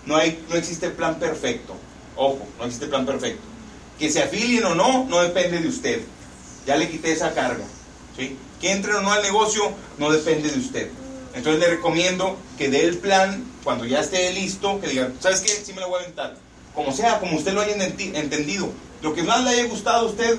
no, 0.07 0.16
hay, 0.16 0.44
no 0.48 0.57
existe 0.57 0.90
plan 0.90 1.18
perfecto. 1.18 1.76
Ojo, 2.16 2.38
no 2.59 2.64
existe 2.64 2.86
plan 2.86 3.04
perfecto. 3.04 3.42
Que 3.98 4.11
se 4.11 4.22
afilien 4.22 4.64
o 4.64 4.74
no, 4.74 5.04
no 5.04 5.20
depende 5.22 5.61
de 5.61 5.68
usted. 5.68 6.00
Ya 6.66 6.76
le 6.76 6.88
quité 6.88 7.12
esa 7.12 7.34
carga. 7.34 7.64
¿sí? 8.16 8.36
Que 8.61 8.72
entre 8.72 8.94
o 8.94 9.02
no 9.02 9.12
al 9.12 9.22
negocio, 9.22 9.62
no 9.98 10.11
depende 10.11 10.50
de 10.50 10.59
usted. 10.59 10.90
Entonces 11.34 11.61
le 11.61 11.68
recomiendo 11.68 12.38
que 12.57 12.70
dé 12.70 12.84
el 12.84 12.96
plan 12.98 13.44
cuando 13.62 13.84
ya 13.84 14.00
esté 14.00 14.32
listo, 14.32 14.80
que 14.80 14.88
diga, 14.88 15.12
¿sabes 15.20 15.40
qué? 15.40 15.50
Sí 15.50 15.72
me 15.72 15.80
lo 15.80 15.88
voy 15.88 16.00
a 16.00 16.02
aventar. 16.04 16.36
Como 16.74 16.92
sea, 16.92 17.20
como 17.20 17.36
usted 17.36 17.52
lo 17.52 17.61
haya 17.61 17.74
entendido. 17.74 18.70
Lo 19.02 19.14
que 19.14 19.22
más 19.22 19.44
le 19.44 19.50
haya 19.50 19.66
gustado 19.66 20.07
a 20.07 20.11
usted 20.11 20.38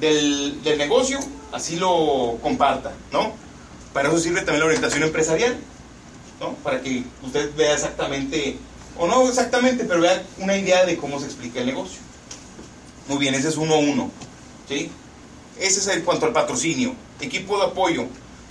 del, 0.00 0.62
del 0.62 0.78
negocio, 0.78 1.20
así 1.52 1.76
lo 1.76 2.38
comparta, 2.42 2.92
¿no? 3.12 3.32
Para 3.92 4.08
eso 4.08 4.18
sirve 4.18 4.40
también 4.40 4.60
la 4.60 4.66
orientación 4.66 5.04
empresarial, 5.04 5.56
¿no? 6.40 6.54
Para 6.56 6.80
que 6.80 7.04
usted 7.22 7.54
vea 7.56 7.74
exactamente, 7.74 8.56
o 8.98 9.06
no 9.06 9.28
exactamente, 9.28 9.84
pero 9.84 10.00
vea 10.00 10.22
una 10.38 10.56
idea 10.56 10.84
de 10.84 10.96
cómo 10.96 11.18
se 11.18 11.26
explica 11.26 11.60
el 11.60 11.66
negocio. 11.66 12.00
Muy 13.08 13.18
bien, 13.18 13.34
ese 13.34 13.48
es 13.48 13.56
uno 13.56 13.78
uno, 13.78 14.10
¿sí? 14.68 14.90
Ese 15.58 15.80
es 15.80 15.88
en 15.88 16.02
cuanto 16.02 16.26
al 16.26 16.32
patrocinio. 16.32 16.94
Equipo 17.20 17.58
de 17.58 17.64
apoyo. 17.64 18.06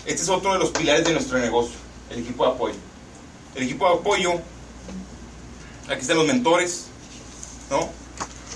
Este 0.06 0.22
es 0.22 0.30
otro 0.30 0.54
de 0.54 0.60
los 0.60 0.72
pilares 0.72 1.06
de 1.06 1.14
nuestro 1.14 1.39
negocio, 1.39 1.76
el 2.10 2.20
equipo 2.20 2.46
de 2.46 2.52
apoyo. 2.52 2.76
El 3.56 3.64
equipo 3.64 3.88
de 3.88 3.96
apoyo, 3.96 4.32
aquí 5.88 6.02
están 6.02 6.18
los 6.18 6.28
mentores, 6.28 6.86
¿no? 7.70 7.89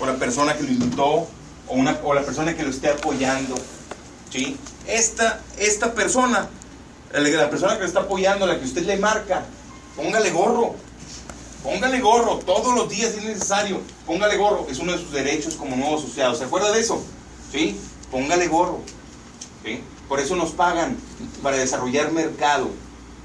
O 0.00 0.06
la 0.06 0.16
persona 0.16 0.54
que 0.56 0.64
lo 0.64 0.70
invitó, 0.70 1.06
o, 1.06 1.28
una, 1.70 1.98
o 2.04 2.12
la 2.12 2.22
persona 2.22 2.54
que 2.54 2.62
lo 2.62 2.70
esté 2.70 2.90
apoyando, 2.90 3.54
¿sí? 4.30 4.56
Esta, 4.86 5.40
esta 5.58 5.94
persona, 5.94 6.48
la 7.12 7.50
persona 7.50 7.74
que 7.74 7.80
lo 7.80 7.86
está 7.86 8.00
apoyando, 8.00 8.46
la 8.46 8.58
que 8.58 8.64
usted 8.64 8.84
le 8.84 8.98
marca, 8.98 9.46
póngale 9.96 10.30
gorro, 10.30 10.74
póngale 11.68 12.00
gorro, 12.00 12.38
todos 12.38 12.74
los 12.74 12.88
días 12.88 13.12
si 13.12 13.18
es 13.18 13.24
necesario, 13.24 13.82
póngale 14.06 14.38
gorro, 14.38 14.66
es 14.70 14.78
uno 14.78 14.92
de 14.92 14.98
sus 14.98 15.12
derechos 15.12 15.54
como 15.54 15.76
nuevo 15.76 15.98
asociado, 15.98 16.34
¿se 16.34 16.44
acuerda 16.44 16.72
de 16.72 16.80
eso? 16.80 17.02
¿Sí? 17.52 17.76
Póngale 18.10 18.48
gorro. 18.48 18.80
Por 20.08 20.18
eso 20.18 20.34
nos 20.34 20.52
pagan, 20.52 20.96
para 21.42 21.58
desarrollar 21.58 22.10
mercado. 22.12 22.70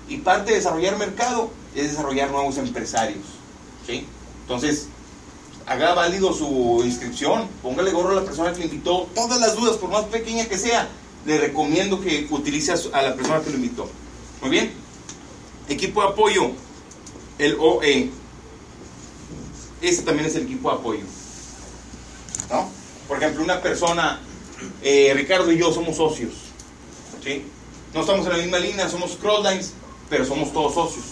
Y 0.09 0.17
parte 0.17 0.51
de 0.51 0.57
desarrollar 0.57 0.97
mercado 0.97 1.51
es 1.73 1.91
desarrollar 1.91 2.31
nuevos 2.31 2.57
empresarios, 2.57 3.23
¿sí? 3.87 4.05
Entonces, 4.41 4.87
haga 5.65 5.93
válido 5.93 6.33
su 6.33 6.81
inscripción, 6.83 7.47
póngale 7.61 7.91
gorro 7.91 8.11
a 8.11 8.15
la 8.15 8.25
persona 8.25 8.51
que 8.51 8.59
le 8.59 8.65
invitó, 8.65 9.07
todas 9.15 9.39
las 9.39 9.55
dudas, 9.55 9.77
por 9.77 9.89
más 9.89 10.03
pequeña 10.05 10.45
que 10.47 10.57
sea, 10.57 10.89
le 11.25 11.37
recomiendo 11.37 12.01
que 12.01 12.27
utilice 12.29 12.73
a 12.73 13.01
la 13.01 13.15
persona 13.15 13.39
que 13.39 13.51
lo 13.51 13.55
invitó. 13.55 13.89
Muy 14.41 14.49
bien. 14.49 14.73
Equipo 15.69 16.01
de 16.01 16.07
apoyo, 16.09 16.51
el 17.39 17.55
OE. 17.57 18.11
Este 19.83 20.03
también 20.03 20.27
es 20.27 20.35
el 20.35 20.43
equipo 20.43 20.69
de 20.71 20.75
apoyo. 20.77 21.03
¿No? 22.49 22.69
Por 23.07 23.17
ejemplo, 23.17 23.43
una 23.43 23.61
persona, 23.61 24.19
eh, 24.81 25.11
Ricardo 25.15 25.51
y 25.51 25.57
yo 25.57 25.71
somos 25.73 25.97
socios. 25.97 26.31
¿Sí? 27.23 27.43
No 27.93 28.01
estamos 28.01 28.25
en 28.25 28.31
la 28.31 28.37
misma 28.39 28.59
línea, 28.59 28.89
somos 28.89 29.11
crosslines, 29.17 29.73
pero 30.09 30.25
somos 30.25 30.51
todos 30.53 30.73
socios. 30.73 31.05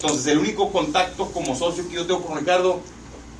Entonces, 0.00 0.26
el 0.26 0.38
único 0.38 0.72
contacto 0.72 1.30
como 1.30 1.54
socio 1.54 1.86
que 1.88 1.94
yo 1.94 2.06
tengo 2.06 2.22
con 2.22 2.38
Ricardo, 2.38 2.80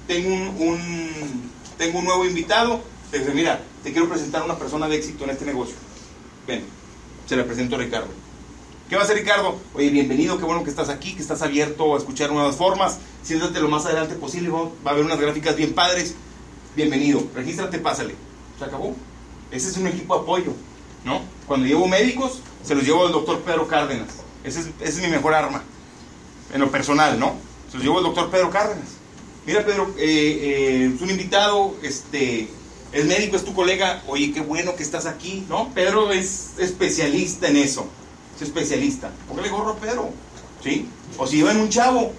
tengo 0.06 0.28
un, 0.32 0.42
un- 0.68 1.50
tengo 1.78 1.98
un 1.98 2.04
nuevo 2.04 2.24
invitado. 2.24 2.80
Le 3.12 3.18
dice, 3.20 3.32
mira, 3.32 3.60
te 3.82 3.92
quiero 3.92 4.08
presentar 4.08 4.42
a 4.42 4.44
una 4.44 4.58
persona 4.58 4.88
de 4.88 4.96
éxito 4.96 5.24
en 5.24 5.30
este 5.30 5.44
negocio. 5.44 5.74
Ven, 6.46 6.64
se 7.28 7.36
la 7.36 7.44
presento 7.44 7.76
a 7.76 7.78
Ricardo. 7.78 8.08
¿Qué 8.88 8.94
va 8.94 9.02
a 9.02 9.04
hacer 9.04 9.16
Ricardo? 9.16 9.56
Oye, 9.74 9.90
bienvenido, 9.90 10.38
qué 10.38 10.44
bueno 10.44 10.62
que 10.64 10.70
estás 10.70 10.88
aquí, 10.88 11.14
que 11.14 11.22
estás 11.22 11.42
abierto 11.42 11.94
a 11.94 11.98
escuchar 11.98 12.30
nuevas 12.30 12.56
formas. 12.56 12.98
Siéntate 13.26 13.58
lo 13.58 13.68
más 13.68 13.84
adelante 13.86 14.14
posible, 14.14 14.50
va 14.50 14.70
a 14.84 14.90
haber 14.90 15.04
unas 15.04 15.18
gráficas 15.18 15.56
bien 15.56 15.74
padres. 15.74 16.14
Bienvenido, 16.76 17.26
regístrate, 17.34 17.80
pásale. 17.80 18.14
Se 18.56 18.64
acabó. 18.64 18.94
Ese 19.50 19.68
es 19.68 19.76
un 19.76 19.88
equipo 19.88 20.14
de 20.14 20.22
apoyo, 20.22 20.52
¿no? 21.04 21.22
Cuando 21.48 21.66
llevo 21.66 21.88
médicos, 21.88 22.40
se 22.62 22.76
los 22.76 22.84
llevo 22.84 23.04
al 23.04 23.10
doctor 23.10 23.40
Pedro 23.40 23.66
Cárdenas. 23.66 24.10
Ese 24.44 24.60
es, 24.60 24.68
es 24.80 25.02
mi 25.02 25.08
mejor 25.08 25.34
arma, 25.34 25.64
en 26.54 26.60
lo 26.60 26.70
personal, 26.70 27.18
¿no? 27.18 27.34
Se 27.68 27.78
los 27.78 27.82
llevo 27.82 27.98
al 27.98 28.04
doctor 28.04 28.30
Pedro 28.30 28.48
Cárdenas. 28.50 28.90
Mira, 29.44 29.66
Pedro, 29.66 29.92
eh, 29.98 30.04
eh, 30.04 30.92
es 30.94 31.00
un 31.00 31.10
invitado, 31.10 31.74
este, 31.82 32.48
el 32.92 33.08
médico 33.08 33.34
es 33.34 33.44
tu 33.44 33.54
colega, 33.54 34.04
oye, 34.06 34.32
qué 34.32 34.40
bueno 34.40 34.76
que 34.76 34.84
estás 34.84 35.04
aquí, 35.04 35.44
¿no? 35.48 35.74
Pedro 35.74 36.12
es 36.12 36.52
especialista 36.58 37.48
en 37.48 37.56
eso, 37.56 37.88
es 38.36 38.42
especialista. 38.42 39.10
Póngale 39.26 39.48
gorro 39.48 39.70
a 39.70 39.76
Pedro, 39.78 40.10
¿sí? 40.62 40.88
O 41.18 41.26
si 41.26 41.38
llevan 41.38 41.56
un 41.56 41.70
chavo, 41.70 42.12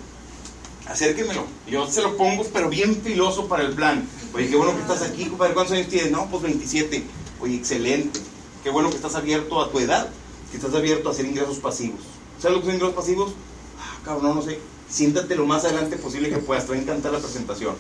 acérquemelo. 0.90 1.46
Yo 1.68 1.88
se 1.88 2.02
lo 2.02 2.18
pongo, 2.18 2.44
pero 2.54 2.70
bien 2.70 3.02
filoso 3.02 3.48
para 3.48 3.64
el 3.64 3.74
plan. 3.74 4.08
Oye, 4.34 4.50
qué 4.50 4.56
bueno 4.56 4.74
que 4.74 4.82
estás 4.82 5.02
aquí, 5.02 5.26
compadre. 5.26 5.54
¿Cuántos 5.54 5.76
años 5.76 5.88
tienes? 5.88 6.12
No, 6.12 6.28
pues 6.30 6.44
27. 6.44 7.04
Oye, 7.40 7.56
excelente. 7.56 8.20
Qué 8.64 8.70
bueno 8.70 8.90
que 8.90 8.96
estás 8.96 9.16
abierto 9.16 9.62
a 9.62 9.72
tu 9.72 9.80
edad, 9.80 10.10
que 10.52 10.58
estás 10.58 10.74
abierto 10.74 11.10
a 11.10 11.12
hacer 11.12 11.26
ingresos 11.26 11.58
pasivos. 11.58 12.02
¿Sabes 12.40 12.58
lo 12.58 12.62
que 12.62 12.68
son 12.68 12.76
ingresos 12.76 12.96
pasivos? 12.96 13.32
Ah, 13.80 14.00
cabrón, 14.04 14.24
no, 14.24 14.36
no 14.36 14.42
sé. 14.42 14.60
Siéntate 14.90 15.36
lo 15.36 15.46
más 15.46 15.66
adelante 15.66 15.98
posible 15.98 16.30
que 16.30 16.38
puedas. 16.38 16.66
Te 16.66 16.72
va 16.72 16.78
a 16.78 16.82
encantar 16.82 17.12
la 17.12 17.20
presentación. 17.20 17.76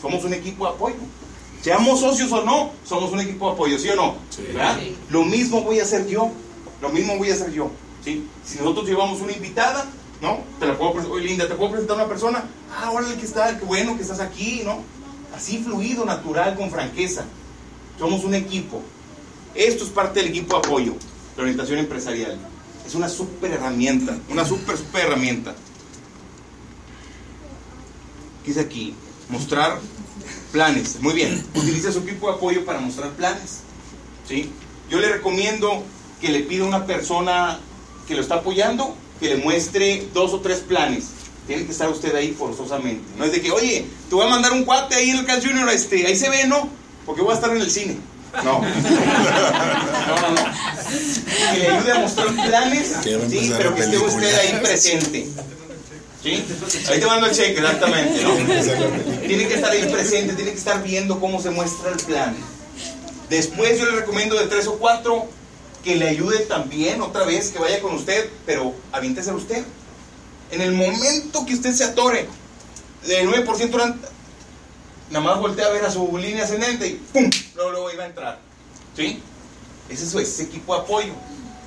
Somos 0.00 0.24
un 0.24 0.34
equipo 0.34 0.66
de 0.66 0.74
apoyo. 0.74 0.96
Seamos 1.62 2.00
socios 2.00 2.30
o 2.30 2.44
no, 2.44 2.70
somos 2.84 3.10
un 3.12 3.20
equipo 3.20 3.48
de 3.48 3.54
apoyo, 3.54 3.78
¿sí 3.78 3.88
o 3.88 3.96
no? 3.96 4.16
¿Verdad? 4.38 4.78
Lo 5.10 5.24
mismo 5.24 5.62
voy 5.62 5.80
a 5.80 5.82
hacer 5.82 6.06
yo. 6.06 6.30
Lo 6.80 6.90
mismo 6.90 7.16
voy 7.16 7.30
a 7.30 7.34
hacer 7.34 7.52
yo. 7.52 7.70
¿sí? 8.04 8.24
Si 8.44 8.58
nosotros 8.58 8.86
llevamos 8.86 9.20
una 9.20 9.32
invitada, 9.32 9.84
¿no? 10.20 10.40
Te 10.58 10.66
la 10.66 10.76
puedo. 10.76 11.10
Oye, 11.10 11.26
Linda, 11.26 11.48
¿te 11.48 11.54
puedo 11.54 11.72
presentar 11.72 11.98
a 11.98 12.00
una 12.00 12.08
persona? 12.08 12.44
Ah, 12.74 12.90
órale, 12.90 13.16
que 13.16 13.26
está, 13.26 13.58
qué 13.58 13.64
bueno 13.64 13.96
que 13.96 14.02
estás 14.02 14.20
aquí, 14.20 14.62
¿no? 14.64 14.82
Así 15.34 15.58
fluido, 15.58 16.04
natural, 16.04 16.56
con 16.56 16.70
franqueza. 16.70 17.24
Somos 17.98 18.24
un 18.24 18.34
equipo. 18.34 18.82
Esto 19.54 19.84
es 19.84 19.90
parte 19.90 20.20
del 20.20 20.30
equipo 20.30 20.54
de 20.54 20.66
apoyo, 20.66 20.94
de 21.36 21.42
orientación 21.42 21.78
empresarial. 21.78 22.38
Es 22.86 22.94
una 22.94 23.08
super 23.08 23.50
herramienta, 23.50 24.18
una 24.30 24.44
super, 24.44 24.76
super 24.76 25.06
herramienta. 25.06 25.54
¿Qué 28.44 28.50
es 28.52 28.58
aquí? 28.58 28.94
Mostrar 29.28 29.80
planes. 30.52 31.00
Muy 31.00 31.14
bien, 31.14 31.44
utiliza 31.54 31.90
su 31.90 32.00
equipo 32.00 32.28
de 32.28 32.36
apoyo 32.36 32.64
para 32.64 32.80
mostrar 32.80 33.10
planes. 33.12 33.60
¿sí? 34.28 34.50
Yo 34.88 35.00
le 35.00 35.08
recomiendo 35.08 35.82
que 36.20 36.28
le 36.28 36.40
pida 36.40 36.64
a 36.64 36.68
una 36.68 36.86
persona 36.86 37.58
que 38.06 38.14
lo 38.14 38.22
está 38.22 38.36
apoyando 38.36 38.94
que 39.20 39.28
le 39.28 39.36
muestre 39.36 40.06
dos 40.12 40.32
o 40.32 40.40
tres 40.40 40.58
planes. 40.58 41.06
Tiene 41.46 41.64
que 41.64 41.72
estar 41.72 41.88
usted 41.88 42.14
ahí 42.14 42.32
forzosamente. 42.32 43.04
No 43.16 43.24
es 43.24 43.32
de 43.32 43.40
que, 43.40 43.50
oye, 43.50 43.86
te 44.08 44.14
voy 44.14 44.26
a 44.26 44.30
mandar 44.30 44.52
un 44.52 44.64
cuate 44.64 44.96
ahí 44.96 45.10
en 45.10 45.18
el 45.18 45.26
Cal 45.26 45.40
Junior, 45.40 45.68
este, 45.70 46.06
ahí 46.06 46.16
se 46.16 46.28
ve, 46.28 46.46
¿no? 46.46 46.68
Porque 47.04 47.22
voy 47.22 47.32
a 47.32 47.34
estar 47.34 47.50
en 47.50 47.60
el 47.60 47.70
cine. 47.70 47.96
No. 48.44 48.60
No, 50.06 50.14
no, 50.20 50.30
no. 50.30 51.52
Que 51.52 51.58
le 51.58 51.68
ayude 51.68 51.92
a 51.92 51.98
mostrar 51.98 52.28
planes, 52.28 52.92
sí, 53.02 53.52
pero 53.56 53.74
que 53.74 53.82
esté 53.82 53.98
usted 53.98 54.38
ahí 54.38 54.60
presente. 54.62 55.26
¿Sí? 56.22 56.44
Ahí 56.88 57.00
te 57.00 57.06
mando 57.06 57.26
el 57.26 57.34
cheque, 57.34 57.58
exactamente, 57.58 58.22
¿no? 58.22 58.34
Tiene 59.26 59.48
que 59.48 59.54
estar 59.54 59.72
ahí 59.72 59.82
presente, 59.90 60.34
tiene 60.34 60.52
que 60.52 60.58
estar 60.58 60.80
viendo 60.82 61.18
cómo 61.18 61.42
se 61.42 61.50
muestra 61.50 61.90
el 61.90 61.96
plan. 61.96 62.36
Después 63.28 63.78
yo 63.80 63.86
le 63.86 63.92
recomiendo 63.92 64.38
de 64.38 64.46
tres 64.46 64.68
o 64.68 64.78
cuatro 64.78 65.26
que 65.86 65.94
le 65.94 66.08
ayude 66.08 66.40
también 66.40 67.00
otra 67.00 67.22
vez, 67.24 67.50
que 67.50 67.60
vaya 67.60 67.80
con 67.80 67.94
usted, 67.94 68.28
pero 68.44 68.74
aviéntese 68.90 69.30
usted. 69.32 69.62
En 70.50 70.60
el 70.60 70.72
momento 70.72 71.46
que 71.46 71.54
usted 71.54 71.72
se 71.72 71.84
atore, 71.84 72.26
del 73.06 73.28
9% 73.28 73.72
eran- 73.76 74.00
nada 75.10 75.24
más 75.24 75.38
voltea 75.38 75.66
a 75.66 75.70
ver 75.70 75.84
a 75.84 75.90
su 75.92 76.18
línea 76.18 76.42
ascendente 76.42 76.88
y 76.88 76.94
¡pum! 77.12 77.30
Luego, 77.54 77.70
luego 77.70 77.92
iba 77.92 78.02
a 78.02 78.06
entrar. 78.08 78.40
¿Sí? 78.96 79.22
Ese 79.88 80.02
es 80.04 80.10
su- 80.10 80.18
ese 80.18 80.42
equipo 80.42 80.74
de 80.74 80.80
apoyo. 80.80 81.12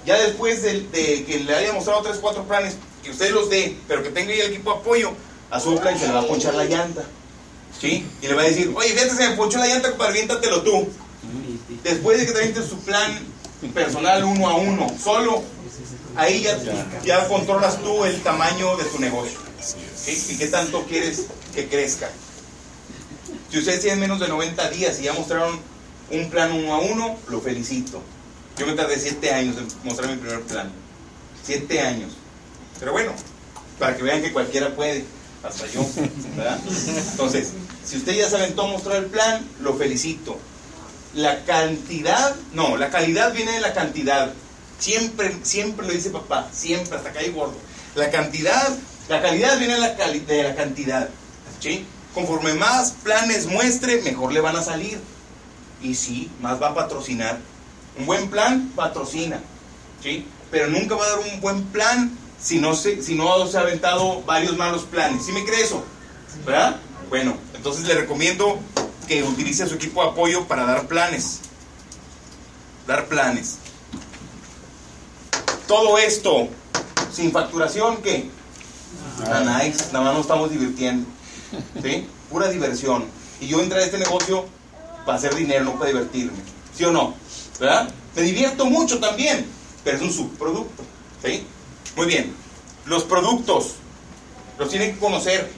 Ya 0.06 0.20
después 0.20 0.64
de, 0.64 0.82
de 0.82 1.24
que 1.24 1.40
le 1.46 1.56
haya 1.56 1.72
mostrado 1.72 2.02
tres 2.02 2.18
o 2.18 2.22
cuatro 2.22 2.44
planes, 2.44 2.76
que 3.02 3.12
usted 3.12 3.32
los 3.32 3.50
dé, 3.50 3.78
pero 3.88 4.04
que 4.04 4.10
tenga 4.10 4.34
ahí 4.34 4.42
el 4.42 4.52
equipo 4.52 4.74
de 4.74 4.80
apoyo, 4.80 5.12
a 5.50 5.62
su 5.62 5.80
plan 5.80 5.98
se 5.98 6.08
le 6.08 6.12
va 6.14 6.20
a 6.20 6.28
ponchar 6.28 6.56
la 6.56 6.66
llanta. 6.66 7.04
¿Sí? 7.80 8.06
Y 8.22 8.28
le 8.28 8.34
va 8.34 8.42
a 8.42 8.46
decir, 8.46 8.70
oye, 8.76 8.90
fíjate, 8.90 9.16
se 9.16 9.30
me 9.30 9.36
ponchó 9.38 9.60
la 9.60 9.68
llanta, 9.68 9.92
compadre, 9.92 10.12
aviéntatelo 10.12 10.62
tú. 10.64 10.90
Después 11.86 12.18
de 12.20 12.26
que 12.26 12.34
te 12.52 12.62
su 12.68 12.80
plan 12.80 13.18
personal 13.74 14.24
uno 14.24 14.48
a 14.48 14.56
uno, 14.56 14.88
solo, 15.02 15.44
ahí 16.16 16.42
ya, 16.42 16.58
ya 17.04 17.28
controlas 17.28 17.82
tú 17.82 18.06
el 18.06 18.22
tamaño 18.22 18.78
de 18.78 18.86
tu 18.86 19.00
negocio. 19.00 19.38
Y 20.08 20.38
qué 20.38 20.48
tanto 20.48 20.86
quieres 20.86 21.26
que 21.54 21.68
crezca. 21.68 22.10
Si 23.52 23.58
ustedes 23.60 23.82
tienen 23.82 24.00
menos 24.00 24.20
de 24.20 24.28
90 24.28 24.70
días 24.70 25.00
y 25.00 25.04
ya 25.04 25.14
mostraron 25.14 25.60
un 26.12 26.30
plan 26.30 26.52
uno 26.52 26.74
a 26.74 26.80
uno, 26.80 27.18
lo 27.28 27.42
felicito. 27.42 28.02
Yo 28.58 28.66
me 28.66 28.74
tardé 28.74 29.00
7 29.00 29.34
años 29.34 29.58
en 29.58 29.68
mostrar 29.84 30.10
mi 30.10 30.18
primer 30.18 30.42
plan. 30.42 30.72
7 31.44 31.82
años. 31.82 32.14
Pero 32.80 32.92
bueno, 32.92 33.12
para 33.78 33.96
que 33.96 34.04
vean 34.04 34.22
que 34.22 34.32
cualquiera 34.32 34.76
puede, 34.76 35.06
hasta 35.44 35.66
yo. 35.68 35.86
Entonces, 37.12 37.50
si 37.86 37.98
usted 37.98 38.14
ya 38.14 38.30
se 38.30 38.36
aventó 38.36 38.64
a 38.64 38.68
mostrar 38.68 38.98
el 38.98 39.06
plan, 39.06 39.46
lo 39.62 39.76
felicito. 39.76 40.38
La 41.14 41.44
cantidad, 41.46 42.36
no, 42.54 42.78
la 42.78 42.90
calidad 42.90 43.34
viene 43.34 43.54
de 43.54 43.62
la 43.62 43.74
cantidad. 43.74 44.32
Siempre, 44.80 45.36
siempre 45.44 45.88
lo 45.88 45.94
dice 45.94 46.10
papá, 46.10 46.50
siempre, 46.54 46.98
hasta 46.98 47.10
acá 47.10 47.20
hay 47.20 47.32
gordo. 47.32 47.58
La 47.96 48.10
cantidad, 48.12 48.70
la 49.10 49.22
calidad 49.22 49.58
viene 49.58 49.74
de 49.74 49.80
la, 49.80 49.90
de 49.90 50.44
la 50.44 50.56
cantidad. 50.56 51.10
¿Sí? 51.60 51.86
conforme 52.14 52.54
más 52.54 52.92
planes 53.04 53.48
muestre, 53.48 54.02
mejor 54.02 54.34
le 54.34 54.42
van 54.42 54.56
a 54.56 54.64
salir. 54.64 55.00
Y 55.82 55.96
sí, 55.96 56.30
más 56.42 56.62
va 56.62 56.70
a 56.70 56.76
patrocinar. 56.76 57.40
Un 57.98 58.06
buen 58.06 58.30
plan 58.30 58.72
patrocina, 58.76 59.40
¿sí? 60.02 60.26
Pero 60.52 60.68
nunca 60.68 60.96
va 60.96 61.06
a 61.06 61.10
dar 61.10 61.20
un 61.20 61.42
buen 61.42 61.64
plan 61.66 62.12
si 62.42 62.60
no 62.60 62.76
se, 62.76 63.02
si 63.02 63.16
no 63.16 63.48
se 63.48 63.58
ha 63.58 63.62
aventado 63.62 64.22
varios 64.24 64.58
malos 64.58 64.84
planes. 64.84 65.26
¿Sí 65.26 65.32
me 65.32 65.46
cree 65.46 65.62
eso? 65.62 65.84
¿Verdad? 66.46 66.78
Bueno, 67.10 67.38
entonces 67.54 67.86
le 67.86 67.96
recomiendo 67.96 68.60
que 69.10 69.24
utilice 69.24 69.68
su 69.68 69.74
equipo 69.74 70.04
de 70.04 70.10
apoyo 70.10 70.46
para 70.46 70.66
dar 70.66 70.86
planes. 70.86 71.40
Dar 72.86 73.08
planes. 73.08 73.58
Todo 75.68 75.98
esto 75.98 76.48
sin 77.12 77.32
facturación, 77.32 78.04
¿qué? 78.04 78.30
Ah, 79.26 79.64
nice, 79.64 79.86
nada 79.92 80.06
más 80.06 80.14
nos 80.14 80.22
estamos 80.22 80.52
divirtiendo. 80.52 81.10
¿Sí? 81.82 82.08
Pura 82.30 82.50
diversión. 82.50 83.06
Y 83.42 83.48
yo 83.48 83.60
entré 83.60 83.80
a 83.80 83.86
este 83.86 83.98
negocio 83.98 84.46
para 85.08 85.18
hacer 85.18 85.34
dinero, 85.34 85.66
no 85.66 85.74
para 85.74 85.88
divertirme. 85.88 86.38
¿Sí 86.78 86.86
o 86.86 86.92
no? 86.92 87.16
¿Verdad? 87.60 87.90
Me 88.16 88.22
divierto 88.22 88.68
mucho 88.68 89.00
también, 89.00 89.44
pero 89.84 89.98
es 89.98 90.04
un 90.04 90.14
subproducto. 90.14 90.84
¿Sí? 91.26 91.48
Muy 91.96 92.06
bien. 92.06 92.32
Los 92.86 93.06
productos 93.06 93.74
los 94.60 94.70
tiene 94.70 94.94
que 94.94 95.00
conocer. 95.00 95.52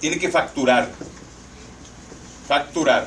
Tiene 0.00 0.18
que 0.18 0.30
facturar. 0.30 0.90
Facturar. 2.48 3.06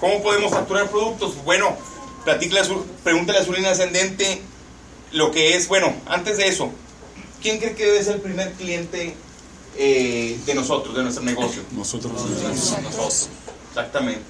¿Cómo 0.00 0.22
podemos 0.22 0.50
facturar 0.50 0.90
productos? 0.90 1.42
Bueno, 1.44 1.76
platícale 2.24 2.60
a 2.60 2.64
su, 2.64 2.84
pregúntale 3.04 3.38
a 3.38 3.44
su 3.44 3.52
línea 3.52 3.70
ascendente 3.70 4.42
lo 5.12 5.30
que 5.30 5.56
es, 5.56 5.68
bueno, 5.68 5.94
antes 6.06 6.36
de 6.36 6.48
eso, 6.48 6.70
¿quién 7.40 7.58
cree 7.58 7.74
que 7.74 7.86
debe 7.86 8.02
ser 8.04 8.16
el 8.16 8.20
primer 8.20 8.52
cliente 8.54 9.14
eh, 9.78 10.38
de 10.44 10.54
nosotros, 10.54 10.94
de 10.96 11.02
nuestro 11.04 11.22
negocio? 11.24 11.62
Nosotros. 11.70 12.12
Nosotros. 12.12 13.28
Exactamente. 13.70 14.22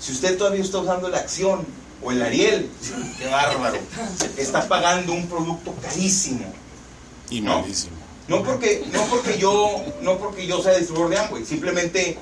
Si 0.00 0.12
usted 0.12 0.36
todavía 0.38 0.62
está 0.62 0.78
usando 0.78 1.08
la 1.08 1.18
acción 1.18 1.64
o 2.02 2.10
el 2.10 2.22
Ariel, 2.22 2.68
qué 3.18 3.26
bárbaro. 3.28 3.78
Está 4.36 4.66
pagando 4.66 5.12
un 5.12 5.28
producto 5.28 5.74
carísimo. 5.82 6.52
Y 7.30 7.40
No. 7.40 7.60
malísimo. 7.60 7.92
No 8.26 8.42
porque, 8.42 8.84
no 8.92 9.04
porque 9.06 9.38
yo, 9.38 9.84
no 10.00 10.16
porque 10.18 10.46
yo 10.46 10.62
sea 10.62 10.72
distribuidor 10.78 11.10
de 11.10 11.18
Amway, 11.18 11.44
simplemente 11.44 12.18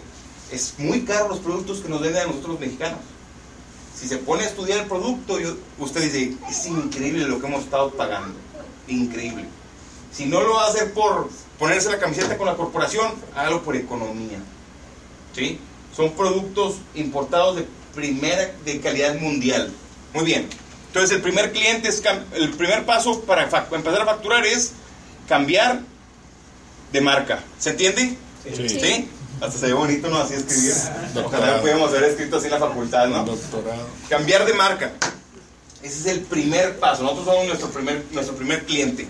es 0.53 0.75
muy 0.79 1.03
caro 1.03 1.29
los 1.29 1.39
productos 1.39 1.81
que 1.81 1.89
nos 1.89 2.01
venden 2.01 2.23
a 2.23 2.27
nosotros 2.27 2.53
los 2.53 2.61
mexicanos. 2.61 2.99
Si 3.99 4.09
se 4.09 4.17
pone 4.19 4.45
a 4.45 4.47
estudiar 4.47 4.81
el 4.81 4.87
producto, 4.87 5.39
yo- 5.39 5.57
usted 5.79 6.03
dice, 6.03 6.35
es 6.49 6.67
increíble 6.67 7.27
lo 7.27 7.41
que 7.41 7.47
hemos 7.47 7.65
estado 7.65 7.91
pagando. 7.91 8.35
Increíble. 8.89 9.45
Si 10.13 10.27
no 10.27 10.41
lo 10.41 10.55
va 10.55 10.65
a 10.65 10.69
hacer 10.69 10.93
por 10.93 11.29
ponerse 11.59 11.91
la 11.91 11.99
camiseta 11.99 12.37
con 12.37 12.47
la 12.47 12.57
corporación, 12.57 13.13
hágalo 13.37 13.63
por 13.63 13.77
economía. 13.77 14.39
¿Sí? 15.35 15.59
Son 15.95 16.13
productos 16.13 16.77
importados 16.95 17.57
de 17.57 17.67
primera, 17.95 18.53
de 18.65 18.81
calidad 18.81 19.17
mundial. 19.21 19.71
Muy 20.15 20.25
bien. 20.25 20.49
Entonces 20.89 21.15
el 21.17 21.23
primer 21.23 21.53
cliente 21.53 21.89
es, 21.89 22.03
el 22.35 22.51
primer 22.55 22.85
paso 22.87 23.21
para 23.23 23.43
empezar 23.45 24.01
a 24.01 24.05
facturar 24.07 24.45
es 24.47 24.73
cambiar 25.29 25.83
de 26.93 27.01
marca. 27.01 27.45
¿Se 27.59 27.71
entiende? 27.71 28.17
Sí. 28.57 28.69
¿Sí? 28.69 29.09
Hasta 29.41 29.59
se 29.59 29.67
ve 29.67 29.73
bonito, 29.73 30.09
¿no? 30.09 30.19
Así 30.19 30.35
escribir. 30.35 30.75
Ojalá 31.25 31.61
pudiéramos 31.61 31.91
haber 31.91 32.05
escrito 32.05 32.37
así 32.37 32.47
en 32.47 32.53
la 32.53 32.59
facultad, 32.59 33.07
¿no? 33.09 33.25
Doctorado. 33.25 33.87
Cambiar 34.09 34.45
de 34.45 34.53
marca. 34.55 34.93
Ese 35.83 36.01
es 36.01 36.07
el 36.07 36.21
primer 36.21 36.79
paso. 36.79 37.03
Nosotros 37.03 37.25
somos 37.27 37.47
nuestro 37.47 37.69
primer, 37.71 38.05
nuestro 38.13 38.37
primer 38.37 38.67
cliente. 38.67 39.09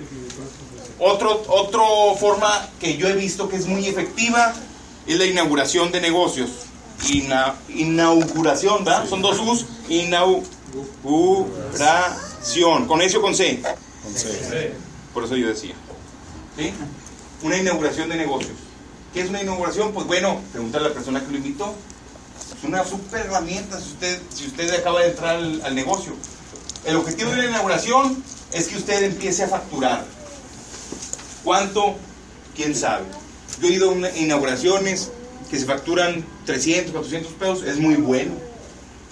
Otro, 1.00 1.42
otro 1.48 2.14
forma 2.18 2.68
que 2.78 2.96
yo 2.96 3.08
he 3.08 3.14
visto 3.14 3.48
que 3.48 3.56
es 3.56 3.66
muy 3.66 3.86
efectiva 3.86 4.52
es 5.06 5.18
la 5.18 5.24
inauguración 5.24 5.90
de 5.90 6.00
negocios. 6.00 6.50
Ina- 7.08 7.54
inauguración, 7.70 8.84
¿verdad? 8.84 9.08
Son 9.08 9.22
dos 9.22 9.38
U's. 9.40 9.66
Inauguración. 9.88 12.86
¿Con 12.86 13.02
S 13.02 13.16
o 13.16 13.22
con 13.22 13.34
C? 13.34 13.60
Con 14.04 14.14
C. 14.14 14.72
Por 15.12 15.24
eso 15.24 15.34
yo 15.36 15.48
decía. 15.48 15.74
¿Sí? 16.56 16.72
Una 17.42 17.56
inauguración 17.56 18.08
de 18.08 18.16
negocios. 18.16 18.52
¿Qué 19.12 19.22
es 19.22 19.28
una 19.28 19.42
inauguración? 19.42 19.92
Pues 19.92 20.06
bueno, 20.06 20.40
preguntarle 20.52 20.86
a 20.86 20.90
la 20.90 20.94
persona 20.94 21.20
que 21.20 21.32
lo 21.32 21.38
invitó. 21.38 21.74
Es 22.56 22.64
una 22.64 22.84
super 22.84 23.26
herramienta 23.26 23.80
si 23.80 23.88
usted, 23.88 24.20
si 24.32 24.46
usted 24.46 24.72
acaba 24.72 25.00
de 25.00 25.08
entrar 25.08 25.36
al, 25.36 25.74
negocio. 25.74 26.12
El 26.84 26.96
objetivo 26.96 27.30
de 27.32 27.38
la 27.38 27.46
inauguración 27.46 28.22
es 28.52 28.68
que 28.68 28.76
usted 28.76 29.02
empiece 29.02 29.42
a 29.42 29.48
facturar. 29.48 30.04
¿Cuánto? 31.42 31.96
¿Quién 32.54 32.76
sabe? 32.76 33.04
Yo 33.60 33.68
he 33.68 33.72
ido 33.72 33.90
a 33.90 34.16
inauguraciones 34.16 35.10
que 35.50 35.58
se 35.58 35.66
facturan 35.66 36.24
300, 36.46 36.92
400 36.92 37.32
pesos. 37.32 37.62
Es 37.64 37.78
muy 37.78 37.96
bueno. 37.96 38.34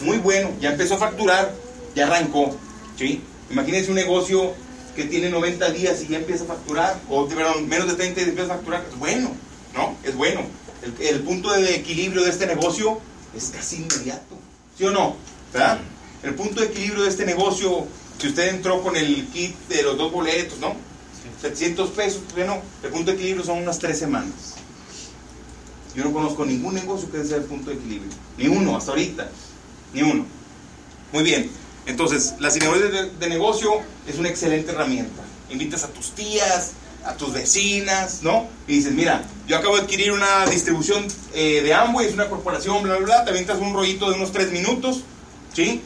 Muy 0.00 0.18
bueno. 0.18 0.50
Ya 0.60 0.70
empezó 0.70 0.94
a 0.94 0.98
facturar. 0.98 1.52
Ya 1.96 2.06
arrancó. 2.06 2.56
¿sí? 2.96 3.20
Imagínense 3.50 3.90
un 3.90 3.96
negocio 3.96 4.54
que 4.94 5.04
tiene 5.04 5.28
90 5.28 5.70
días 5.70 6.02
y 6.02 6.08
ya 6.08 6.18
empieza 6.18 6.44
a 6.44 6.48
facturar. 6.48 7.00
O 7.08 7.26
menos 7.26 7.88
de 7.88 7.94
30 7.94 8.14
días 8.14 8.28
empieza 8.28 8.52
a 8.52 8.56
facturar. 8.56 8.84
Bueno. 8.98 9.47
¿No? 9.74 9.96
Es 10.02 10.14
bueno. 10.16 10.42
El, 10.82 11.06
el 11.06 11.20
punto 11.20 11.52
de 11.52 11.74
equilibrio 11.74 12.24
de 12.24 12.30
este 12.30 12.46
negocio 12.46 13.00
es 13.36 13.50
casi 13.54 13.76
inmediato. 13.76 14.36
¿Sí 14.76 14.84
o 14.84 14.90
no? 14.90 15.16
¿Verdad? 15.52 15.80
El 16.22 16.34
punto 16.34 16.60
de 16.60 16.66
equilibrio 16.66 17.04
de 17.04 17.10
este 17.10 17.24
negocio, 17.26 17.86
si 18.20 18.28
usted 18.28 18.48
entró 18.48 18.82
con 18.82 18.96
el 18.96 19.26
kit 19.28 19.56
de 19.68 19.82
los 19.82 19.96
dos 19.96 20.12
boletos, 20.12 20.58
¿no? 20.58 20.74
700 21.40 21.90
pesos, 21.90 22.22
bueno, 22.34 22.60
el 22.82 22.90
punto 22.90 23.10
de 23.10 23.16
equilibrio 23.16 23.44
son 23.44 23.58
unas 23.58 23.78
tres 23.78 23.98
semanas. 23.98 24.54
Yo 25.94 26.04
no 26.04 26.12
conozco 26.12 26.44
ningún 26.44 26.74
negocio 26.74 27.10
que 27.10 27.24
sea 27.24 27.38
el 27.38 27.44
punto 27.44 27.70
de 27.70 27.76
equilibrio. 27.76 28.10
Ni 28.36 28.48
uno, 28.48 28.76
hasta 28.76 28.92
ahorita. 28.92 29.30
Ni 29.92 30.02
uno. 30.02 30.26
Muy 31.12 31.22
bien. 31.22 31.50
Entonces, 31.86 32.34
las 32.38 32.56
inauguraciones 32.56 33.12
de, 33.12 33.18
de 33.18 33.28
negocio 33.28 33.70
es 34.06 34.16
una 34.18 34.28
excelente 34.28 34.72
herramienta. 34.72 35.22
Invitas 35.50 35.84
a 35.84 35.88
tus 35.88 36.12
tías, 36.12 36.72
a 37.04 37.14
tus 37.14 37.32
vecinas, 37.32 38.22
¿no? 38.22 38.48
Y 38.66 38.76
dices, 38.76 38.92
mira, 38.92 39.24
yo 39.46 39.56
acabo 39.56 39.76
de 39.76 39.82
adquirir 39.82 40.12
una 40.12 40.46
distribución 40.46 41.06
eh, 41.34 41.62
de 41.62 41.74
Amway, 41.74 42.06
es 42.06 42.14
una 42.14 42.28
corporación, 42.28 42.82
bla, 42.82 42.96
bla, 42.96 43.06
bla. 43.06 43.24
Te 43.24 43.30
avientas 43.30 43.58
un 43.58 43.72
rollito 43.72 44.10
de 44.10 44.16
unos 44.16 44.32
tres 44.32 44.52
minutos, 44.52 45.02
¿sí? 45.52 45.82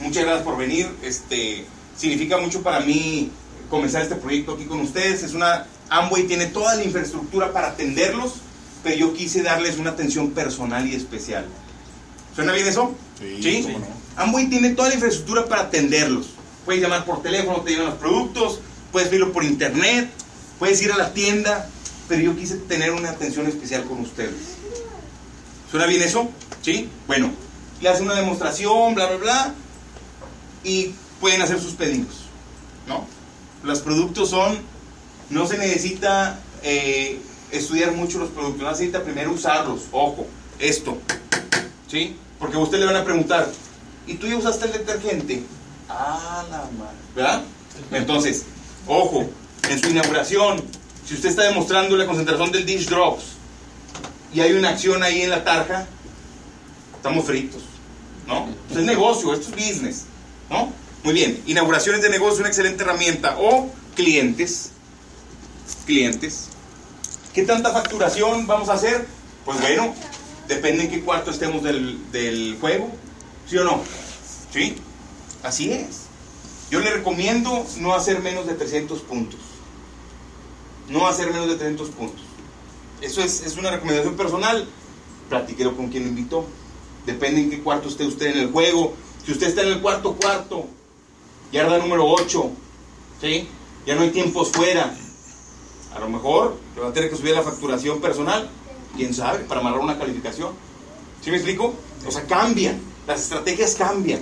Muchas 0.00 0.24
gracias 0.24 0.44
por 0.44 0.56
venir. 0.56 0.88
Este, 1.02 1.64
significa 1.96 2.38
mucho 2.38 2.62
para 2.62 2.80
mí 2.80 3.30
comenzar 3.68 4.02
este 4.02 4.16
proyecto 4.16 4.52
aquí 4.52 4.64
con 4.64 4.80
ustedes. 4.80 5.22
Es 5.22 5.34
una 5.34 5.66
Amway 5.90 6.24
tiene 6.24 6.46
toda 6.46 6.74
la 6.74 6.84
infraestructura 6.84 7.52
para 7.52 7.68
atenderlos, 7.68 8.34
pero 8.82 8.96
yo 8.96 9.14
quise 9.14 9.42
darles 9.42 9.78
una 9.78 9.90
atención 9.90 10.30
personal 10.30 10.86
y 10.86 10.94
especial. 10.94 11.46
¿Suena 12.34 12.52
bien 12.52 12.68
eso? 12.68 12.94
Sí, 13.18 13.62
cómo 13.64 13.78
no. 13.80 13.86
Amway 14.16 14.48
tiene 14.48 14.70
toda 14.70 14.88
la 14.88 14.94
infraestructura 14.94 15.46
para 15.46 15.62
atenderlos. 15.62 16.26
Puedes 16.64 16.82
llamar 16.82 17.04
por 17.04 17.22
teléfono, 17.22 17.62
te 17.62 17.70
llevan 17.70 17.86
los 17.86 17.94
productos, 17.96 18.60
puedes 18.98 19.12
verlo 19.12 19.32
por 19.32 19.44
internet, 19.44 20.10
puedes 20.58 20.82
ir 20.82 20.90
a 20.90 20.96
la 20.96 21.14
tienda, 21.14 21.70
pero 22.08 22.20
yo 22.20 22.36
quise 22.36 22.56
tener 22.56 22.90
una 22.90 23.10
atención 23.10 23.46
especial 23.46 23.84
con 23.84 24.00
ustedes. 24.00 24.56
¿Suena 25.70 25.86
bien 25.86 26.02
eso? 26.02 26.28
¿Sí? 26.62 26.88
Bueno, 27.06 27.30
le 27.80 27.88
hacen 27.88 28.06
una 28.06 28.16
demostración, 28.16 28.96
bla, 28.96 29.06
bla, 29.06 29.16
bla, 29.18 29.54
y 30.64 30.94
pueden 31.20 31.40
hacer 31.42 31.60
sus 31.60 31.74
pedidos. 31.74 32.24
¿No? 32.88 33.06
Los 33.62 33.82
productos 33.82 34.30
son, 34.30 34.58
no 35.30 35.46
se 35.46 35.58
necesita 35.58 36.40
eh, 36.64 37.20
estudiar 37.52 37.92
mucho 37.92 38.18
los 38.18 38.30
productos, 38.30 38.62
no 38.64 38.70
necesita 38.72 39.04
primero 39.04 39.30
usarlos. 39.30 39.82
Ojo, 39.92 40.26
esto. 40.58 40.98
¿Sí? 41.86 42.16
Porque 42.40 42.56
a 42.56 42.58
usted 42.58 42.80
le 42.80 42.86
van 42.86 42.96
a 42.96 43.04
preguntar, 43.04 43.48
¿y 44.08 44.14
tú 44.14 44.26
ya 44.26 44.36
usaste 44.36 44.66
el 44.66 44.72
detergente? 44.72 45.44
Ah, 45.88 46.44
la 46.50 46.58
madre. 46.76 46.96
¿Verdad? 47.14 47.42
Entonces, 47.92 48.44
ojo, 48.88 49.28
en 49.68 49.80
su 49.80 49.90
inauguración, 49.90 50.62
si 51.06 51.14
usted 51.14 51.28
está 51.28 51.44
demostrando 51.44 51.96
la 51.96 52.06
concentración 52.06 52.50
del 52.50 52.66
dish 52.66 52.88
drops 52.88 53.24
y 54.34 54.40
hay 54.40 54.52
una 54.52 54.70
acción 54.70 55.02
ahí 55.02 55.22
en 55.22 55.30
la 55.30 55.44
tarja, 55.44 55.86
estamos 56.96 57.24
fritos. 57.24 57.62
¿No? 58.26 58.48
Esto 58.68 58.80
es 58.80 58.84
negocio, 58.84 59.32
esto 59.32 59.48
es 59.48 59.68
business. 59.68 60.04
¿No? 60.50 60.72
Muy 61.02 61.14
bien, 61.14 61.42
inauguraciones 61.46 62.02
de 62.02 62.10
negocio 62.10 62.40
una 62.40 62.48
excelente 62.48 62.82
herramienta. 62.82 63.36
O 63.38 63.70
clientes. 63.94 64.70
Clientes. 65.86 66.48
¿Qué 67.32 67.44
tanta 67.44 67.72
facturación 67.72 68.46
vamos 68.46 68.68
a 68.68 68.74
hacer? 68.74 69.06
Pues 69.44 69.60
bueno, 69.60 69.94
depende 70.46 70.84
en 70.84 70.90
qué 70.90 71.00
cuarto 71.00 71.30
estemos 71.30 71.62
del, 71.62 72.10
del 72.12 72.58
juego. 72.60 72.90
¿Sí 73.48 73.56
o 73.56 73.64
no? 73.64 73.82
¿Sí? 74.52 74.76
Así 75.42 75.72
es. 75.72 76.07
Yo 76.70 76.80
le 76.80 76.90
recomiendo 76.90 77.64
no 77.78 77.94
hacer 77.94 78.20
menos 78.20 78.46
de 78.46 78.54
300 78.54 79.00
puntos. 79.00 79.40
No 80.88 81.06
hacer 81.06 81.32
menos 81.32 81.48
de 81.48 81.56
300 81.56 81.88
puntos. 81.90 82.22
Eso 83.00 83.22
es, 83.22 83.42
es 83.42 83.56
una 83.56 83.70
recomendación 83.70 84.16
personal. 84.16 84.68
Platíquelo 85.28 85.76
con 85.76 85.88
quien 85.88 86.04
lo 86.04 86.08
invitó. 86.10 86.44
Depende 87.06 87.40
en 87.40 87.50
qué 87.50 87.62
cuarto 87.62 87.88
esté 87.88 88.06
usted 88.06 88.34
en 88.34 88.38
el 88.38 88.52
juego. 88.52 88.94
Si 89.24 89.32
usted 89.32 89.48
está 89.48 89.62
en 89.62 89.68
el 89.68 89.80
cuarto 89.80 90.14
cuarto, 90.14 90.66
yarda 91.52 91.78
número 91.78 92.06
8, 92.06 92.50
¿sí? 93.20 93.48
Ya 93.86 93.94
no 93.94 94.02
hay 94.02 94.10
tiempos 94.10 94.50
fuera. 94.50 94.94
A 95.94 95.98
lo 95.98 96.08
mejor 96.08 96.58
le 96.74 96.82
va 96.82 96.88
a 96.88 96.92
tener 96.92 97.10
que 97.10 97.16
subir 97.16 97.34
la 97.34 97.42
facturación 97.42 98.00
personal. 98.00 98.50
quién 98.96 99.14
sabe, 99.14 99.40
para 99.40 99.60
amarrar 99.60 99.80
una 99.80 99.98
calificación. 99.98 100.52
¿Sí 101.22 101.30
me 101.30 101.36
explico? 101.36 101.74
O 102.06 102.10
sea, 102.10 102.26
cambian, 102.26 102.80
las 103.06 103.22
estrategias 103.22 103.74
cambian. 103.74 104.20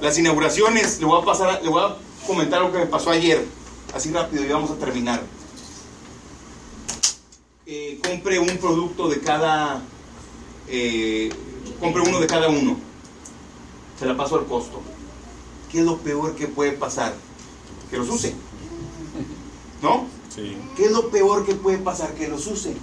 Las 0.00 0.16
inauguraciones, 0.16 1.00
le 1.00 1.06
voy 1.06 1.20
a 1.20 1.24
pasar, 1.24 1.60
le 1.62 1.68
voy 1.68 1.82
a 1.82 1.96
comentar 2.26 2.62
lo 2.62 2.70
que 2.70 2.78
me 2.78 2.86
pasó 2.86 3.10
ayer, 3.10 3.44
así 3.92 4.12
rápido 4.12 4.44
y 4.44 4.48
vamos 4.48 4.70
a 4.70 4.76
terminar. 4.76 5.22
Eh, 7.66 8.00
compre 8.06 8.38
un 8.38 8.56
producto 8.58 9.08
de 9.08 9.20
cada, 9.20 9.82
eh, 10.68 11.30
compre 11.80 12.02
uno 12.02 12.20
de 12.20 12.26
cada 12.28 12.48
uno. 12.48 12.76
Se 13.98 14.06
la 14.06 14.16
paso 14.16 14.38
al 14.38 14.46
costo. 14.46 14.80
¿Qué 15.70 15.80
es 15.80 15.84
lo 15.84 15.98
peor 15.98 16.36
que 16.36 16.46
puede 16.46 16.72
pasar? 16.72 17.14
Que 17.90 17.98
los 17.98 18.08
use. 18.08 18.34
¿No? 19.82 20.06
Sí. 20.34 20.56
¿Qué 20.76 20.84
es 20.84 20.92
lo 20.92 21.10
peor 21.10 21.44
que 21.44 21.54
puede 21.54 21.78
pasar? 21.78 22.14
Que 22.14 22.28
los 22.28 22.46
use. 22.46 22.76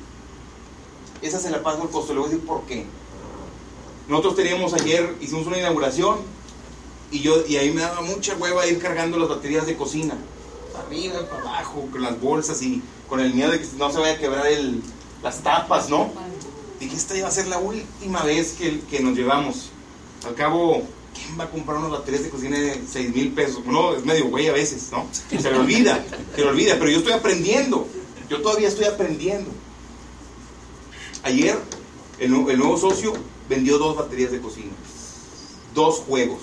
Esa 1.22 1.40
se 1.40 1.50
la 1.50 1.64
paso 1.64 1.82
al 1.82 1.90
costo. 1.90 2.14
Le 2.14 2.20
voy 2.20 2.28
a 2.28 2.32
decir 2.32 2.46
por 2.46 2.64
qué. 2.64 2.86
Nosotros 4.10 4.36
teníamos 4.36 4.74
ayer, 4.74 5.16
hicimos 5.22 5.48
una 5.48 5.58
inauguración 5.58 6.18
y 7.16 7.22
yo 7.22 7.46
y 7.48 7.56
ahí 7.58 7.72
me 7.72 7.82
daba 7.82 8.02
mucha 8.02 8.36
hueva 8.36 8.68
ir 8.68 8.78
cargando 8.80 9.18
las 9.18 9.30
baterías 9.30 9.66
de 9.66 9.76
cocina. 9.76 10.16
Para 10.74 10.86
arriba, 10.86 11.22
para 11.30 11.42
abajo, 11.42 11.88
con 11.92 12.02
las 12.02 12.20
bolsas 12.20 12.62
y 12.62 12.82
con 13.08 13.20
el 13.22 13.34
miedo 13.34 13.52
de 13.52 13.60
que 13.62 13.68
no 13.78 13.92
se 13.92 14.00
vaya 14.00 14.14
a 14.16 14.18
quebrar 14.20 14.46
el, 14.48 14.82
las 15.24 15.42
tapas, 15.42 15.90
¿no? 15.90 16.12
Dije, 16.80 16.96
esta 16.96 17.16
iba 17.18 17.28
a 17.28 17.32
ser 17.32 17.48
la 17.48 17.58
última 17.60 18.24
vez 18.24 18.54
que, 18.58 18.82
que 18.82 19.00
nos 19.00 19.16
llevamos. 19.16 19.70
Al 20.28 20.36
cabo, 20.36 20.84
¿quién 21.14 21.40
va 21.40 21.46
a 21.46 21.50
comprar 21.50 21.78
unas 21.78 21.92
baterías 21.92 22.24
de 22.24 22.30
cocina 22.30 22.58
de 22.60 22.82
6 22.92 23.16
mil 23.16 23.32
pesos? 23.32 23.64
No, 23.66 23.96
es 23.96 24.04
medio 24.04 24.28
güey 24.28 24.50
a 24.50 24.54
veces, 24.54 24.90
¿no? 24.92 25.06
Se 25.42 25.50
le 25.52 25.58
olvida, 25.58 26.04
se 26.36 26.42
le 26.42 26.48
olvida, 26.50 26.76
pero 26.78 26.90
yo 26.90 26.98
estoy 26.98 27.14
aprendiendo. 27.14 27.88
Yo 28.30 28.42
todavía 28.42 28.68
estoy 28.68 28.86
aprendiendo. 28.86 29.50
Ayer, 31.24 31.58
el, 32.20 32.32
nu- 32.32 32.50
el 32.50 32.58
nuevo 32.58 32.78
socio 32.78 33.14
vendió 33.48 33.78
dos 33.78 33.96
baterías 33.96 34.32
de 34.32 34.40
cocina. 34.42 34.74
Dos 35.74 36.00
juegos 36.00 36.40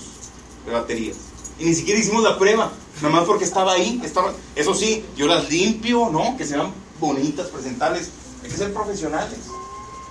de 0.66 0.72
baterías. 0.72 1.16
Y 1.58 1.64
ni 1.64 1.74
siquiera 1.74 2.00
hicimos 2.00 2.22
la 2.22 2.38
prueba, 2.38 2.72
nada 3.02 3.14
más 3.14 3.24
porque 3.24 3.44
estaba 3.44 3.72
ahí. 3.72 4.00
Estaba, 4.04 4.32
eso 4.54 4.74
sí, 4.74 5.04
yo 5.16 5.26
las 5.26 5.50
limpio, 5.50 6.08
¿no? 6.10 6.36
Que 6.36 6.46
sean 6.46 6.72
bonitas, 6.98 7.48
presentables. 7.48 8.10
Hay 8.42 8.50
que 8.50 8.56
ser 8.56 8.72
profesionales. 8.72 9.38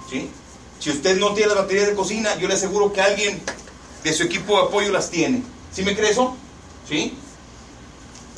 ¿sí? 0.09 0.29
Si 0.79 0.89
usted 0.89 1.19
no 1.19 1.33
tiene 1.33 1.49
las 1.49 1.63
baterías 1.63 1.87
de 1.87 1.95
cocina, 1.95 2.37
yo 2.37 2.47
le 2.47 2.53
aseguro 2.53 2.91
que 2.93 3.01
alguien 3.01 3.41
de 4.03 4.13
su 4.13 4.23
equipo 4.23 4.57
de 4.57 4.67
apoyo 4.67 4.91
las 4.91 5.09
tiene. 5.09 5.43
¿Sí 5.71 5.83
me 5.83 5.95
cree 5.95 6.11
eso? 6.11 6.35
¿Sí? 6.87 7.13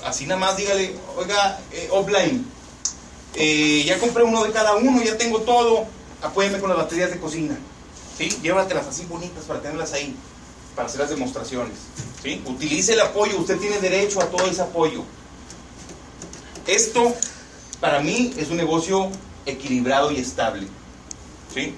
Así 0.06 0.26
nada 0.26 0.40
más 0.40 0.58
dígale, 0.58 0.96
oiga, 1.16 1.60
eh, 1.72 1.88
offline, 1.90 2.46
eh, 3.36 3.84
ya 3.86 3.98
compré 4.00 4.24
uno 4.24 4.44
de 4.44 4.52
cada 4.52 4.76
uno, 4.76 5.02
ya 5.02 5.18
tengo 5.18 5.40
todo, 5.42 5.86
apóyeme 6.22 6.60
con 6.60 6.70
las 6.70 6.78
baterías 6.78 7.10
de 7.10 7.20
cocina. 7.20 7.58
¿Sí? 8.18 8.30
Llévatelas 8.44 8.88
así 8.88 9.06
bonitas 9.06 9.46
para 9.46 9.62
tenerlas 9.62 9.94
ahí, 9.94 10.16
para 10.76 10.88
hacer 10.88 11.02
las 11.02 11.10
demostraciones. 11.10 11.74
¿Sí? 12.22 12.42
Utilice 12.46 12.94
el 12.94 13.02
apoyo, 13.02 13.38
usted 13.38 13.58
tiene 13.58 13.80
derecho 13.80 14.22
a 14.22 14.26
todo 14.26 14.46
ese 14.48 14.62
apoyo. 14.62 15.04
Esto, 16.68 17.14
para 17.82 18.00
mí, 18.00 18.34
es 18.38 18.50
un 18.50 18.58
negocio 18.58 19.10
equilibrado 19.46 20.12
y 20.12 20.18
estable. 20.18 20.68
¿Sí? 21.54 21.76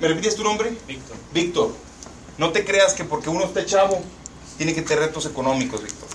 ¿Me 0.00 0.08
repites 0.08 0.36
tu 0.36 0.42
nombre? 0.44 0.76
Víctor. 0.86 1.16
Víctor, 1.32 1.74
no 2.38 2.52
te 2.52 2.64
creas 2.64 2.94
que 2.94 3.04
porque 3.04 3.28
uno 3.30 3.44
esté 3.44 3.64
chavo, 3.66 4.00
tiene 4.56 4.74
que 4.74 4.82
tener 4.82 5.04
retos 5.04 5.26
económicos, 5.26 5.82
Víctor. 5.82 6.08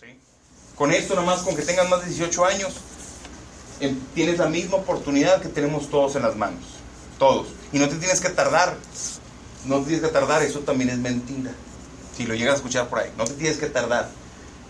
¿Sí? 0.00 0.18
Con 0.76 0.92
esto, 0.92 1.14
nomás 1.14 1.40
con 1.40 1.56
que 1.56 1.62
tengas 1.62 1.88
más 1.88 2.00
de 2.02 2.08
18 2.08 2.44
años, 2.44 2.72
em- 3.80 3.98
tienes 4.14 4.38
la 4.38 4.46
misma 4.48 4.76
oportunidad 4.76 5.40
que 5.40 5.48
tenemos 5.48 5.88
todos 5.90 6.14
en 6.16 6.22
las 6.22 6.36
manos. 6.36 6.62
Todos. 7.18 7.48
Y 7.72 7.78
no 7.78 7.88
te 7.88 7.96
tienes 7.96 8.20
que 8.20 8.28
tardar. 8.30 8.76
No 9.64 9.78
te 9.80 9.86
tienes 9.86 10.04
que 10.04 10.12
tardar, 10.12 10.42
eso 10.42 10.60
también 10.60 10.90
es 10.90 10.98
mentira. 10.98 11.52
Si 12.16 12.26
lo 12.26 12.34
llegas 12.34 12.54
a 12.54 12.56
escuchar 12.56 12.88
por 12.88 12.98
ahí, 12.98 13.10
no 13.16 13.24
te 13.24 13.34
tienes 13.34 13.58
que 13.58 13.66
tardar. 13.66 14.10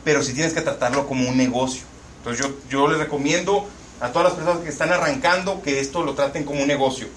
Pero 0.05 0.23
sí 0.23 0.33
tienes 0.33 0.53
que 0.53 0.61
tratarlo 0.61 1.07
como 1.07 1.29
un 1.29 1.37
negocio. 1.37 1.83
Entonces 2.19 2.45
yo, 2.45 2.55
yo 2.69 2.89
les 2.89 2.99
recomiendo 2.99 3.67
a 4.01 4.11
todas 4.11 4.29
las 4.29 4.35
personas 4.35 4.63
que 4.63 4.69
están 4.69 4.93
arrancando 4.93 5.63
que 5.63 5.81
esto 5.81 6.03
lo 6.03 6.15
traten 6.15 6.45
como 6.45 6.61
un 6.61 6.69
negocio. 6.69 7.09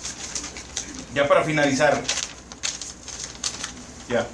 Ya 1.14 1.28
para 1.28 1.44
finalizar. 1.44 2.02
Ya. 4.10 4.28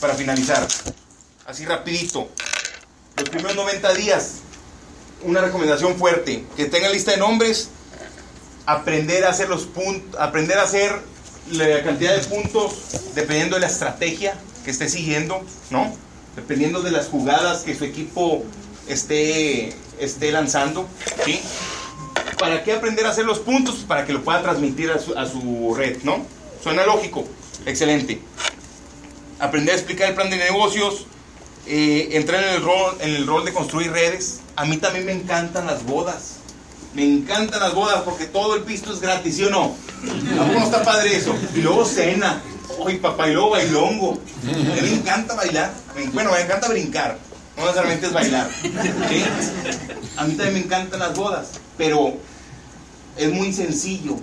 Para 0.00 0.14
finalizar. 0.14 0.66
Así 1.46 1.64
rapidito. 1.64 2.28
Los 3.16 3.28
primeros 3.28 3.56
90 3.56 3.94
días. 3.94 4.36
Una 5.22 5.40
recomendación 5.40 5.96
fuerte. 5.96 6.44
Que 6.56 6.66
tengan 6.66 6.92
lista 6.92 7.12
de 7.12 7.18
nombres. 7.18 7.70
Aprender 8.66 9.24
a 9.24 9.30
hacer 9.30 9.48
los 9.48 9.64
puntos. 9.64 10.20
Aprender 10.20 10.58
a 10.58 10.62
hacer 10.62 10.98
la 11.52 11.82
cantidad 11.82 12.16
de 12.16 12.24
puntos 12.24 12.74
dependiendo 13.14 13.56
de 13.56 13.60
la 13.60 13.68
estrategia 13.68 14.36
que 14.64 14.70
esté 14.70 14.88
siguiendo, 14.88 15.44
¿no? 15.70 15.94
Dependiendo 16.34 16.82
de 16.82 16.90
las 16.90 17.06
jugadas 17.08 17.62
que 17.62 17.74
su 17.74 17.84
equipo 17.84 18.44
esté, 18.88 19.72
esté 19.98 20.32
lanzando, 20.32 20.86
¿sí? 21.24 21.40
¿Para 22.38 22.62
qué 22.64 22.72
aprender 22.72 23.06
a 23.06 23.10
hacer 23.10 23.24
los 23.24 23.38
puntos? 23.38 23.76
Para 23.88 24.04
que 24.04 24.12
lo 24.12 24.22
pueda 24.22 24.42
transmitir 24.42 24.90
a 24.90 24.98
su, 24.98 25.16
a 25.16 25.26
su 25.26 25.74
red, 25.74 26.02
¿no? 26.02 26.26
Suena 26.62 26.84
lógico. 26.84 27.24
Excelente. 27.64 28.20
Aprender 29.38 29.74
a 29.74 29.78
explicar 29.78 30.08
el 30.10 30.14
plan 30.14 30.30
de 30.30 30.36
negocios. 30.36 31.06
eh, 31.66 32.10
entrar 32.12 32.42
en 32.44 32.54
el, 32.54 32.62
rol, 32.62 32.96
en 33.00 33.14
el 33.16 33.26
rol 33.26 33.44
de 33.44 33.52
construir 33.52 33.90
redes. 33.90 34.40
A 34.54 34.64
mí 34.64 34.76
también 34.76 35.06
me 35.06 35.12
encantan 35.12 35.66
las 35.66 35.84
bodas. 35.84 36.36
Me 36.96 37.04
encantan 37.04 37.60
las 37.60 37.74
bodas 37.74 38.00
porque 38.06 38.24
todo 38.24 38.54
el 38.54 38.62
pisto 38.62 38.90
es 38.90 39.00
gratis, 39.00 39.36
¿sí 39.36 39.44
o 39.44 39.50
no? 39.50 39.76
¿A 40.40 40.46
poco 40.46 40.64
está 40.64 40.82
padre 40.82 41.14
eso? 41.14 41.36
Y 41.54 41.60
luego 41.60 41.84
cena. 41.84 42.40
Ay, 42.86 42.96
papá, 42.96 43.28
y 43.28 43.34
luego 43.34 43.50
bailongo. 43.50 44.12
A 44.12 44.74
mí 44.76 44.80
me 44.80 44.94
encanta 44.94 45.34
bailar. 45.34 45.74
Bueno, 46.14 46.32
me 46.32 46.40
encanta 46.40 46.68
brincar. 46.68 47.18
No 47.54 47.64
necesariamente 47.64 48.06
es 48.06 48.12
bailar. 48.14 48.48
A 50.16 50.24
mí 50.24 50.34
también 50.36 50.54
me 50.54 50.60
encantan 50.60 51.00
las 51.00 51.14
bodas. 51.14 51.48
Pero 51.76 52.14
es 53.18 53.30
muy 53.30 53.52
sencillo. 53.52 54.16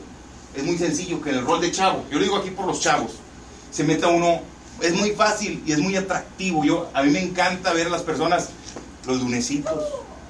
Es 0.55 0.63
muy 0.63 0.79
sencillo 0.79 1.21
que 1.21 1.29
en 1.29 1.37
el 1.37 1.45
rol 1.45 1.61
de 1.61 1.71
chavo, 1.71 2.03
yo 2.09 2.17
lo 2.17 2.23
digo 2.23 2.37
aquí 2.37 2.49
por 2.49 2.65
los 2.65 2.79
chavos, 2.79 3.11
se 3.69 3.83
meta 3.83 4.07
uno. 4.07 4.41
Es 4.81 4.95
muy 4.95 5.11
fácil 5.11 5.61
y 5.63 5.73
es 5.73 5.77
muy 5.77 5.95
atractivo. 5.95 6.63
Yo, 6.65 6.89
a 6.95 7.03
mí 7.03 7.11
me 7.11 7.21
encanta 7.21 7.71
ver 7.71 7.85
a 7.85 7.91
las 7.91 8.01
personas 8.01 8.49
los 9.05 9.21
lunesitos, 9.21 9.79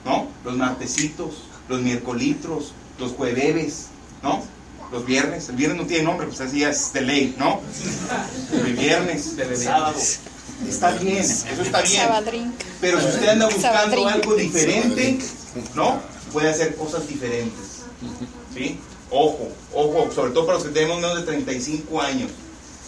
¿no? 0.04 0.28
Los 0.44 0.58
martesitos, 0.58 1.36
los 1.68 1.82
miércolitos, 1.82 2.74
los 3.00 3.12
jueves, 3.14 3.88
¿no? 4.22 4.44
Los 4.92 5.06
viernes. 5.06 5.50
El 5.50 5.56
viernes 5.56 5.82
no 5.82 5.88
tiene 5.88 6.04
nombre, 6.04 6.28
pues 6.28 6.42
así 6.42 6.64
es 6.64 6.94
de 6.94 7.02
ley, 7.02 7.36
¿no? 7.38 7.62
El 8.54 8.74
viernes, 8.74 9.38
el 9.38 9.58
sábado. 9.58 9.96
Está 10.68 10.92
bien, 10.92 11.18
eso 11.18 11.62
está 11.62 11.82
bien. 11.82 12.54
Pero 12.80 13.00
si 13.00 13.08
usted 13.08 13.28
anda 13.30 13.48
buscando 13.48 14.08
algo 14.08 14.36
diferente, 14.36 15.20
¿no? 15.76 16.00
Puede 16.32 16.50
hacer 16.50 16.76
cosas 16.76 17.08
diferentes. 17.08 17.84
¿Sí? 18.54 18.80
Ojo, 19.10 19.50
ojo, 19.74 20.12
sobre 20.14 20.32
todo 20.32 20.46
para 20.46 20.58
los 20.58 20.68
que 20.68 20.74
tenemos 20.74 20.98
menos 20.98 21.18
de 21.18 21.24
35 21.24 22.02
años. 22.02 22.32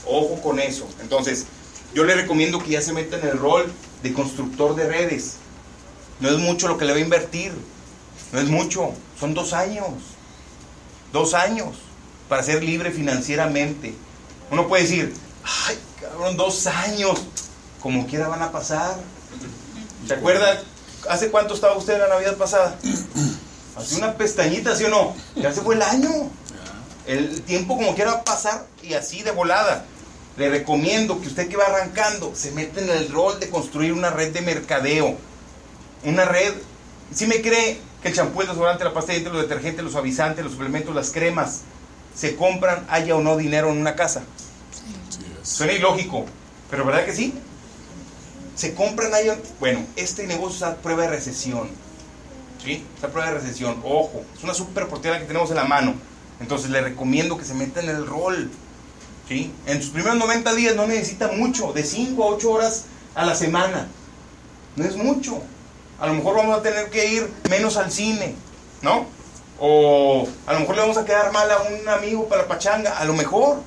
Ojo 0.05 0.39
con 0.41 0.59
eso. 0.59 0.87
Entonces, 1.01 1.45
yo 1.93 2.03
le 2.03 2.15
recomiendo 2.15 2.59
que 2.59 2.71
ya 2.71 2.81
se 2.81 2.93
meta 2.93 3.19
en 3.19 3.27
el 3.27 3.37
rol 3.37 3.71
de 4.03 4.13
constructor 4.13 4.75
de 4.75 4.87
redes. 4.87 5.35
No 6.19 6.29
es 6.29 6.37
mucho 6.37 6.67
lo 6.67 6.77
que 6.77 6.85
le 6.85 6.93
va 6.93 6.97
a 6.97 7.01
invertir. 7.01 7.51
No 8.31 8.39
es 8.39 8.47
mucho. 8.47 8.93
Son 9.19 9.33
dos 9.33 9.53
años. 9.53 9.87
Dos 11.11 11.33
años 11.33 11.75
para 12.27 12.43
ser 12.43 12.63
libre 12.63 12.91
financieramente. 12.91 13.95
Uno 14.51 14.67
puede 14.67 14.83
decir, 14.83 15.13
ay, 15.43 15.77
cabrón, 16.01 16.37
dos 16.37 16.67
años. 16.67 17.21
Como 17.81 18.07
quiera 18.07 18.27
van 18.27 18.41
a 18.41 18.51
pasar. 18.51 18.97
¿Se 20.07 20.13
acuerda? 20.13 20.61
¿Hace 21.09 21.29
cuánto 21.29 21.53
estaba 21.53 21.77
usted 21.77 21.93
en 21.93 22.01
la 22.01 22.07
Navidad 22.07 22.35
pasada? 22.35 22.77
Hace 23.75 23.97
una 23.97 24.13
pestañita, 24.13 24.75
¿sí 24.75 24.85
o 24.85 24.89
no? 24.89 25.15
Ya 25.35 25.51
se 25.53 25.61
fue 25.61 25.75
el 25.75 25.81
año. 25.81 26.29
El 27.05 27.41
tiempo 27.41 27.75
como 27.75 27.93
quiera 27.93 28.13
va 28.13 28.17
a 28.19 28.23
pasar 28.23 28.65
y 28.81 28.93
así 28.93 29.21
de 29.21 29.31
volada. 29.31 29.85
Le 30.37 30.49
recomiendo 30.49 31.21
que 31.21 31.27
usted 31.27 31.47
que 31.47 31.57
va 31.57 31.65
arrancando 31.65 32.33
se 32.35 32.51
meta 32.51 32.81
en 32.81 32.89
el 32.89 33.11
rol 33.11 33.39
de 33.39 33.49
construir 33.49 33.93
una 33.93 34.09
red 34.09 34.33
de 34.33 34.41
mercadeo. 34.41 35.15
Una 36.03 36.25
red, 36.25 36.53
si 37.13 37.25
me 37.27 37.41
cree 37.41 37.79
que 38.05 38.09
el 38.09 38.15
champú, 38.15 38.41
el 38.41 38.47
desodorante, 38.47 38.83
la 38.83 38.93
pasta 38.93 39.13
de 39.13 39.17
dientes, 39.17 39.33
los 39.33 39.49
detergentes, 39.49 39.83
los 39.83 39.93
suavizantes, 39.93 40.43
los 40.43 40.53
suplementos, 40.53 40.93
las 40.93 41.09
cremas, 41.09 41.61
se 42.15 42.35
compran, 42.35 42.85
haya 42.87 43.15
o 43.15 43.21
no 43.21 43.35
dinero 43.35 43.71
en 43.71 43.79
una 43.79 43.95
casa. 43.95 44.21
Suena 45.41 45.73
ilógico, 45.73 46.27
pero 46.69 46.85
¿verdad 46.85 47.03
que 47.03 47.15
sí? 47.15 47.33
Se 48.55 48.75
compran 48.75 49.11
ahí. 49.11 49.31
Bueno, 49.59 49.83
este 49.95 50.27
negocio 50.27 50.53
está 50.53 50.67
a 50.67 50.75
prueba 50.75 51.01
de 51.01 51.09
recesión. 51.09 51.67
¿Sí? 52.63 52.85
Está 52.93 53.07
a 53.07 53.09
prueba 53.09 53.31
de 53.31 53.39
recesión. 53.39 53.81
Ojo, 53.83 54.23
es 54.37 54.43
una 54.43 54.53
super 54.53 54.83
oportunidad 54.83 55.19
que 55.19 55.25
tenemos 55.25 55.49
en 55.49 55.55
la 55.55 55.63
mano. 55.63 55.95
Entonces 56.39 56.69
le 56.69 56.81
recomiendo 56.81 57.39
que 57.39 57.45
se 57.45 57.55
meta 57.55 57.79
en 57.79 57.89
el 57.89 58.05
rol. 58.05 58.51
¿Sí? 59.27 59.51
En 59.65 59.81
sus 59.81 59.89
primeros 59.89 60.19
90 60.19 60.53
días 60.53 60.75
no 60.75 60.85
necesita 60.85 61.29
mucho, 61.29 61.73
de 61.73 61.83
5 61.83 62.23
a 62.23 62.27
8 62.27 62.51
horas 62.51 62.85
a 63.15 63.25
la 63.25 63.33
semana. 63.33 63.87
No 64.75 64.85
es 64.85 64.95
mucho. 64.95 65.41
A 65.99 66.07
lo 66.07 66.13
mejor 66.13 66.35
vamos 66.35 66.57
a 66.57 66.61
tener 66.61 66.89
que 66.89 67.05
ir 67.07 67.33
menos 67.49 67.77
al 67.77 67.91
cine, 67.91 68.35
¿no? 68.81 69.05
O 69.59 70.27
a 70.45 70.53
lo 70.53 70.59
mejor 70.59 70.75
le 70.75 70.81
vamos 70.81 70.97
a 70.97 71.05
quedar 71.05 71.31
mal 71.31 71.49
a 71.49 71.59
un 71.59 71.87
amigo 71.87 72.27
para 72.27 72.47
pachanga. 72.47 72.97
A 72.97 73.05
lo 73.05 73.13
mejor, 73.13 73.61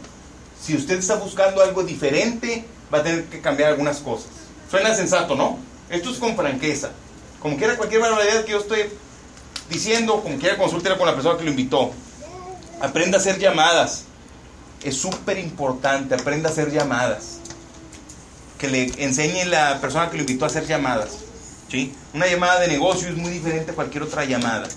si 0.62 0.76
usted 0.76 0.99
está 0.99 1.14
buscando 1.14 1.62
algo 1.62 1.83
diferente, 1.83 2.64
va 2.93 2.99
a 2.99 3.03
tener 3.03 3.24
que 3.24 3.41
cambiar 3.41 3.70
algunas 3.70 3.99
cosas. 3.99 4.29
Suena 4.70 4.95
sensato, 4.95 5.35
¿no? 5.35 5.59
Esto 5.89 6.11
es 6.11 6.18
con 6.18 6.37
franqueza. 6.37 6.91
Como 7.41 7.57
quiera 7.57 7.76
cualquier 7.76 8.03
barbaridad 8.03 8.45
que 8.45 8.53
yo 8.53 8.59
estoy 8.59 8.91
diciendo, 9.70 10.22
como 10.22 10.39
quiera 10.39 10.59
consúltela 10.59 10.99
con 10.99 11.07
la 11.07 11.14
persona 11.14 11.39
que 11.39 11.45
lo 11.45 11.51
invitó. 11.51 11.93
Aprenda 12.81 13.16
a 13.16 13.20
hacer 13.20 13.39
llamadas. 13.39 14.05
Es 14.85 14.97
súper 14.97 15.39
importante, 15.39 16.14
aprenda 16.14 16.51
a 16.51 16.53
hacer 16.53 16.70
llamadas. 16.70 17.39
Que 18.59 18.68
le 18.68 18.93
enseñe 19.03 19.47
la 19.47 19.81
persona 19.81 20.11
que 20.11 20.16
lo 20.16 20.22
invitó 20.22 20.45
a 20.45 20.49
hacer 20.49 20.66
llamadas. 20.66 21.28
¿Sí? 21.69 21.95
Una 22.14 22.27
llamada 22.27 22.61
de 22.61 22.69
negocio 22.69 23.09
es 23.09 23.16
muy 23.16 23.31
diferente 23.31 23.71
a 23.71 23.75
cualquier 23.75 24.03
otra 24.03 24.25
llamada. 24.25 24.69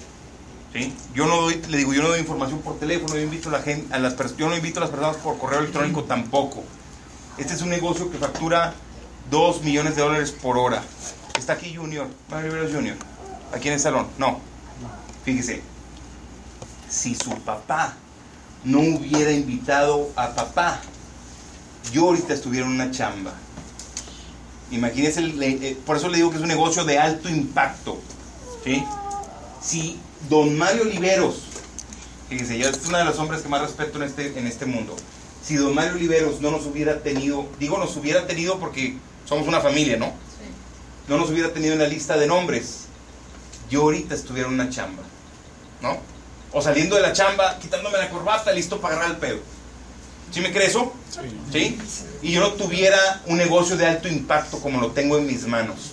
¿sí? 0.73 0.93
Yo 1.13 1.25
no 1.27 1.41
doy, 1.41 1.61
le 1.69 1.77
digo, 1.77 1.93
yo 1.93 2.01
no 2.01 2.09
doy 2.09 2.19
información 2.19 2.61
por 2.61 2.79
teléfono, 2.79 3.15
yo, 3.15 3.21
invito 3.21 3.49
a 3.49 3.53
la 3.53 3.61
gente, 3.61 3.93
a 3.93 3.99
las, 3.99 4.15
yo 4.37 4.49
no 4.49 4.55
invito 4.55 4.79
a 4.79 4.81
las 4.81 4.89
personas 4.89 5.17
por 5.17 5.37
correo 5.37 5.59
electrónico 5.59 6.03
tampoco. 6.03 6.63
Este 7.37 7.53
es 7.53 7.61
un 7.61 7.69
negocio 7.69 8.11
que 8.11 8.17
factura 8.17 8.73
2 9.29 9.63
millones 9.63 9.95
de 9.95 10.01
dólares 10.01 10.31
por 10.31 10.57
hora. 10.57 10.83
Está 11.37 11.53
aquí 11.53 11.75
Junior, 11.75 12.07
Mario 12.29 12.51
Rivera 12.51 12.73
Junior, 12.73 12.97
aquí 13.53 13.67
en 13.69 13.75
el 13.75 13.79
salón. 13.79 14.07
No, 14.17 14.39
fíjese, 15.23 15.61
si 16.89 17.15
su 17.15 17.31
papá 17.41 17.95
no 18.63 18.79
hubiera 18.79 19.31
invitado 19.31 20.11
a 20.15 20.35
papá, 20.35 20.81
yo 21.91 22.07
ahorita 22.07 22.33
estuviera 22.33 22.65
en 22.65 22.73
una 22.73 22.91
chamba. 22.91 23.33
Imagínese, 24.71 25.19
el- 25.19 25.41
eh, 25.43 25.77
por 25.85 25.97
eso 25.97 26.07
le 26.07 26.17
digo 26.17 26.29
que 26.29 26.37
es 26.37 26.41
un 26.41 26.47
negocio 26.47 26.83
de 26.85 26.97
alto 26.97 27.29
impacto. 27.29 27.99
¿sí? 28.63 28.83
Si 29.61 29.99
don 30.29 30.57
Mario 30.57 30.83
Oliveros, 30.83 31.41
fíjese, 32.29 32.57
yo 32.57 32.69
es 32.69 32.79
uno 32.87 32.97
de 32.97 33.05
los 33.05 33.17
hombres 33.19 33.41
que 33.41 33.49
más 33.49 33.61
respeto 33.61 33.97
en 33.97 34.03
este, 34.03 34.37
en 34.39 34.47
este 34.47 34.65
mundo. 34.65 34.95
Si 35.43 35.55
don 35.55 35.73
Mario 35.75 35.93
Oliveros 35.93 36.39
no 36.41 36.51
nos 36.51 36.65
hubiera 36.65 36.99
tenido, 37.01 37.47
digo 37.59 37.77
nos 37.77 37.95
hubiera 37.97 38.27
tenido 38.27 38.59
porque 38.59 38.97
somos 39.27 39.47
una 39.47 39.59
familia, 39.61 39.97
¿no? 39.97 40.13
No 41.07 41.17
nos 41.17 41.29
hubiera 41.31 41.51
tenido 41.51 41.73
en 41.73 41.79
la 41.79 41.87
lista 41.87 42.15
de 42.17 42.27
nombres, 42.27 42.81
yo 43.69 43.81
ahorita 43.81 44.13
estuviera 44.15 44.47
en 44.47 44.53
una 44.55 44.69
chamba, 44.69 45.03
¿no? 45.81 45.97
O 46.53 46.61
saliendo 46.61 46.95
de 46.95 47.01
la 47.01 47.13
chamba, 47.13 47.57
quitándome 47.59 47.97
la 47.97 48.09
corbata, 48.09 48.51
listo 48.51 48.79
para 48.79 48.95
agarrar 48.95 49.11
el 49.15 49.17
pedo. 49.17 49.39
¿Sí 50.31 50.39
me 50.39 50.51
cree 50.51 50.67
eso? 50.67 50.93
¿Sí? 51.51 51.77
Y 52.21 52.31
yo 52.31 52.41
no 52.41 52.53
tuviera 52.53 53.21
un 53.27 53.37
negocio 53.37 53.75
de 53.75 53.85
alto 53.85 54.07
impacto 54.07 54.59
como 54.59 54.79
lo 54.79 54.91
tengo 54.91 55.17
en 55.17 55.27
mis 55.27 55.45
manos. 55.45 55.91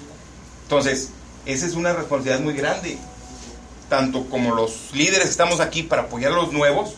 Entonces, 0.63 1.11
esa 1.45 1.67
es 1.67 1.75
una 1.75 1.93
responsabilidad 1.93 2.41
muy 2.41 2.55
grande. 2.55 2.99
Tanto 3.89 4.29
como 4.29 4.55
los 4.55 4.93
líderes 4.93 5.29
estamos 5.29 5.61
aquí 5.61 5.83
para 5.83 6.03
apoyar 6.03 6.33
a 6.33 6.37
los 6.37 6.53
nuevos, 6.53 6.91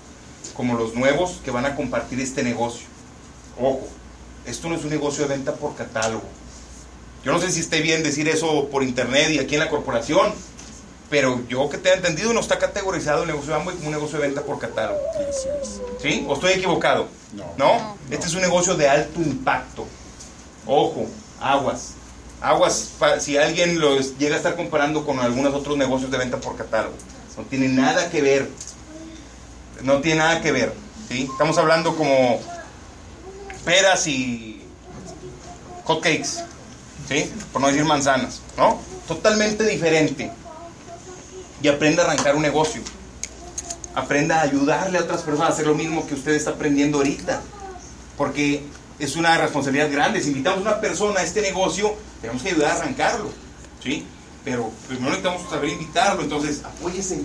como 0.55 0.75
los 0.75 0.95
nuevos 0.95 1.41
que 1.45 1.51
van 1.51 1.65
a 1.65 1.77
compartir 1.77 2.21
este 2.21 2.43
negocio. 2.43 2.87
Ojo, 3.59 3.89
esto 4.45 4.69
no 4.69 4.75
es 4.75 4.85
un 4.85 4.91
negocio 4.91 5.23
de 5.23 5.35
venta 5.35 5.55
por 5.55 5.77
catálogo. 5.77 6.25
Yo 7.25 7.33
no 7.33 7.41
sé 7.41 7.51
si 7.51 7.61
esté 7.61 7.81
bien 7.81 8.03
decir 8.03 8.29
eso 8.29 8.69
por 8.71 8.83
internet 8.83 9.31
y 9.31 9.39
aquí 9.39 9.55
en 9.55 9.61
la 9.61 9.69
corporación, 9.69 10.33
pero 11.11 11.43
yo 11.49 11.69
que 11.69 11.77
te 11.77 11.91
he 11.91 11.95
entendido 11.95 12.33
no 12.33 12.39
está 12.39 12.59
categorizado 12.59 13.23
el 13.23 13.29
negocio 13.29 13.53
de 13.53 13.61
Amway 13.61 13.77
como 13.77 13.89
un 13.89 13.95
negocio 13.95 14.19
de 14.19 14.29
venta 14.29 14.43
por 14.43 14.61
catálogo. 14.61 15.01
Así 15.29 15.49
es. 15.61 15.81
¿Sí? 16.01 16.25
¿O 16.29 16.35
estoy 16.35 16.53
equivocado? 16.53 17.09
No. 17.33 17.53
¿No? 17.59 17.97
Este 18.09 18.29
es 18.29 18.35
un 18.35 18.43
negocio 18.43 18.77
de 18.77 18.89
alto 18.89 19.21
impacto. 19.21 19.87
Ojo, 20.67 21.07
aguas. 21.41 21.95
Aguas 22.41 22.93
si 23.19 23.37
alguien 23.37 23.81
los 23.81 24.17
llega 24.19 24.37
a 24.37 24.39
estar 24.39 24.55
comparando 24.55 25.05
con 25.05 25.19
algunos 25.19 25.53
otros 25.53 25.77
negocios 25.77 26.13
de 26.13 26.19
venta 26.19 26.39
por 26.39 26.57
catálogo. 26.57 26.95
No 27.37 27.43
tiene 27.45 27.69
nada 27.69 28.09
que 28.09 28.23
ver. 28.23 28.49
No 29.83 30.01
tiene 30.01 30.21
nada 30.21 30.41
que 30.41 30.53
ver. 30.53 30.73
¿sí? 31.09 31.29
Estamos 31.31 31.59
hablando 31.59 31.97
como 31.97 32.41
peras 33.65 34.07
y 34.07 34.63
hotcakes. 35.85 36.45
¿Sí? 37.09 37.33
Por 37.53 37.61
no 37.61 37.67
decir 37.67 37.85
manzanas. 37.85 38.41
¿No? 38.57 38.81
Totalmente 39.09 39.65
diferente. 39.65 40.31
Y 41.63 41.69
aprenda 41.69 42.03
a 42.03 42.07
arrancar 42.07 42.37
un 42.37 42.43
negocio 42.43 42.83
aprenda 43.95 44.41
a 44.41 44.43
ayudarle 44.43 44.99
a 44.99 45.03
otras 45.03 45.23
personas 45.23 45.51
a 45.51 45.53
hacer 45.53 45.67
lo 45.67 45.75
mismo 45.75 46.07
que 46.07 46.15
usted 46.15 46.33
está 46.33 46.51
aprendiendo 46.51 46.99
ahorita. 46.99 47.41
Porque 48.17 48.63
es 48.99 49.17
una 49.17 49.37
responsabilidad 49.39 49.91
grande. 49.91 50.21
Si 50.21 50.29
invitamos 50.29 50.61
a 50.61 50.71
una 50.71 50.81
persona 50.81 51.21
a 51.21 51.23
este 51.23 51.41
negocio, 51.43 51.95
tenemos 52.21 52.43
que 52.43 52.51
ayudar 52.51 52.73
a 52.73 52.77
arrancarlo. 52.77 53.31
¿sí? 53.83 54.07
Pero 54.45 54.71
primero 54.87 55.11
necesitamos 55.11 55.49
saber 55.51 55.71
invitarlo. 55.71 56.23
Entonces, 56.23 56.63
apóyese 56.65 57.23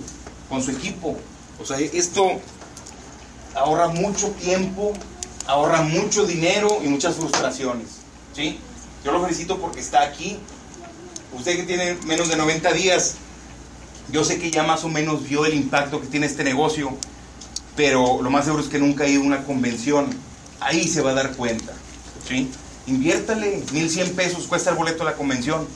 con 0.48 0.62
su 0.62 0.70
equipo. 0.70 1.16
O 1.60 1.64
sea, 1.64 1.78
esto 1.78 2.40
ahorra 3.54 3.88
mucho 3.88 4.28
tiempo, 4.32 4.92
ahorra 5.46 5.82
mucho 5.82 6.26
dinero 6.26 6.80
y 6.82 6.88
muchas 6.88 7.16
frustraciones. 7.16 7.88
¿sí? 8.34 8.58
Yo 9.04 9.12
lo 9.12 9.22
felicito 9.22 9.58
porque 9.58 9.80
está 9.80 10.02
aquí. 10.02 10.38
Usted 11.36 11.56
que 11.56 11.62
tiene 11.64 11.94
menos 12.06 12.28
de 12.28 12.36
90 12.36 12.72
días, 12.72 13.16
yo 14.10 14.24
sé 14.24 14.38
que 14.38 14.50
ya 14.50 14.62
más 14.62 14.84
o 14.84 14.88
menos 14.88 15.24
vio 15.28 15.44
el 15.46 15.54
impacto 15.54 16.00
que 16.00 16.06
tiene 16.06 16.26
este 16.26 16.44
negocio, 16.44 16.96
pero 17.76 18.20
lo 18.22 18.30
más 18.30 18.44
seguro 18.44 18.62
es 18.62 18.68
que 18.68 18.78
nunca 18.78 19.04
ha 19.04 19.08
ido 19.08 19.22
a 19.22 19.26
una 19.26 19.44
convención. 19.44 20.08
Ahí 20.60 20.88
se 20.88 21.00
va 21.02 21.10
a 21.10 21.14
dar 21.14 21.36
cuenta. 21.36 21.72
¿sí? 22.26 22.50
Inviértale, 22.86 23.62
1100 23.72 24.14
pesos 24.14 24.46
cuesta 24.46 24.70
el 24.70 24.76
boleto 24.76 25.00
de 25.04 25.10
la 25.10 25.16
convención. 25.16 25.66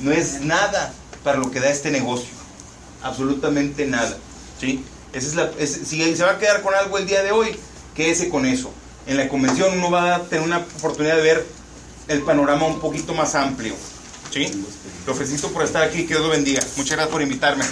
No 0.00 0.10
es 0.12 0.40
nada 0.40 0.92
para 1.22 1.38
lo 1.38 1.50
que 1.50 1.60
da 1.60 1.70
este 1.70 1.90
negocio. 1.90 2.30
Absolutamente 3.02 3.86
nada. 3.86 4.16
¿sí? 4.60 4.84
Esa 5.12 5.26
es 5.28 5.34
la, 5.34 5.50
es- 5.58 5.80
si 5.86 6.14
se 6.16 6.22
va 6.24 6.32
a 6.32 6.38
quedar 6.38 6.62
con 6.62 6.74
algo 6.74 6.98
el 6.98 7.06
día 7.06 7.22
de 7.22 7.30
hoy, 7.32 7.56
quédese 7.94 8.28
con 8.28 8.44
eso. 8.46 8.72
En 9.06 9.16
la 9.16 9.28
convención 9.28 9.78
uno 9.78 9.90
va 9.90 10.16
a 10.16 10.22
tener 10.24 10.44
una 10.44 10.58
oportunidad 10.58 11.16
de 11.16 11.22
ver 11.22 11.46
el 12.08 12.22
panorama 12.22 12.66
un 12.66 12.80
poquito 12.80 13.14
más 13.14 13.34
amplio. 13.34 13.74
¿Sí? 14.30 14.64
Lo 15.06 15.14
felicito 15.14 15.50
por 15.50 15.64
estar 15.64 15.82
aquí, 15.82 16.02
que 16.02 16.14
Dios 16.14 16.22
lo 16.22 16.30
bendiga. 16.30 16.62
Muchas 16.76 16.96
gracias 16.96 17.08
por 17.08 17.22
invitarme. 17.22 17.64